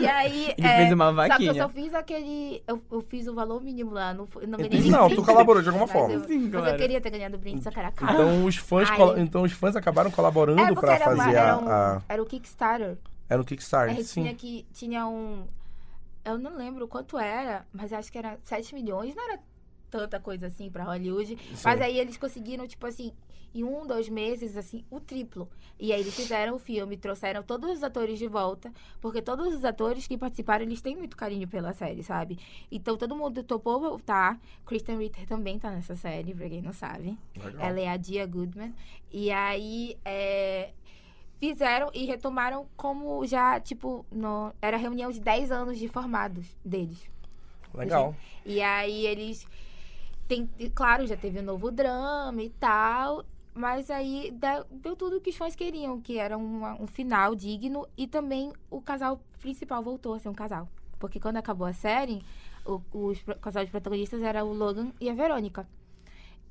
[0.00, 0.54] E aí.
[0.56, 1.54] Ele é, fez uma Só que eu vaquinha.
[1.54, 2.62] só fiz aquele.
[2.66, 4.14] Eu, eu fiz o valor mínimo lá.
[4.14, 6.19] Não, não ganhei Não, tu colaborou de alguma forma.
[6.22, 8.12] Eu, Sim, mas eu queria ter ganhado o brinde, só que era caro.
[8.12, 11.36] Então os fãs, colo- então os fãs acabaram colaborando é porque pra era, uma- fazer
[11.36, 12.98] era, a, um- a- era o Kickstarter.
[13.28, 14.36] Era no Kickstarter, Aí tinha sim.
[14.36, 14.66] que.
[14.72, 15.46] Tinha um.
[16.24, 19.14] Eu não lembro quanto era, mas acho que era 7 milhões.
[19.14, 19.38] Não era
[19.90, 21.38] tanta coisa assim pra Hollywood.
[21.64, 23.12] Mas aí eles conseguiram, tipo assim,
[23.54, 25.48] em um, dois meses, assim, o triplo.
[25.78, 29.64] E aí eles fizeram o filme, trouxeram todos os atores de volta, porque todos os
[29.64, 32.38] atores que participaram, eles têm muito carinho pela série, sabe?
[32.70, 34.38] Então todo mundo topou voltar.
[34.66, 37.18] Kristen Ritter também tá nessa série, pra quem não sabe.
[37.42, 37.66] Legal.
[37.66, 38.74] Ela é a Dia Goodman.
[39.10, 40.70] E aí, é,
[41.40, 46.46] fizeram e retomaram como já, tipo, no, era a reunião de 10 anos de formados
[46.64, 47.10] deles.
[47.74, 48.14] Legal.
[48.44, 49.46] E aí eles.
[50.28, 53.24] Tem, claro, já teve um novo drama e tal.
[53.54, 54.32] Mas aí
[54.80, 57.86] deu, tudo o que os fãs queriam, que era uma- um final digno.
[57.96, 60.68] E também o casal principal voltou a ser um casal.
[60.98, 62.22] Porque quando acabou a série,
[62.64, 65.66] o, os casal de protagonistas era o Logan e a Verônica.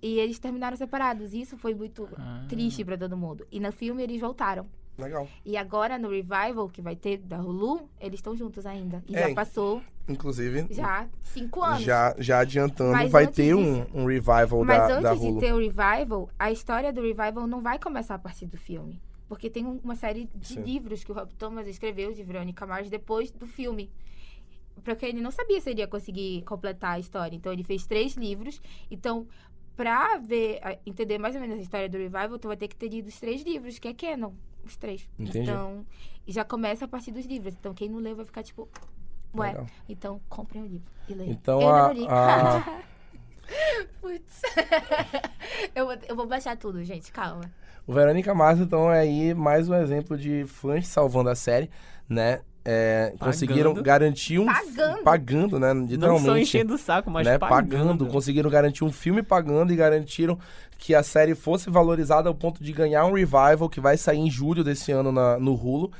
[0.01, 1.33] E eles terminaram separados.
[1.33, 2.45] E isso foi muito Ah.
[2.49, 3.45] triste pra todo mundo.
[3.51, 4.65] E no filme eles voltaram.
[4.97, 5.27] Legal.
[5.45, 9.01] E agora no revival que vai ter da Hulu, eles estão juntos ainda.
[9.07, 11.81] E É, já passou Inclusive, já cinco anos.
[11.83, 15.39] já, já adiantando, Mas vai ter um, um revival Mas da, da antes de Hulu.
[15.39, 19.01] ter o revival, a história do revival não vai começar a partir do filme.
[19.27, 20.61] Porque tem um- uma série de Sim.
[20.63, 23.91] livros que o Rob Thomas escreveu de Verônica Mars depois do filme.
[24.83, 27.35] Porque ele não sabia se ele ia conseguir completar a história.
[27.35, 28.59] Então ele fez três livros.
[28.89, 29.27] Então,
[29.75, 32.87] pra ver, entender mais ou menos a história do revival, tu vai ter que ter
[32.89, 34.31] lido os três livros, que é canon.
[34.65, 35.07] Os três.
[35.19, 35.39] Entendi.
[35.41, 35.85] Então,
[36.27, 37.53] já começa a partir dos livros.
[37.55, 38.67] Então, quem não leu vai ficar tipo.
[39.35, 39.67] Ué, Legal.
[39.87, 41.31] então comprem o livro e leiam.
[41.31, 42.07] Então, eu a- não li.
[42.09, 42.79] a-
[44.01, 44.41] Putz.
[45.75, 47.41] eu, vou, eu vou baixar tudo, gente, calma.
[47.87, 51.69] O Verônica Mars, então, é aí mais um exemplo de fãs salvando a série,
[52.07, 52.41] né?
[52.63, 53.83] É, conseguiram Pagando.
[53.85, 54.45] garantir um...
[54.45, 55.03] Pagando.
[55.03, 55.73] Pagando, né?
[55.73, 56.41] Não só Literalmente.
[56.41, 58.05] enchendo o saco, mas né, pagando.
[58.05, 60.37] Conseguiram garantir um filme pagando e garantiram
[60.77, 64.29] que a série fosse valorizada ao ponto de ganhar um revival que vai sair em
[64.29, 65.91] julho desse ano na- no Hulu.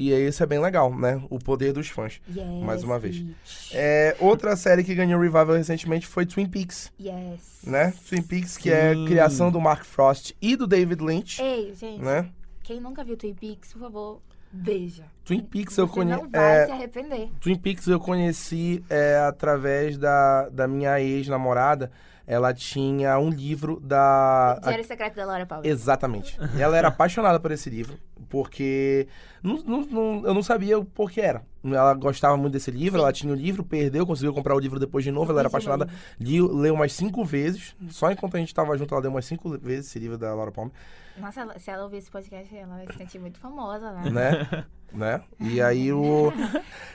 [0.00, 1.20] E aí isso é bem legal, né?
[1.28, 2.20] O poder dos fãs.
[2.28, 3.24] Yes, Mais uma vez.
[3.72, 7.62] É, outra série que ganhou revival recentemente foi Twin Peaks, Yes.
[7.64, 7.92] né?
[8.08, 9.06] Twin Peaks, que é Sim.
[9.06, 12.28] criação do Mark Frost e do David Lynch, Ei, gente, né?
[12.62, 14.22] quem nunca viu Twin Peaks, por favor,
[14.52, 15.04] veja.
[15.24, 16.22] Twin Peaks Você eu conheço.
[16.22, 17.28] não vai se arrepender.
[17.40, 21.90] Twin Peaks eu conheci é, através da, da minha ex-namorada.
[22.30, 24.60] Ela tinha um livro da.
[24.62, 25.66] Diário Secreto da Laura Palmer.
[25.70, 26.38] Exatamente.
[26.60, 27.96] Ela era apaixonada por esse livro,
[28.28, 29.08] porque
[29.42, 31.42] não- não- não- eu não sabia o porquê era.
[31.64, 33.02] ela gostava muito desse livro, Sim.
[33.04, 35.50] ela tinha o livro, perdeu, conseguiu comprar o livro depois de novo, ela era o
[35.50, 35.88] apaixonada,
[36.20, 39.50] li, leu umas cinco vezes, só enquanto a gente tava junto, ela deu umas cinco
[39.58, 40.72] vezes esse livro da Laura Palmer,
[41.20, 44.10] Nossa, ela- se ela ouvir esse podcast, ela vai se sentir muito famosa, né?
[44.10, 44.64] né?
[44.92, 45.22] né?
[45.40, 46.32] E aí o.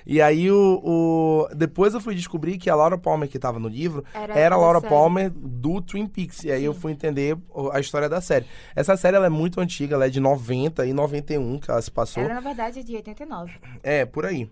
[0.06, 1.48] E aí o, o.
[1.56, 4.58] Depois eu fui descobrir que a Laura Palmer que tava no livro Era era a
[4.58, 4.90] Laura série.
[4.94, 6.44] Palmer do Twin Peaks.
[6.44, 6.80] E aí eu Sim.
[6.80, 7.38] fui entender
[7.72, 8.46] a história da série.
[8.76, 11.92] Essa série ela é muito antiga, ela é de 90 e 91 que ela se
[11.92, 12.24] passou.
[12.24, 13.54] Ela, na verdade, é de 89.
[13.84, 14.50] É, por aí.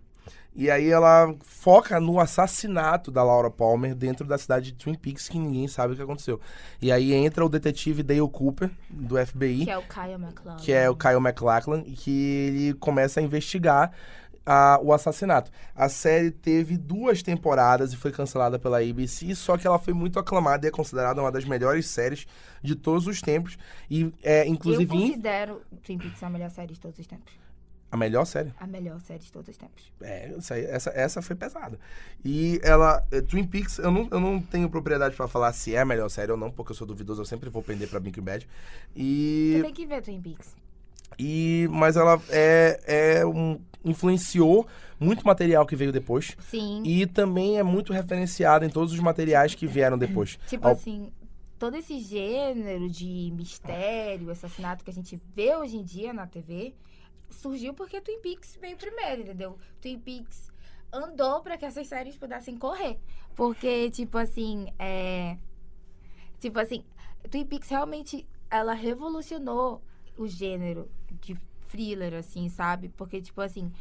[0.54, 5.30] E aí ela foca no assassinato da Laura Palmer dentro da cidade de Twin Peaks,
[5.30, 6.42] que ninguém sabe o que aconteceu.
[6.82, 10.58] E aí entra o detetive Dale Cooper, do FBI, Que é o Kyle MacLachlan.
[10.58, 13.92] que é o Kyle MacLachlan, e que ele começa a investigar
[14.46, 15.52] a- o assassinato.
[15.76, 20.20] A série teve duas temporadas e foi cancelada pela ABC, só que ela foi muito
[20.20, 22.26] aclamada e é considerada uma das melhores séries
[22.62, 23.58] de todos os tempos.
[23.90, 27.32] E é, Eu inclusive, in- considero Twin Peaks a melhor série de todos os tempos.
[27.92, 28.54] A melhor série.
[28.60, 29.92] A melhor série de todos os tempos.
[30.02, 31.78] É, essa, essa, essa foi pesada.
[32.24, 35.80] E ela, eh, Twin Peaks, eu não, eu não tenho propriedade pra falar se é
[35.82, 38.22] a melhor série ou não, porque eu sou duvidoso, eu sempre vou pender pra Breaking
[38.22, 38.46] Bad.
[38.46, 38.50] Tu
[38.96, 40.56] E, tem que ver Twin Peaks.
[41.20, 44.66] e mas ela é, é um, influenciou
[45.00, 46.36] muito material que veio depois.
[46.50, 46.82] Sim.
[46.86, 50.38] E também é muito referenciada em todos os materiais que vieram depois.
[50.48, 51.12] Tipo Ao- assim,
[51.60, 56.74] todo esse gênero de mistério, assassinato que a gente vê hoje em dia na TV,
[57.32, 59.58] surgiu porque Twin Peaks veio primeiro, entendeu?
[59.82, 60.52] Twin Peaks
[60.92, 63.00] andou pra que essas séries pudessem correr.
[63.36, 65.38] Porque, tipo assim, é.
[66.40, 66.84] Tipo assim,
[67.30, 69.82] Twin Peaks realmente ela revolucionou
[70.18, 70.90] o gênero
[71.22, 71.36] de
[71.70, 72.90] thriller, assim, sabe?
[72.90, 73.72] Porque, tipo assim,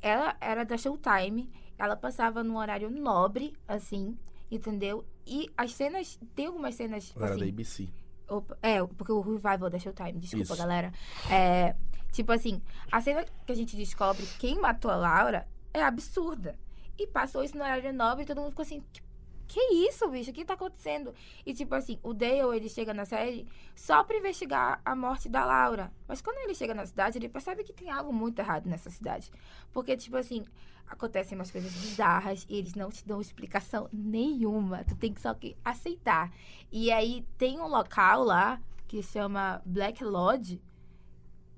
[0.00, 4.16] ela era da Showtime, ela passava num horário nobre, assim,
[4.50, 5.04] entendeu?
[5.26, 7.88] E as cenas, tem algumas cenas, Ela era da assim, ABC.
[8.30, 10.56] Opa, é, porque o revival da Showtime, desculpa, Isso.
[10.56, 10.92] galera.
[11.28, 11.74] É,
[12.12, 16.56] tipo assim, a cena que a gente descobre quem matou a Laura é absurda.
[16.96, 19.02] E passou isso no horário nobre e todo mundo ficou assim, que,
[19.50, 20.30] que isso, bicho?
[20.30, 21.12] O que tá acontecendo?
[21.44, 25.44] E tipo assim, o Dale, ele chega na série só pra investigar a morte da
[25.44, 25.92] Laura.
[26.06, 29.28] Mas quando ele chega na cidade, ele percebe que tem algo muito errado nessa cidade.
[29.72, 30.44] Porque, tipo assim,
[30.86, 34.84] acontecem umas coisas bizarras e eles não te dão explicação nenhuma.
[34.84, 36.32] Tu tem que só que aceitar.
[36.70, 40.62] E aí tem um local lá que chama Black Lodge,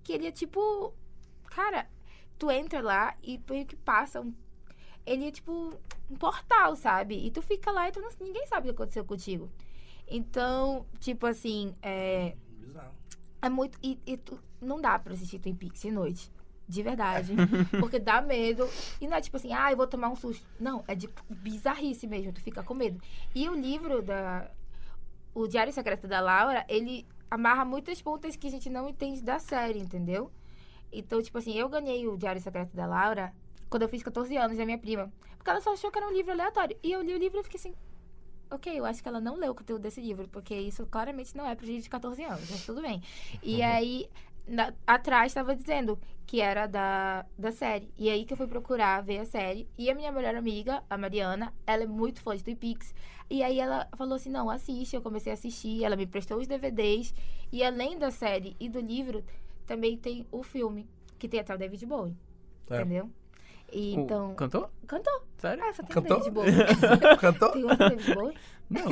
[0.03, 0.95] que ele é tipo.
[1.51, 1.86] Cara,
[2.38, 4.32] tu entra lá e meio que passa um.
[5.05, 5.75] Ele é tipo
[6.11, 7.15] um portal, sabe?
[7.27, 9.51] E tu fica lá e tu não- ninguém sabe o que aconteceu contigo.
[10.09, 12.37] Então, tipo assim, é,
[13.41, 13.79] é muito.
[13.83, 16.31] E, e tu- não dá pra assistir Twin Peaks de noite.
[16.69, 17.33] De verdade.
[17.81, 18.69] porque dá medo.
[19.01, 20.47] E não é tipo assim, ah, eu vou tomar um susto.
[20.61, 23.01] Não, é de bizarrice mesmo, tu fica com medo.
[23.35, 24.51] E o livro da.
[25.35, 29.39] O Diário Secreto da Laura, ele amarra muitas pontas que a gente não entende da
[29.39, 30.31] série, entendeu?
[30.93, 33.33] Então, tipo assim, eu ganhei o Diário Secreto da Laura
[33.73, 35.11] quando eu fiz 14 anos, da minha prima.
[35.37, 36.77] Porque ela só achou que era um livro aleatório.
[36.83, 37.75] E eu li o livro e fiquei assim.
[38.51, 41.47] Ok, eu acho que ela não leu o conteúdo desse livro, porque isso claramente não
[41.47, 43.03] é pra gente de 14 anos, mas tudo bem.
[43.43, 44.11] E aí,
[44.47, 47.91] na- atrás estava dizendo que era da, da série.
[47.97, 49.66] E aí que eu fui procurar ver a série.
[49.79, 52.95] E a minha melhor amiga, a Mariana, ela é muito fã de Twin Peaks.
[53.31, 54.95] E aí ela falou assim, não, assiste.
[54.95, 57.14] Eu comecei a assistir, ela me prestou os DVDs.
[57.51, 59.25] E além da série e do livro,
[59.66, 60.87] também tem o filme,
[61.18, 62.14] que tem até o David Bowie.
[62.70, 62.77] É.
[62.83, 63.11] Entendeu?
[63.73, 64.35] E, O- então...
[64.35, 64.70] Cantou?
[64.87, 65.23] Cantou.
[65.39, 65.64] Sério?
[65.66, 66.16] Ah, só tem Cantou?
[66.18, 67.16] o David Bowie.
[67.18, 67.53] Cantou?
[67.53, 68.37] tem outro David Bowie?
[68.70, 68.83] Não.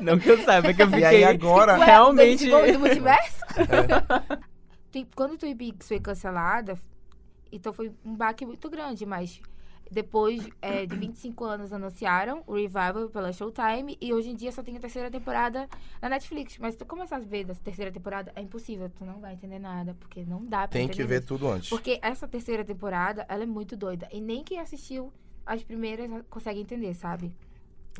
[0.02, 1.02] Não que eu saiba, que eu fiquei...
[1.02, 1.78] E aí agora.
[1.78, 3.42] Ué, Realmente- David Bowie do multiverso?
[4.94, 5.06] É.
[5.14, 6.78] Quando o Twin Peaks foi cancelada,
[7.50, 9.40] então foi um baque muito grande, mas
[9.92, 14.62] depois é, de 25 anos anunciaram o revival pela Showtime e hoje em dia só
[14.62, 15.68] tem a terceira temporada
[16.00, 16.56] na Netflix.
[16.58, 19.58] Mas se tu começar a ver da terceira temporada, é impossível, tu não vai entender
[19.58, 21.26] nada, porque não dá pra Tem que ver mesmo.
[21.26, 21.68] tudo antes.
[21.68, 24.08] Porque essa terceira temporada, ela é muito doida.
[24.10, 25.12] E nem quem assistiu
[25.44, 27.36] as primeiras consegue entender, sabe?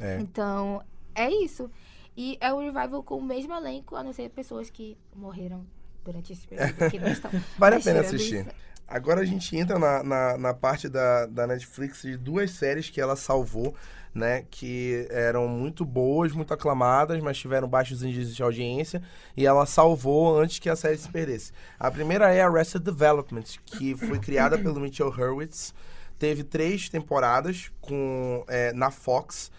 [0.01, 0.19] É.
[0.19, 0.83] Então,
[1.15, 1.71] é isso.
[2.17, 5.67] E é o revival com o mesmo elenco, a não ser pessoas que morreram
[6.05, 7.31] durante esse período que não estão.
[7.59, 8.47] Vale a pena assistir.
[8.47, 8.62] isso-
[8.93, 13.01] Agora a gente entra na, na, na parte da, da Netflix de duas séries que
[13.01, 13.75] ela salvou,
[14.15, 14.45] né?
[14.51, 19.03] Que eram muito boas, muito aclamadas, mas tiveram baixos índices de audiência.
[19.35, 21.53] E ela salvou antes que a série se perdesse.
[21.81, 25.73] A primeira é Arrested Development, que foi criada pelo Mitchell Hurwitz.
[26.19, 29.51] Teve três temporadas com, é, na Fox.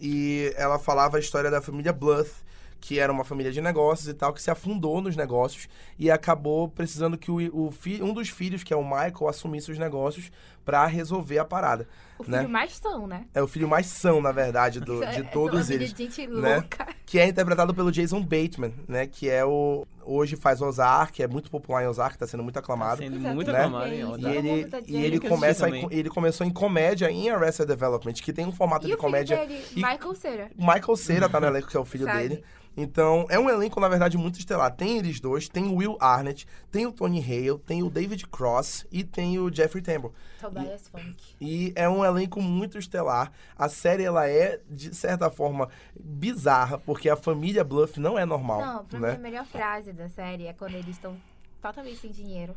[0.00, 2.32] E ela falava a história da família Bluth,
[2.80, 5.68] que era uma família de negócios e tal, que se afundou nos negócios
[5.98, 9.70] e acabou precisando que o, o fi- um dos filhos, que é o Michael, assumisse
[9.70, 10.30] os negócios
[10.64, 11.88] pra resolver a parada.
[12.18, 12.46] O filho né?
[12.46, 13.24] mais são, né?
[13.34, 15.92] É o filho mais são, na verdade, do- de Essa todos eles.
[15.92, 16.56] de gente né?
[16.56, 16.86] louca.
[17.06, 19.06] Que é interpretado pelo Jason Bateman, né?
[19.06, 22.60] Que é o, hoje faz Ozark, é muito popular em Ozark, tá sendo muito Tá
[22.60, 22.98] aclamado.
[23.02, 23.34] sendo Exato.
[23.34, 23.58] muito Né?
[23.58, 24.22] aclamado em E E Ozark.
[24.22, 28.32] Todo ele, tá e ele, começa em- ele começou em comédia em Arrested Development, que
[28.32, 29.36] tem um formato E de o filho comédia.
[29.38, 30.50] dele, e- Michael Cera.
[30.56, 32.28] Michael Cera tá no elenco, que é o filho Sabe?
[32.28, 32.44] dele.
[32.76, 34.70] Então, é um elenco, na verdade, muito estelar.
[34.70, 38.86] Tem eles dois, tem o Will Arnett, tem o Tony Hale, tem o David Cross
[38.92, 40.12] e tem o Jeffrey Tambor.
[40.40, 41.36] Tobias Funk.
[41.40, 43.30] E é um elenco muito estelar.
[43.56, 45.68] A série, ela é, de certa forma,
[45.98, 49.10] bizarra, porque a família Bluff não é normal, Não, pra né?
[49.12, 51.16] mim a melhor frase da série é quando eles estão
[51.60, 52.56] totalmente sem dinheiro.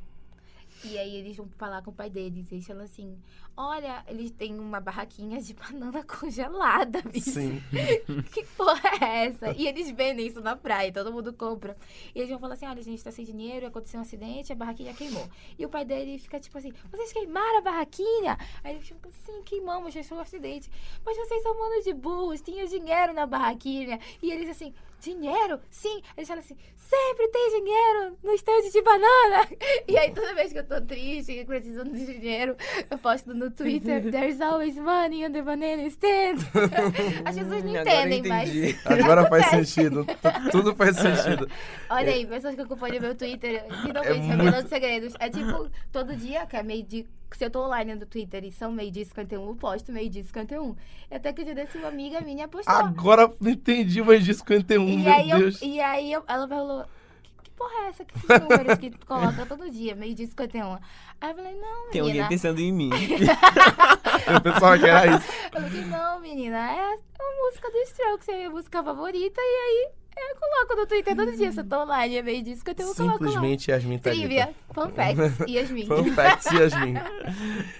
[0.86, 2.52] E aí eles vão falar com o pai deles.
[2.52, 3.18] Eles falam assim:
[3.56, 7.32] Olha, eles têm uma barraquinha de banana congelada, bicho.
[7.32, 7.62] Sim.
[8.34, 9.52] Que porra é essa?
[9.52, 11.78] E eles vendem isso na praia, todo mundo compra.
[12.16, 14.56] E eles vão falar assim: olha, a gente tá sem dinheiro, aconteceu um acidente, a
[14.56, 15.30] barraquinha queimou.
[15.58, 18.38] E o pai dele fica tipo assim: vocês queimaram a barraquinha?
[18.64, 20.70] Aí eles ficam sim, queimamos, já foi um acidente.
[21.06, 24.00] Mas vocês são mano de burros, tinha dinheiro na barraquinha.
[24.22, 25.60] E eles assim: dinheiro?
[25.70, 26.02] Sim.
[26.18, 26.58] Eles falam assim:
[26.90, 29.48] sempre tem dinheiro no estande de banana.
[29.88, 32.56] E aí toda vez que eu tô triste e precisando de dinheiro,
[32.90, 36.38] eu posto no Twitter: there's always money on the banana stand.
[37.26, 38.50] As pessoas não entendem, mas.
[38.86, 40.06] Agora faz sentido.
[40.06, 41.50] Tu- Tudo faz sentido.
[41.90, 45.14] Olha aí, pessoas que acompanham meu Twitter, finalmente É revelando segredos.
[45.20, 47.06] É tipo, todo dia, que é meio de.
[47.38, 50.10] Se eu tô online no Twitter e são meio dia e 51, eu posto meio
[50.10, 50.76] dia e 51.
[51.12, 52.74] E até que o dia desse uma amiga minha postou.
[52.74, 55.62] Agora eu entendi o de 51, e, meu aí eu, Deus.
[55.62, 56.86] e aí eu- ela falou.
[57.24, 58.06] Que, que porra é essa?
[58.06, 60.74] Que esses números que tu coloca todo dia, meio dia e 51.
[61.22, 62.30] Aí eu falei, não, Tem alguém menina.
[62.30, 62.90] pensando em mim.
[64.28, 65.28] Eu pensava que era isso.
[65.54, 69.42] Eu falei, não, menina, é a música do Strokes, é a minha música favorita.
[69.42, 71.52] E aí eu coloco no Twitter todo dia.
[71.52, 73.30] Se eu tô online, é meio dia e 51, eu coloco lá.
[73.32, 75.86] Simplesmente Yasmin tá Trivia, fun facts, Yasmin.
[75.88, 76.94] Fun facts, Yasmin.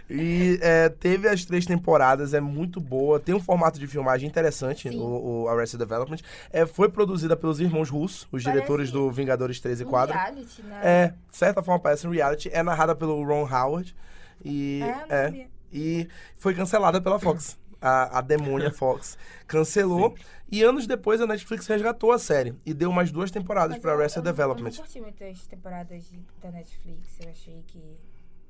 [0.10, 3.20] E é, teve as três temporadas, é muito boa.
[3.20, 5.00] Tem um formato de filmagem interessante, Sim.
[5.00, 6.18] o, o Arrested Development.
[6.52, 10.14] É, foi produzida pelos irmãos Russo, os Parece diretores do Vingadores 13 e Um 4.
[10.14, 10.80] reality, né?
[10.84, 12.50] É, de certa forma parece um reality.
[12.52, 13.96] É narrada pelo Ron Howard.
[14.44, 15.48] E, É, não é, sabia.
[15.72, 16.08] e
[16.38, 17.58] foi cancelada pela Fox.
[17.82, 20.16] A, a demônia Fox cancelou.
[20.54, 24.24] E anos depois a Netflix resgatou a série e deu mais duas temporadas para Arrested
[24.24, 24.70] eu Development.
[24.70, 27.20] Eu não curti muitas temporadas da Netflix.
[27.20, 27.82] Eu achei que.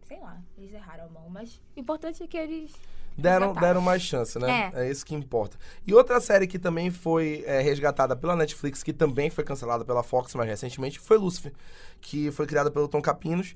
[0.05, 1.29] Sei lá, eles erraram a mão.
[1.29, 2.73] Mas o importante é que eles.
[3.17, 4.73] Deram, deram mais chance, né?
[4.75, 4.81] É.
[4.81, 4.91] É.
[4.91, 5.57] isso que importa.
[5.87, 10.03] E outra série que também foi é, resgatada pela Netflix, que também foi cancelada pela
[10.03, 11.53] Fox mais recentemente, foi Lucifer,
[12.01, 13.55] que foi criada pelo Tom Capinos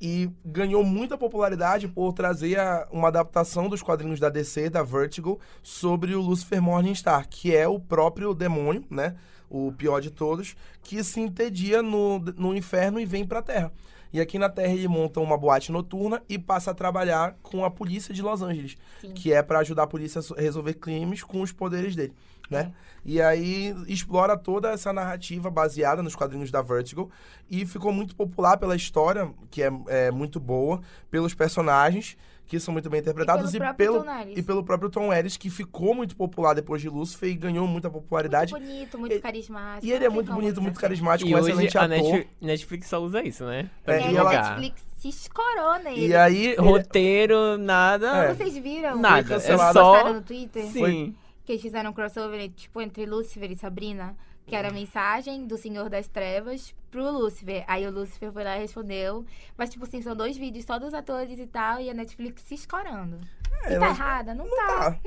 [0.00, 5.40] e ganhou muita popularidade por trazer a- uma adaptação dos quadrinhos da DC, da Vertigo,
[5.62, 9.16] sobre o Lucifer Morningstar, que é o próprio demônio, né?
[9.50, 13.72] O pior de todos, que se entedia no, no inferno e vem pra Terra.
[14.12, 17.70] E aqui na Terra ele monta uma boate noturna e passa a trabalhar com a
[17.70, 19.12] polícia de Los Angeles Sim.
[19.12, 22.12] que é pra ajudar a polícia a so- resolver crimes com os poderes dele,
[22.50, 22.72] né?
[23.04, 27.10] E aí explora toda essa narrativa baseada nos quadrinhos da Vertigo
[27.50, 30.80] e ficou muito popular pela história, que é, é muito boa,
[31.10, 32.16] pelos personagens
[32.48, 34.38] que são muito bem interpretados pelo e pelo Tom Ellis.
[34.38, 37.90] e pelo próprio Tom Ellis, que ficou muito popular depois de Lucifer e ganhou muita
[37.90, 38.52] popularidade.
[38.52, 39.86] Muito bonito, muito E- carismático.
[39.86, 41.90] E ele é muito bonito, muito carismático, E um hoje excelente a ator.
[41.96, 43.70] Netflix, Netflix só usa isso, né?
[43.84, 44.32] Pra É, E e ela-.
[44.32, 46.06] Netflix se escorou nele.
[46.08, 48.24] E aí ele- Roteiro, nada.
[48.24, 48.34] É.
[48.34, 48.98] Vocês viram?
[48.98, 49.34] Nada.
[49.36, 49.40] É
[49.72, 50.12] só.
[50.12, 50.64] no Twitter?
[50.66, 51.14] Sim.
[51.44, 54.16] Que eles fizeram um crossover, tipo, entre Lúcifer e Sabrina.
[54.48, 57.64] Que era a mensagem do Senhor das Trevas pro Lúcifer.
[57.68, 59.26] Aí o Lúcifer foi lá e respondeu.
[59.58, 61.78] Mas, tipo assim, são dois vídeos só dos atores e tal.
[61.80, 63.20] E a Netflix se escorando.
[63.68, 64.34] E ela- tá errada?
[64.34, 64.92] Não, tá.
[64.92, 64.98] Tá.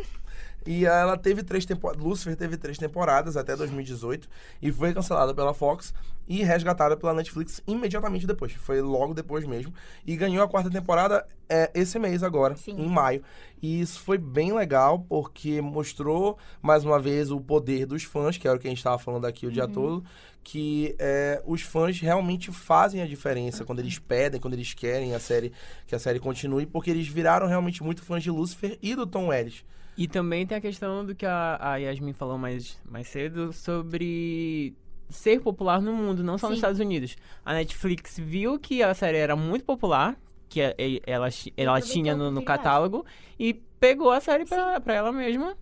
[0.65, 2.03] E ela teve três temporadas.
[2.05, 4.30] Lucifer teve três temporadas até 2018
[4.61, 5.91] e foi cancelada pela Fox
[6.27, 8.53] e resgatada pela Netflix imediatamente depois.
[8.53, 9.73] Foi logo depois mesmo.
[10.05, 12.73] E ganhou a quarta temporada é, esse mês agora, Sim.
[12.80, 13.23] em maio.
[13.59, 18.47] E isso foi bem legal porque mostrou mais uma vez o poder dos fãs, que
[18.47, 20.03] era o que a gente estava falando aqui o dia todo,
[20.43, 25.19] que é, os fãs realmente fazem a diferença quando eles pedem, quando eles querem a
[25.19, 25.51] série
[25.85, 29.31] que a série continue, porque eles viraram realmente muito fãs de Lucifer e do Tom
[29.31, 29.63] Ellis.
[29.97, 34.73] E também tem a questão do que a, a Yasmin falou mais, mais cedo sobre
[35.09, 36.59] ser popular no mundo, não só nos Sim.
[36.59, 37.18] Estados Unidos.
[37.45, 40.18] A Netflix viu que a série era muito popular,
[40.49, 41.27] que a- e- ela,
[41.57, 43.05] ela aproveitou tinha no, no catálogo,
[43.38, 45.55] e pegou a série pra, pra ela mesma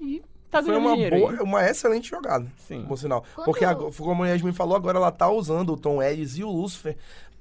[0.00, 0.22] e
[0.58, 1.18] tá Foi ganhando uma, dinheiro.
[1.18, 2.84] boa, uma excelente jogada, Sim.
[2.86, 3.24] por sinal.
[3.34, 6.44] Quando- Porque, agora- como a Yasmin falou, agora ela tá usando o Tom Ellis e
[6.44, 6.96] o Lucifer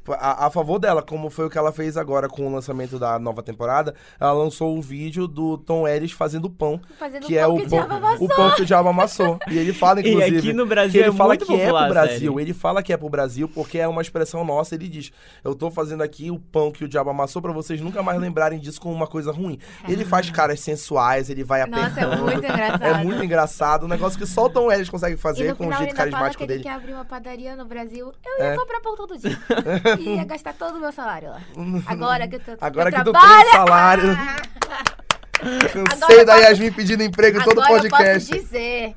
[0.10, 3.18] a, a favor dela, como foi o que ela fez agora com o lançamento da
[3.20, 7.56] nova temporada, ela lançou o vídeo do Tom Ellis fazendo pão, Fazendo que é pão
[7.56, 8.26] o que o pão, diabo amassou.
[8.26, 9.40] o pão que o diabo amassou.
[9.50, 11.58] E ele fala, E inclusive, aqui no Brasil que ele é fala muito que é
[11.58, 12.32] popular pro a Brasil.
[12.34, 12.42] série.
[12.44, 14.76] Ele fala que é pro Brasil porque é uma expressão nossa.
[14.76, 15.12] Ele diz:
[15.44, 18.60] Eu tô fazendo aqui o pão que o diabo amassou pra vocês nunca mais lembrarem
[18.60, 19.58] disso como uma coisa ruim.
[19.88, 22.24] Ele faz caras sensuais, ele vai Nossa, é apertando.
[22.24, 22.84] muito engraçado.
[22.84, 23.86] É muito engraçado.
[23.86, 25.90] Um negócio que só o Tom Ellis consegue E fazer no com o jeito ele
[25.92, 26.64] ainda fala carismático que ele dele.
[26.64, 28.12] quer abrir uma padaria no Brasil.
[28.26, 28.58] Eu ia É.
[28.58, 29.38] comprar pão todo dia.
[30.00, 31.42] ia gastar todo o meu salário lá.
[31.88, 33.44] Agora que eu, tô, Agora eu que trabalho...
[33.44, 34.10] tem salário.
[34.12, 38.30] Agora Cansei eu da posso- Yasmin pedindo emprego em todo Agora eu podcast.
[38.30, 38.96] posso dizer.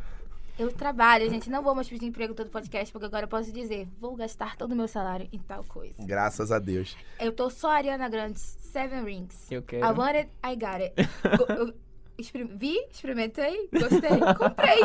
[0.58, 1.50] Eu trabalho, gente.
[1.50, 3.86] Não vou mais pedir emprego todo podcast, porque agora eu posso dizer.
[4.00, 5.94] Vou gastar todo o meu salário em tal coisa.
[6.00, 6.96] Graças a Deus.
[7.20, 9.50] Eu tô só Ariana Grande, Seven Rings.
[9.50, 9.98] Eu I quero.
[10.00, 10.94] want it, I got it.
[11.36, 11.74] Go- eu
[12.18, 14.80] experim- vi, experimentei, gostei, comprei.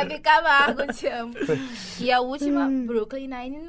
[0.00, 1.34] Hebe Camargo, te amo.
[1.98, 3.66] E a última, Brooklyn Nine-Nine.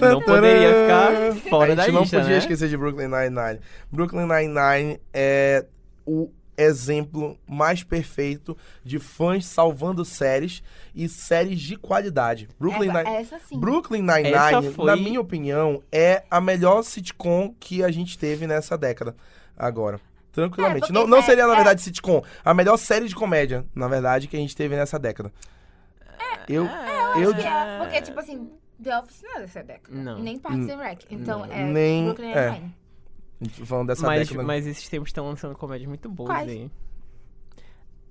[0.00, 2.38] Não poderia ficar fora a gente da não lista, podia né?
[2.38, 3.60] esquecer de Brooklyn Nine-Nine.
[3.90, 5.66] Brooklyn Nine-Nine é
[6.06, 10.62] o exemplo mais perfeito de fãs salvando séries
[10.94, 12.48] e séries de qualidade.
[12.60, 13.58] Brooklyn Nine- sim.
[13.58, 14.20] Brooklyn Essa
[14.60, 19.16] Nine-Nine, foi- na minha opinião, é a melhor sitcom que a gente teve nessa década
[19.56, 20.00] agora.
[20.34, 20.90] Tranquilamente.
[20.90, 22.22] É, não, não é- seria, na é- verdade, sitcom.
[22.44, 25.32] A melhor série de comédia, na verdade, que a gente teve nessa década.
[26.48, 28.50] Eu, eu, Acho que é, porque, tipo assim,
[28.82, 29.96] The Office não é dessa década.
[29.96, 30.18] Não.
[30.18, 31.04] Nem Parks and Rec.
[31.10, 32.50] Então, é Nem- Brooklyn é.
[32.50, 33.66] Nine-Nine.
[33.66, 34.46] falando dessa Mas, década.
[34.46, 36.50] mas esses tempos estão lançando comédias muito boas Quais?
[36.50, 36.70] aí.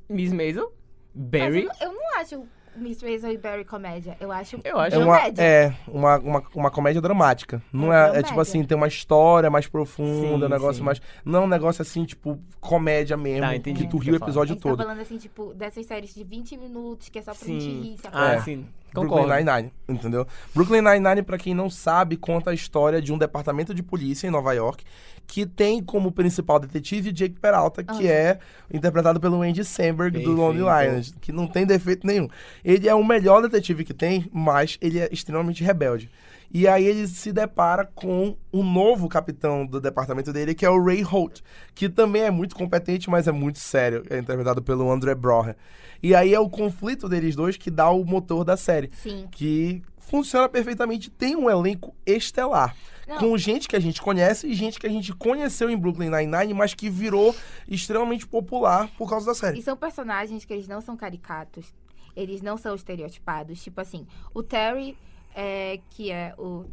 [0.09, 0.73] Miss Maisel,
[1.13, 1.63] Mas Barry.
[1.63, 2.45] eu, não- eu não acho
[2.75, 4.15] Miss Maisel e Barry comédia.
[4.19, 5.41] Eu acho Eu acho- É uma, comédia.
[5.41, 7.61] é uma, uma, uma comédia dramática.
[7.71, 10.83] Não É, é, é, tipo assim, tem uma história mais profunda, Sim, um negócio sim.
[10.83, 11.01] mais.
[11.23, 13.41] Não é um negócio assim, tipo, comédia mesmo.
[13.41, 14.77] Tá, entendi que tu riu o você episódio gente tá todo.
[14.83, 17.81] falando assim, tipo, dessas séries de 20 minutos, que é só pra gente Sim.
[17.81, 18.39] rir, se Ah, É.
[18.41, 18.65] sim.
[18.93, 19.33] Brooklyn Concordo.
[19.35, 20.27] Nine-Nine, entendeu?
[20.53, 24.31] Brooklyn Nine-Nine, pra quem não sabe, conta a história de um departamento de polícia em
[24.31, 24.83] Nova York
[25.25, 28.39] que tem como principal detetive Jake Peralta, que Ah, é
[28.71, 30.59] interpretado pelo Andy Samberg do Lonely.
[30.59, 32.27] Island, que não tem defeito nenhum.
[32.63, 36.09] Ele é o melhor detetive que tem, mas ele é extremamente rebelde.
[36.53, 40.81] E aí ele se depara com um novo capitão do departamento dele, que é o
[40.83, 41.41] Ray Holt,
[41.73, 44.03] que também é muito competente, mas é muito sério.
[44.07, 45.55] É interpretado pelo André Broher.
[46.01, 49.27] E aí é o conflito deles dois que dá o motor da série Sim.
[49.31, 51.09] que funciona perfeitamente.
[51.09, 52.75] Tem um elenco estelar.
[53.07, 53.17] Não.
[53.17, 56.53] Com gente que a gente conhece e gente que a gente conheceu em Brooklyn Nine-Nine,
[56.53, 57.35] mas que virou
[57.67, 59.59] extremamente popular por causa da série.
[59.59, 61.73] E são personagens que eles não são caricatos.
[62.15, 63.61] Eles não são estereotipados.
[63.61, 64.95] Tipo assim, o Terry,
[65.35, 66.65] é, que é o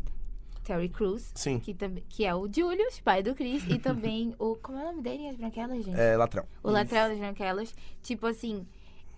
[0.64, 1.74] Terry Crews, Sim, que,
[2.08, 4.56] que é o Julius, pai do Chris, e também o.
[4.56, 5.28] Como é o nome dele?
[5.28, 5.98] As Branquelas, gente?
[5.98, 6.44] é Latrão.
[6.62, 7.74] O Latrell das Branquelas.
[8.02, 8.66] Tipo assim,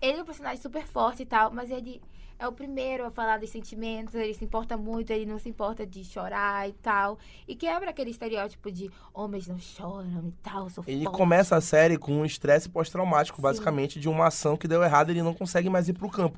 [0.01, 2.01] ele é um personagem super forte e tal, mas ele
[2.39, 5.87] é o primeiro a falar dos sentimentos, ele se importa muito, ele não se importa
[5.87, 7.17] de chorar e tal.
[7.47, 11.17] E quebra aquele estereótipo de homens não choram e tal, sou Ele forte.
[11.17, 15.13] começa a série com um estresse pós-traumático, basicamente, de uma ação que deu errado e
[15.13, 16.37] ele não consegue mais ir pro campo.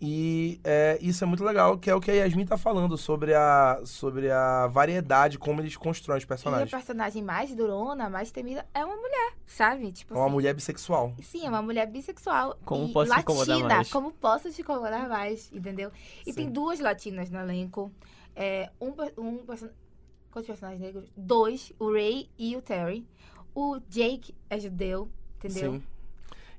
[0.00, 3.34] E é, isso é muito legal, que é o que a Yasmin tá falando sobre
[3.34, 6.70] a, sobre a variedade, como eles constroem os E a personagens.
[6.70, 9.90] personagem mais durona, mais temida, é uma mulher, sabe?
[9.90, 11.14] Tipo É uma assim, mulher bissexual.
[11.20, 12.56] Sim, é uma mulher bissexual.
[12.64, 13.90] Como e posso te latina, incomodar mais?
[13.90, 15.90] Como posso te incomodar mais, entendeu?
[16.24, 16.32] E Sim.
[16.32, 17.90] tem duas latinas no elenco.
[18.36, 19.68] É, um, um person...
[20.30, 21.10] Quantos personagens negros?
[21.16, 23.04] Dois, o Ray e o Terry.
[23.52, 25.08] O Jake é judeu,
[25.38, 25.72] entendeu?
[25.72, 25.82] Sim.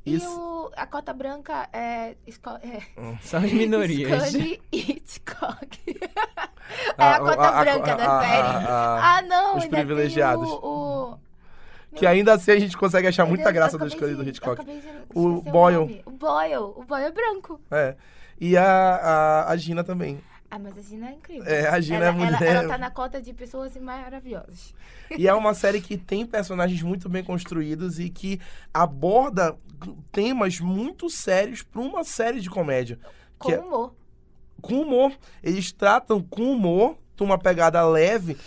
[0.06, 0.28] E Isso.
[0.40, 2.16] o, a cota branca é...
[2.32, 2.82] Sco- é
[3.22, 4.30] São as minorias.
[4.30, 5.80] Scully Hitchcock.
[6.98, 8.68] é a cota branca da série.
[8.68, 10.48] a- ah, não, os privilegiados.
[10.50, 11.96] O, o...
[11.96, 14.30] que ainda assim a gente consegue achar muita graça eu do acabei Scully e do
[14.30, 14.64] Hitchcock.
[14.64, 14.82] de
[15.14, 16.02] O Boyle.
[16.06, 16.56] O Boyle.
[16.76, 17.60] O Boyle é branco.
[17.72, 17.96] É.
[18.40, 20.22] E a, a, a Gina também.
[20.52, 21.46] Ah, mas a Gina é incrível.
[21.46, 22.42] É, a Gina ela, é mulher.
[22.42, 24.74] Ela, ela tá na cota de pessoas maravilhosas.
[25.16, 28.40] E é uma série que tem personagens muito bem construídos e que
[28.74, 29.56] aborda
[30.12, 33.00] temas muito sérios para uma série de comédia.
[33.38, 33.94] Com é- humor.
[34.62, 35.14] Com humor.
[35.42, 38.38] Eles tratam com humor, uma pegada leve,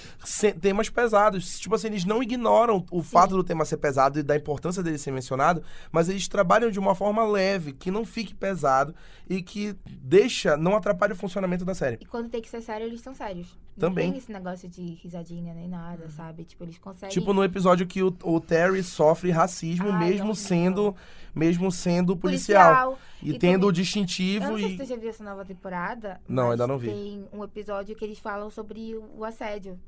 [0.61, 1.59] temas pesados.
[1.59, 4.99] Tipo assim, eles não ignoram o fato do tema ser pesado e da importância dele
[4.99, 8.95] ser mencionado, mas eles trabalham de uma forma leve, que não fique pesado
[9.29, 11.99] e que deixa, não atrapalhe o funcionamento da série.
[12.01, 13.59] E quando tem que ser sério, eles são sérios.
[13.79, 14.07] Também.
[14.07, 16.45] Não tem esse negócio de risadinha nem nada, sabe?
[16.45, 17.09] Tipo, eles conseguem...
[17.13, 20.35] Tipo no episódio que o, o Terry sofre racismo, Ai, mesmo horrível.
[20.35, 20.97] sendo
[21.35, 22.99] mesmo sendo policial.
[23.23, 24.71] E, E tendo também- o distintivo Eu não sei e.
[24.73, 26.21] se tu já viu essa nova temporada.
[26.29, 26.89] Não, ainda não vi.
[26.89, 29.79] Tem um episódio que eles falam sobre o o assédio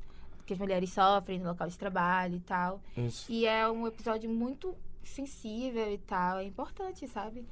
[0.47, 2.81] que as mulheres sofrem no local de trabalho e tal.
[2.97, 3.31] Isso.
[3.31, 6.39] E é um episódio muito sensível e tal.
[6.39, 7.45] É importante, sabe?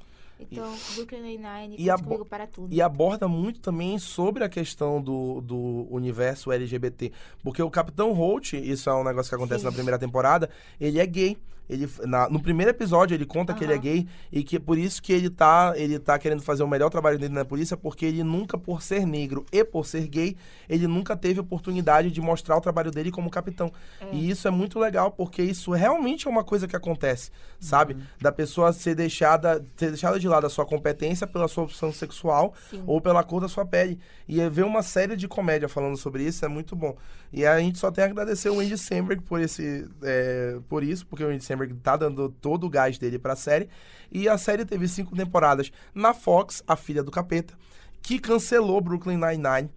[0.51, 2.73] Então, Brooklyn Nine-Nine, E comigo para tudo.
[2.73, 7.11] E aborda muito também sobre a questão do, do universo LGBT.
[7.43, 9.67] Porque o Capitão Holt, isso é um negócio que acontece Sim.
[9.67, 10.49] na primeira temporada,
[10.79, 11.37] ele é gay.
[11.69, 15.01] Ele, na- no primeiro episódio ele conta que ele é gay e que por isso
[15.01, 18.21] que ele tá, ele tá querendo fazer o melhor trabalho dele na polícia, porque ele
[18.23, 20.35] nunca, por ser negro e por ser gay,
[20.67, 23.71] ele nunca teve oportunidade de mostrar o trabalho dele como capitão.
[24.11, 27.95] E isso é muito legal, porque isso realmente é uma coisa que acontece, sabe?
[28.21, 32.53] Da pessoa ser deixada, ser deixada de lado a sua competência pela sua opção sexual
[32.69, 32.83] Sim.
[32.85, 33.97] ou pela cor da sua pele.
[34.27, 36.95] E é ver uma série de comédia falando sobre isso é muito bom.
[37.31, 41.05] E a gente só tem a agradecer o Andy Samberg por, esse, é, por isso,
[41.07, 41.52] porque o Andy Samberg
[41.83, 43.69] tá dando todo o gás dele pra série.
[44.11, 47.53] E a série teve cinco temporadas na Fox, a filha do capeta,
[48.01, 49.69] que cancelou Brooklyn Nine-Nine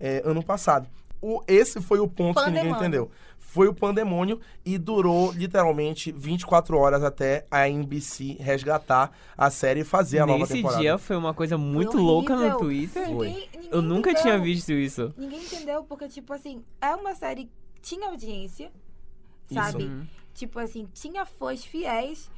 [0.00, 0.88] é, ano passado.
[1.20, 2.80] O, esse foi o ponto que ninguém Pandemônio.
[2.80, 3.10] entendeu.
[3.38, 9.84] Foi o pandemônio e durou literalmente 24 horas até a NBC resgatar a série e
[9.84, 10.80] fazer a nova Nesse temporada.
[10.80, 12.56] dia foi uma coisa Foi muito louca no.
[12.56, 13.08] Twitter.
[13.08, 14.22] Ninguém- ninguém Eu nunca entendeu.
[14.32, 15.12] tinha visto isso.
[15.18, 17.44] Ninguém entendeu, porque, tipo assim, é uma série
[17.74, 18.72] que tinha audiência,
[19.50, 19.54] Isso.
[19.60, 19.84] sabe?
[19.84, 20.06] Uhum.
[20.34, 22.30] Tipo assim, tinha fãs fiéis.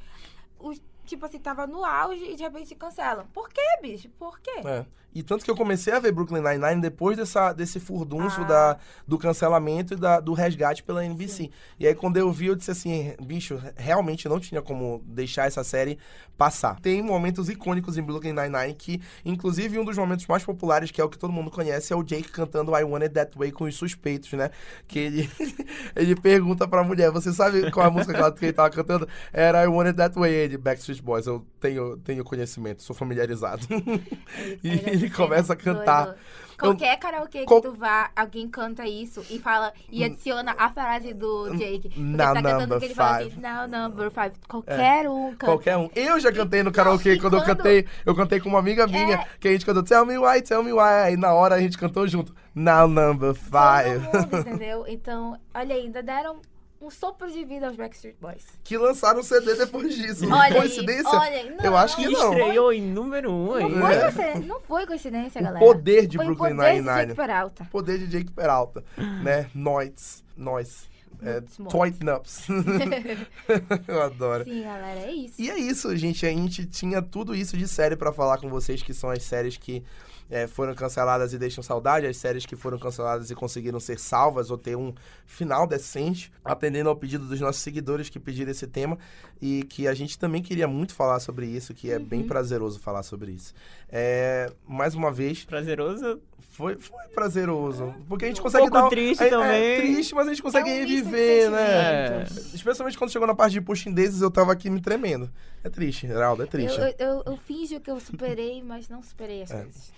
[0.59, 3.27] Os, tipo assim, tava no auge e de repente cancelam.
[3.33, 4.09] Por quê, bicho?
[4.19, 4.61] Por quê?
[4.65, 4.85] É.
[5.15, 8.45] E tanto que eu comecei a ver Brooklyn Nine-Nine depois dessa, desse furdunço Ah.
[8.45, 11.51] da, do cancelamento e da, do resgate pela NBC.
[11.79, 15.63] E aí, quando eu vi, eu disse assim: bicho, realmente não tinha como deixar essa
[15.63, 16.01] série
[16.37, 16.81] passar.
[16.81, 21.05] Tem momentos icônicos em Brooklyn Nine-Nine que, inclusive, um dos momentos mais populares, que é
[21.05, 23.65] o que todo mundo conhece, é o Jake cantando I Want It That Way com
[23.67, 24.51] os suspeitos, né?
[24.89, 25.31] Que ele,
[25.95, 29.09] ele pergunta pra mulher: Você sabe qual a música que ele tava cantando?
[29.33, 31.27] Era I Want It That Way, ele, Backstreet Boys.
[31.27, 33.67] Eu tenho, tenho conhecimento, sou familiarizado.
[34.63, 36.05] e Era ele começa a cantar.
[36.07, 36.19] doida.
[36.57, 41.13] Qualquer karaokê Qual- que tu vá, alguém canta isso e fala e adiciona a frase
[41.13, 41.89] do Jake.
[41.89, 43.41] Porque Na tá cantando number que ele fala assim, five.
[43.43, 44.33] now number five.
[44.49, 45.47] Qualquer um canta.
[45.47, 45.91] Qualquer um.
[45.97, 47.87] Eu já cantei no karaokê e quando eu quando- cantei.
[48.07, 49.27] Eu cantei com uma amiga minha, É.
[49.41, 51.03] que a gente cantou Tell Me Why, Tell Me Why.
[51.07, 52.33] Aí na hora a gente cantou junto.
[52.55, 53.99] Now number five.
[53.99, 54.85] Mundo, entendeu?
[54.87, 56.37] Então, olha aí, ainda deram
[56.85, 58.45] um sopro de vida aos Backstreet Boys.
[58.63, 60.25] que lançaram um CD depois disso.
[60.27, 61.09] Olha aí, Coincidência?
[61.11, 61.51] olha.
[61.57, 62.33] Não, eu acho que não.
[62.33, 63.63] Estreou em número um aí.
[63.69, 64.01] Não foi, É.
[64.01, 65.65] coincidência, não foi coincidência, O galera.
[65.65, 67.07] poder de foi Brooklyn o poder de Nine-Nine.
[67.07, 67.65] Jake Peralta.
[67.71, 68.85] Poder de Jake Peralta,
[69.23, 69.51] né?
[69.55, 70.23] Nós.
[70.37, 70.89] Nós.
[71.23, 71.41] É.
[71.71, 72.47] Toit Nups.
[73.89, 74.45] eu adoro.
[74.45, 75.41] Sim, galera, é isso.
[75.41, 76.27] E é isso, gente.
[76.27, 79.57] A gente tinha tudo isso de série pra falar com vocês, que são as séries
[79.57, 79.83] que
[80.31, 84.51] é, foram canceladas e deixam saudade, as séries que foram canceladas e conseguiram ser salvas
[84.51, 84.93] ou ter um
[85.27, 88.99] final decente, atendendo ao pedido dos nossos seguidores que pediram esse tema
[89.41, 92.27] e que a gente também queria muito falar sobre isso, que é bem Uhum.
[92.29, 93.53] prazeroso falar sobre isso.
[93.89, 96.21] É, mais uma vez, Prazeroso.
[96.51, 98.89] Foi, foi prazeroso, porque a gente Um consegue pouco dar...
[98.91, 99.81] triste é, É também.
[99.81, 102.25] triste, mas a gente consegue É um viver, né?
[102.27, 102.55] sentimentos.
[102.55, 105.31] Especialmente quando chegou na parte de pushing daisies, eu tava aqui me tremendo.
[105.63, 106.79] É triste, Geraldo, é triste.
[106.79, 109.63] Eu, eu, eu, eu finjo que eu superei, mas não superei as É.
[109.63, 109.93] coisas.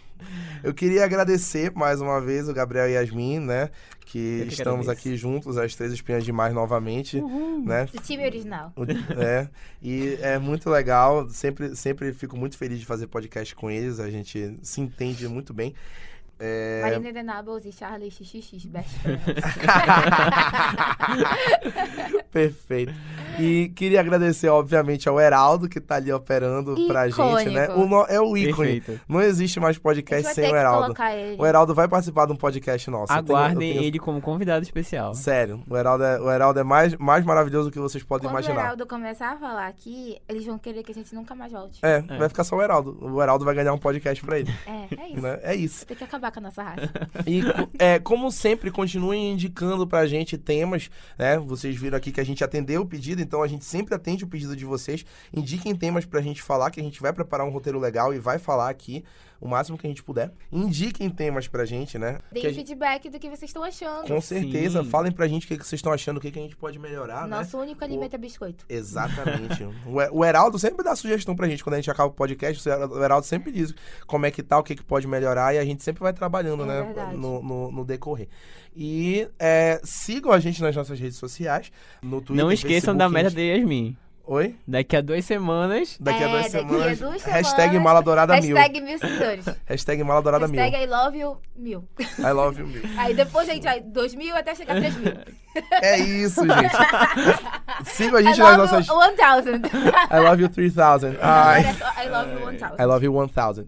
[0.64, 3.68] Eu queria agradecer mais uma vez o Gabriel e Yasmin, né?
[4.00, 4.90] Que, que estamos agradeço.
[5.08, 7.20] aqui juntos, as três espinhas demais novamente,
[7.62, 7.84] né?
[7.92, 8.72] Do time original.
[8.74, 8.84] O-
[9.20, 9.46] é,
[9.82, 14.08] e é muito legal, sempre, sempre fico muito feliz de fazer podcast com eles, a
[14.08, 15.74] gente se entende muito bem.
[16.38, 19.22] É, Marina Denables e Charlie XXX Best Friends.
[22.32, 22.92] Perfeito.
[23.38, 27.64] E queria agradecer, obviamente, ao Heraldo, que tá ali operando pra gente, né?
[27.64, 27.80] Icônico.
[27.80, 28.80] O no- é o ícone.
[28.80, 29.00] Perfeito.
[29.08, 30.82] Não existe mais podcast sem o Heraldo.
[30.84, 31.36] colocar ele.
[31.40, 33.12] O Heraldo vai participar de um podcast nosso.
[33.12, 35.14] eu tenho- eu Aguardem tenho- ele como convidado especial.
[35.14, 38.36] Sério, o Heraldo é, o Heraldo é mais, mais maravilhoso do que vocês podem Quando
[38.36, 38.62] o imaginar.
[38.64, 41.78] Heraldo começar a falar aqui, eles vão querer que a gente nunca mais volte.
[41.82, 42.18] É, É.
[42.18, 42.96] vai ficar só o Heraldo.
[43.02, 44.52] O Heraldo vai ganhar um podcast pra ele.
[44.66, 45.20] É, é isso.
[45.22, 45.40] né?
[45.42, 45.86] É isso.
[45.86, 46.90] Tem que acabar com a nossa raça.
[47.26, 47.40] E
[47.78, 51.38] é, como sempre, continuem indicando pra gente temas, né?
[51.38, 54.28] Vocês viram aqui que a gente atendeu o pedido, então a gente sempre atende o
[54.28, 55.04] pedido de vocês.
[55.32, 58.38] Indiquem temas pra gente falar, que a gente vai preparar um roteiro legal e vai
[58.38, 59.04] falar aqui
[59.40, 60.32] o máximo que a gente puder.
[60.50, 62.18] Indiquem temas pra gente, né?
[62.32, 64.06] Deem a gente- feedback do que vocês estão achando.
[64.08, 64.88] com certeza, Sim.
[64.90, 66.78] falem pra gente o que, que vocês estão achando, o que, que a gente pode
[66.78, 67.36] melhorar, né?
[67.36, 68.64] Nosso único alimento é biscoito.
[68.68, 69.62] Exatamente.
[69.86, 71.62] o, He- o Heraldo sempre dá sugestão pra gente.
[71.62, 73.74] Quando a gente acaba o podcast, o Her- o Heraldo sempre diz
[74.06, 76.62] como é que tá, o que, que pode melhorar, e a gente sempre vai trabalhando,
[76.64, 77.12] É né?
[77.14, 78.28] No, no, no decorrer.
[78.74, 81.72] E é, sigam a gente nas nossas redes sociais.
[82.02, 82.36] No Twitter.
[82.44, 83.96] Não esqueçam da Facebook, meta de Yasmin.
[84.28, 84.56] Oi?
[84.66, 85.96] Daqui a duas semanas.
[86.00, 86.98] Daqui a É, duas daqui a semanas.
[86.98, 88.56] duas hashtag semanas, Mala Dourada Mil.
[88.56, 89.44] Hashtag mil seguidores.
[89.66, 90.60] Hashtag Mala Dourada Mil.
[90.60, 91.84] Hashtag I love you mil.
[92.18, 92.82] I love you mil.
[92.98, 95.12] Aí depois a gente vai dois mil até chegar a três mil.
[95.80, 96.76] É isso, gente.
[97.84, 98.86] Sigam a I gente nas love nossas.
[98.88, 99.62] you one thousand.
[100.10, 101.16] I love you 3000.
[101.20, 101.60] Ai.
[101.60, 102.82] Agora é só I love you one thousand.
[102.82, 103.66] I love you 1000.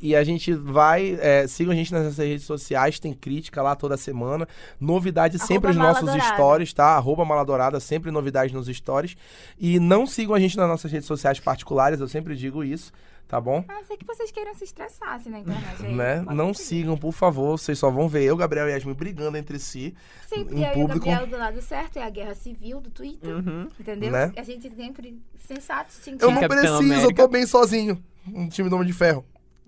[0.00, 1.18] E a gente vai.
[1.20, 4.46] É, sigam a gente nas nossas redes sociais, tem crítica lá toda semana.
[4.80, 6.96] Novidade sempre Arroba nos nossos stories, tá?
[6.96, 9.16] Arroba Maladourada, sempre novidades nos stories.
[9.58, 12.92] E não sigam a gente nas nossas redes sociais particulares, eu sempre digo isso,
[13.26, 13.64] tá bom?
[13.68, 15.84] A não ser que vocês queiram se estressar assim na internet.
[15.84, 16.24] aí Né?
[16.32, 16.68] Não seguir.
[16.68, 17.58] sigam, por favor.
[17.58, 19.94] Vocês só vão ver eu, Gabriel e Yasmin brigando entre si.
[20.28, 21.06] Sempre em eu público.
[21.06, 23.30] e o Gabriel do lado certo, é a guerra civil do Twitter.
[23.34, 23.68] Uhum.
[23.80, 24.12] Entendeu?
[24.12, 24.32] Né?
[24.36, 26.24] A gente sempre sensato, Eu tintim.
[26.26, 28.00] não Capitão preciso, eu tô bem sozinho.
[28.26, 29.24] Um time do Homem de Ferro.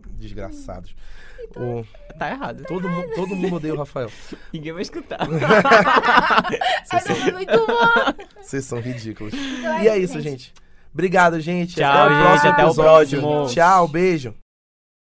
[0.08, 0.94] Desgraçados.
[1.56, 1.84] O-
[2.18, 2.64] Tá errado.
[2.68, 4.10] todo, mu- todo mundo odeia o Rafael.
[4.52, 5.20] Ninguém vai escutar.
[6.92, 8.24] É muito bom.
[8.42, 9.32] Vocês são ridículos.
[9.34, 10.52] Então E é isso, gente.
[10.92, 11.76] Obrigado, gente.
[11.76, 13.20] Tchau, até o gente, próximo até o episódio.
[13.20, 13.54] próximo.
[13.54, 14.34] Tchau, beijo.